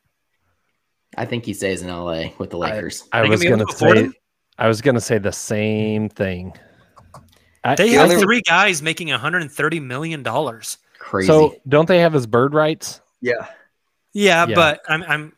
[1.18, 3.04] I think he stays in LA with the Lakers.
[3.12, 4.04] I Think was he'll be able gonna to say.
[4.06, 4.14] him?
[4.60, 6.54] I was gonna say the same thing.
[7.64, 10.78] They The have only- three guys making 130 million dollars.
[11.00, 11.28] Crazy.
[11.28, 13.02] so don't they have his bird rights?
[13.22, 13.48] Yeah.
[14.14, 14.56] Yeah, Yeah.
[14.56, 15.34] but I'm, I'm.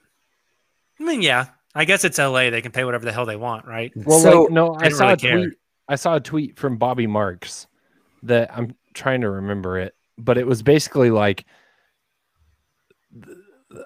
[1.00, 1.48] I mean, yeah.
[1.76, 2.50] I guess it's LA.
[2.50, 3.92] They can pay whatever the hell they want, right?
[3.96, 5.38] Well, So, like no, I didn't saw really a care.
[5.38, 5.50] tweet.
[5.88, 7.68] I saw a tweet from Bobby Marks
[8.24, 11.46] that I'm trying to remember it, but it was basically like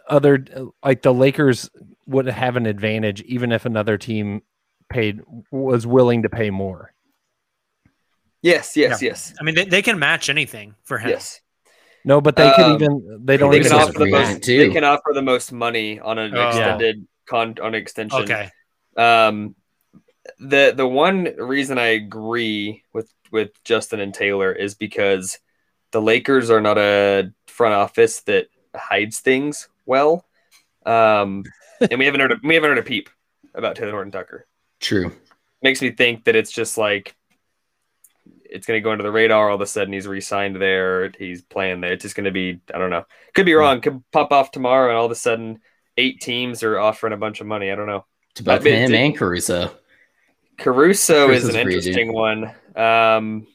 [0.07, 0.45] other
[0.83, 1.69] like the Lakers
[2.07, 4.41] would have an advantage even if another team
[4.89, 6.93] paid was willing to pay more.
[8.41, 9.33] Yes, yes, yes.
[9.39, 11.09] I mean, they, they can match anything for him.
[11.11, 11.39] Yes.
[12.03, 14.43] No, but they could Um, even they don't They Lakers can even offer the most
[14.43, 14.57] too.
[14.57, 16.47] they can offer the most money on an Oh.
[16.49, 18.23] extended con on extension.
[18.23, 18.49] Okay.
[18.97, 19.55] Um,
[20.39, 25.39] the the one reason I agree with with Justin and Tayler is because
[25.91, 30.25] the Lakers are not a front office that hides things well.
[30.85, 31.43] Um,
[31.81, 33.09] and we haven't heard a, we haven't heard a peep
[33.53, 34.47] about Talen Horton Tucker.
[34.79, 35.11] True.
[35.61, 37.15] Makes me think that it's just like
[38.53, 39.49] it's going to go under the radar.
[39.49, 41.11] All of a sudden, he's re-signed there.
[41.17, 41.93] He's playing there.
[41.93, 43.05] It's just going to be I don't know.
[43.33, 43.81] Could be wrong.
[43.81, 45.59] Could pop off tomorrow, and all of a sudden,
[45.97, 47.71] eight teams are offering a bunch of money.
[47.71, 48.05] I don't know.
[48.35, 49.71] To both I mean, him did- and Caruso.
[50.57, 52.53] Caruso is an free interesting one.
[52.75, 53.47] Um,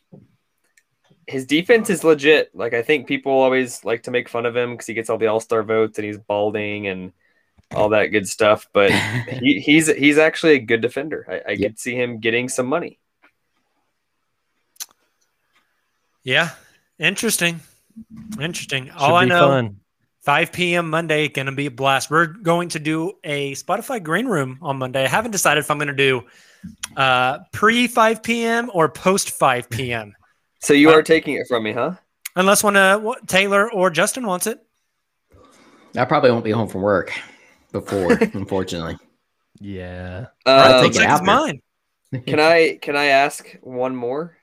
[1.27, 2.55] his defense is legit.
[2.55, 5.19] Like I think people always like to make fun of him because he gets all
[5.19, 7.12] the All Star votes and he's balding and
[7.74, 8.66] all that good stuff.
[8.73, 8.90] But
[9.40, 11.24] he, he's he's actually a good defender.
[11.28, 11.60] I, I Yep.
[11.60, 12.98] could see him getting some money.
[16.24, 16.51] Yeah.
[16.98, 17.60] Interesting.
[18.40, 18.86] Interesting.
[18.86, 19.81] Should All I know, fun.
[20.28, 20.90] 5 p.m.
[20.90, 22.10] Monday, going to be a blast.
[22.10, 25.02] We're going to do a Spotify Green Room on Monday.
[25.02, 26.20] I haven't decided if I'm going to do
[26.98, 28.70] uh, pre 5 p.m.
[28.74, 30.14] or post 5 p.m.
[30.60, 31.92] So you Uh, are taking it from me, huh?
[32.36, 34.59] Unless one uh, Tayler or Justin wants it.
[35.96, 37.10] I probably won't be home from work
[37.72, 38.98] before, unfortunately.
[39.60, 40.26] Yeah.
[40.44, 41.62] I'll Um, take it Check mine.
[42.26, 44.36] can I can I ask one more?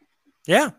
[0.47, 0.71] Yeah.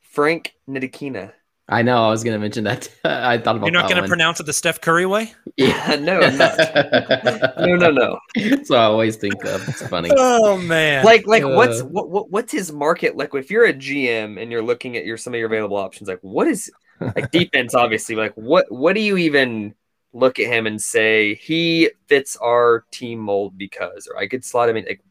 [0.00, 1.32] Frank Ntilikina.
[1.70, 2.02] I know.
[2.06, 2.88] I was going to mention that.
[3.04, 5.32] I thought about You're not going to pronounce it the Steph Curry way?
[5.56, 5.96] Yeah.
[5.96, 6.56] no, I'm not.
[7.58, 8.18] No, no, no.
[8.36, 9.68] That's what I always think of.
[9.68, 10.10] It's funny.
[10.16, 11.04] Oh, man.
[11.04, 14.52] like like what's Uh, what, what what's his market like if you're a gm and
[14.52, 16.70] you're looking at your some of your available options like what is
[17.00, 19.74] like defense obviously like what what do you even
[20.12, 24.68] look at him and say he fits our team mold because or i could slot
[24.68, 25.02] him in like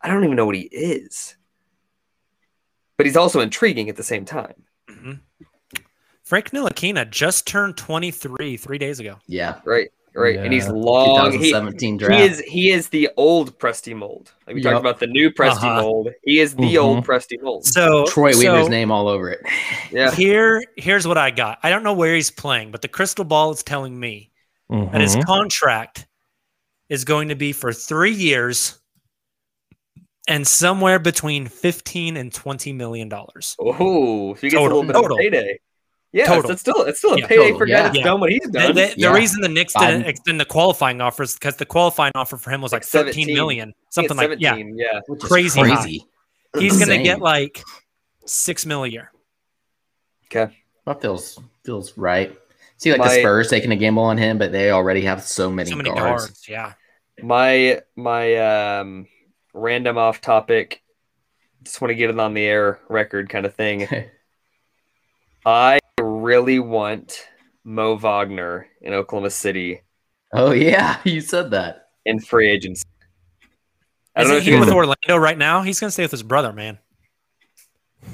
[0.00, 1.36] i don't even know what he is
[2.96, 4.54] but he's also intriguing at the same time
[4.90, 5.20] Mhm.
[6.24, 9.16] Frank Ntilikina just turned 23 three days ago.
[9.26, 9.60] Yeah.
[9.64, 10.70] right right and he's Yeah.
[10.74, 12.20] long he, 2017 he draft.
[12.22, 14.72] is he is the old Presti mold like we Yep.
[14.74, 15.82] talked about the new Presti Uh-huh.
[15.82, 16.80] mold he is the Mhm.
[16.82, 19.40] old Presti mold So Troy so Weaver's name all over it.
[19.90, 21.58] yeah Here, here's what I got.
[21.64, 24.30] I don't know where he's playing, but the crystal ball is telling me
[24.70, 25.24] that his Mhm.
[25.24, 26.06] contract
[26.88, 28.78] is going to be for three years
[30.28, 33.56] and somewhere between 15 and 20 million dollars.
[33.58, 34.78] Oh, so he gets Total.
[34.78, 35.16] a little bit Total.
[35.16, 35.58] of payday.
[36.14, 36.52] Yeah, Total.
[36.52, 38.04] it's still it's still a Yeah, payday total, for a guy that's Yeah.
[38.04, 38.74] done what he's done.
[38.74, 39.12] the- the Yeah.
[39.12, 40.08] reason the Knicks didn't Five.
[40.08, 43.12] extend the qualifying offers is because the qualifying offer for him was like, Like 13
[43.26, 43.34] 17.
[43.34, 44.50] million, something like yeah.
[44.50, 45.00] 17, yeah.
[45.08, 45.74] Which Crazy high.
[45.74, 46.06] crazy.
[46.56, 47.60] He's going to get like
[48.26, 49.10] six mil a year.
[50.26, 50.56] Okay.
[50.86, 52.32] That feels feels right.
[52.76, 55.50] See, like My- the Spurs taking a gamble on him, but they already have so
[55.50, 56.26] many, So many guards.
[56.26, 56.48] guards.
[56.48, 56.74] Yeah.
[57.22, 58.36] My my
[58.78, 59.08] um
[59.52, 60.80] random off topic,
[61.64, 63.88] just want to get it on the air record kind of thing.
[65.44, 65.78] I
[66.24, 67.26] really want
[67.64, 69.82] Mo Wagner in Oklahoma City
[70.32, 71.88] oh yeah, you said that.
[72.04, 72.84] in free agency.
[74.16, 75.62] I don't Isn't know if he you with guys, Orlando right now?
[75.62, 76.78] He's going to stay with his brother, man.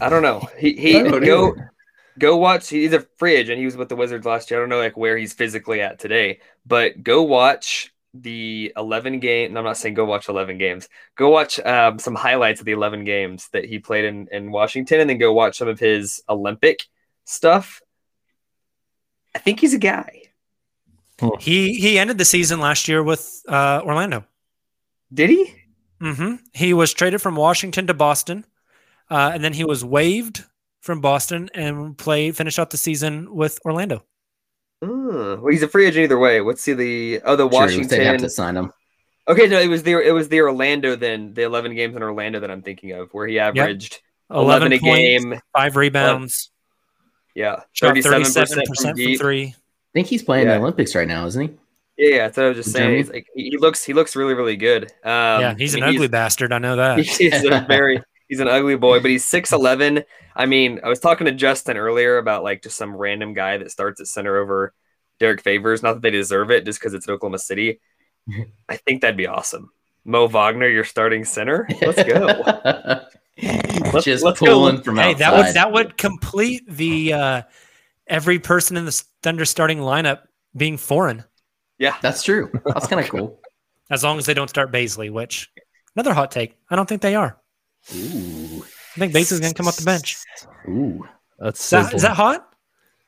[0.00, 0.48] I don't know.
[0.58, 1.72] He he don't go either.
[2.18, 2.68] go watch.
[2.68, 3.58] He's a free agent.
[3.58, 4.60] He was with the Wizards last year.
[4.60, 9.56] I don't know like where he's physically at today, but go watch the 11 game.
[9.56, 10.88] I'm not saying go watch 11 games.
[11.16, 15.00] Go watch um, some highlights of the 11 games that he played in in Washington,
[15.00, 16.84] and then go watch some of his Olympic
[17.24, 17.80] stuff.
[19.34, 20.22] I think he's a guy.
[21.38, 24.24] He he ended the season last year with uh, Orlando.
[25.12, 25.54] Did he?
[26.00, 28.46] hmm He was traded from Washington to Boston,
[29.10, 30.44] uh, and then he was waived
[30.80, 34.04] from Boston and played finished out the season with Orlando.
[34.82, 36.40] Uh, well, he's a free agent either way.
[36.40, 38.72] What's see the oh the True, they'd have to sign him.
[39.28, 42.40] Okay, no, it was the it was the Orlando then the 11 games in Orlando
[42.40, 44.00] that I'm thinking of where he averaged
[44.30, 45.40] 11, a points, game.
[45.52, 46.50] five rebounds,
[47.34, 49.44] Yeah, 37 37 percent percent from from three.
[49.46, 49.54] I
[49.92, 50.54] think he's playing Yeah.
[50.54, 51.54] the Olympics right now, isn't he?
[51.96, 52.96] Yeah, yeah, that's what I was just saying.
[52.96, 54.84] He's like he he looks he looks really really good.
[55.04, 56.52] Um, yeah, he's I an mean, ugly bastard.
[56.52, 56.98] I know that.
[57.04, 60.04] He's a very he's an ugly boy, but he's six eleven.
[60.34, 63.70] I mean, I was talking to Justin earlier about like just some random guy that
[63.70, 64.72] starts at center over
[65.18, 65.82] Derek Favors.
[65.82, 67.80] Not that they deserve it, just because it's in Oklahoma City.
[68.68, 69.70] I think that'd be awesome.
[70.04, 71.68] Mo Wagner, your starting center.
[71.82, 73.00] Let's go.
[74.02, 74.46] Just let's go.
[74.46, 75.18] pulling from Hey, outside.
[75.18, 77.42] that would that would complete the uh,
[78.06, 80.20] every person in the Thunder starting lineup
[80.56, 81.24] being foreign,
[81.78, 82.50] Yeah, That's true.
[82.66, 83.40] That's kind of cool.
[83.90, 85.10] as long as they don't start Bazley.
[85.10, 85.50] Which
[85.96, 86.56] another hot take.
[86.70, 87.38] I don't think they are.
[87.94, 88.64] Ooh,
[88.96, 90.16] I think Bazley's going to come off the bench.
[90.68, 91.06] ooh,
[91.38, 92.46] That's Is that, that hot?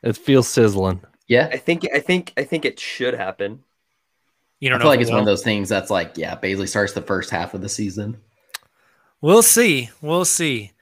[0.03, 1.01] it feels sizzling.
[1.29, 1.49] yeah.
[1.53, 3.63] I think I think I think it should happen.
[4.61, 4.91] You I don't feel know.
[4.91, 7.53] like it's it one of those things that's like, yeah, Bazley starts the first half
[7.55, 8.17] of the season.
[9.23, 9.89] We'll see.
[10.01, 10.73] We'll see.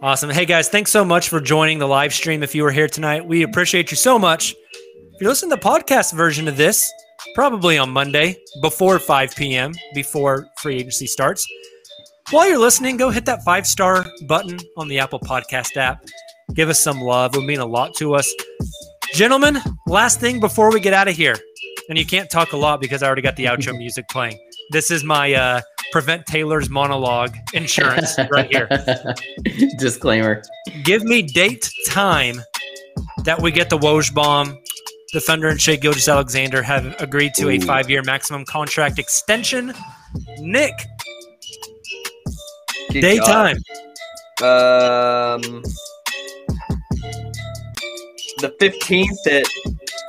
[0.00, 0.30] Awesome.
[0.30, 2.42] Hey guys, thanks so much for joining the live stream.
[2.42, 4.52] If you were here tonight, we appreciate you so much.
[4.52, 6.90] If you're listening to the podcast version of this,
[7.34, 11.46] probably on Monday before 5 p.m., before free agency starts.
[12.30, 16.02] While you're listening, go hit that five star button on the Apple Podcast app.
[16.54, 17.34] Give us some love.
[17.34, 18.32] It would mean a lot to us.
[19.12, 21.36] Gentlemen, last thing before we get out of here,
[21.90, 24.38] and you can't talk a lot because I already got the outro music playing.
[24.70, 25.60] This is my uh,
[25.92, 28.68] prevent Tayler's monologue insurance right here.
[29.78, 30.42] Disclaimer.
[30.84, 32.40] Give me date, time
[33.24, 34.58] that we get the Woj bomb.
[35.12, 39.72] The Thunder and Shai Gilgeous-Alexander have agreed to a five year maximum contract extension.
[40.38, 40.74] Nick,
[42.92, 43.56] Good daytime.
[44.38, 45.34] God.
[45.34, 45.62] Um,
[48.40, 49.46] the fifteenth at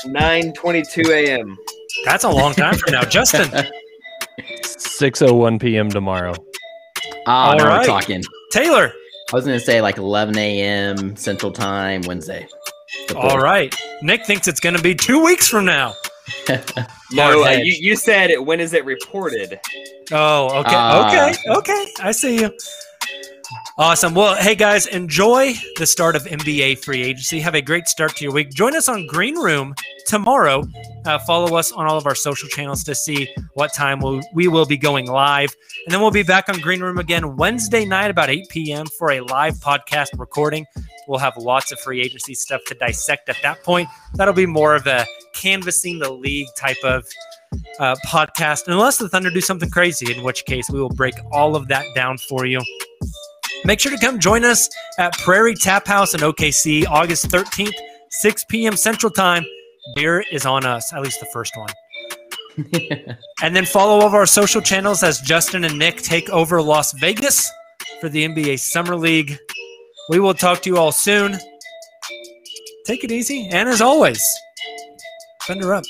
[0.05, 1.57] nine twenty-two a.m.
[2.05, 3.03] That's a long time from now.
[3.03, 3.49] Justin,
[4.99, 5.89] 6:01 p.m.
[5.89, 6.33] tomorrow.
[7.25, 7.79] Ah, All now right.
[7.79, 8.21] we're talking.
[8.53, 8.91] Tayler.
[9.31, 11.15] I was gonna say like 11 a.m.
[11.15, 12.47] Central Time Wednesday.
[13.07, 13.39] The All
[14.01, 15.93] Nick thinks it's going to be two weeks from now.
[17.11, 18.45] No, uh, you, you said it.
[18.45, 19.59] When is it reported?
[20.11, 20.75] Oh, okay.
[20.75, 21.07] Ah.
[21.07, 21.51] okay.
[21.57, 21.85] Okay.
[22.01, 22.51] I see you.
[23.79, 24.13] Awesome.
[24.13, 27.39] Well, hey guys, enjoy the start of NBA free agency.
[27.39, 28.49] Have a great start to your week.
[28.49, 29.73] Join us on Green Room
[30.05, 30.65] tomorrow.
[31.05, 34.49] Uh, follow us on all of our social channels to see what time we'll, we
[34.49, 35.55] will be going live.
[35.85, 38.85] And then we'll be back on Green Room again Wednesday night about 8 p.m.
[38.97, 40.65] for a live podcast recording.
[41.07, 43.87] We'll have lots of free agency stuff to dissect at that point.
[44.15, 47.07] That'll be more of a canvassing the league type of
[47.79, 51.55] uh, podcast, unless the Thunder do something crazy, in which case we will break all
[51.55, 52.59] of that down for you.
[53.65, 57.73] Make sure to come join us at Prairie Tap House in OKC, August 13th,
[58.09, 58.75] 6 p.m.
[58.75, 59.45] Central Time.
[59.95, 61.69] Beer is on us, at least the first one.
[63.41, 66.91] And then follow all of our social channels as Justin and Nick take over Las
[66.91, 67.49] Vegas
[68.01, 69.37] for the NBA Summer League.
[70.09, 71.37] We will talk to you all soon.
[72.85, 73.47] Take it easy.
[73.49, 74.21] And as always,
[75.47, 75.85] Thunder up.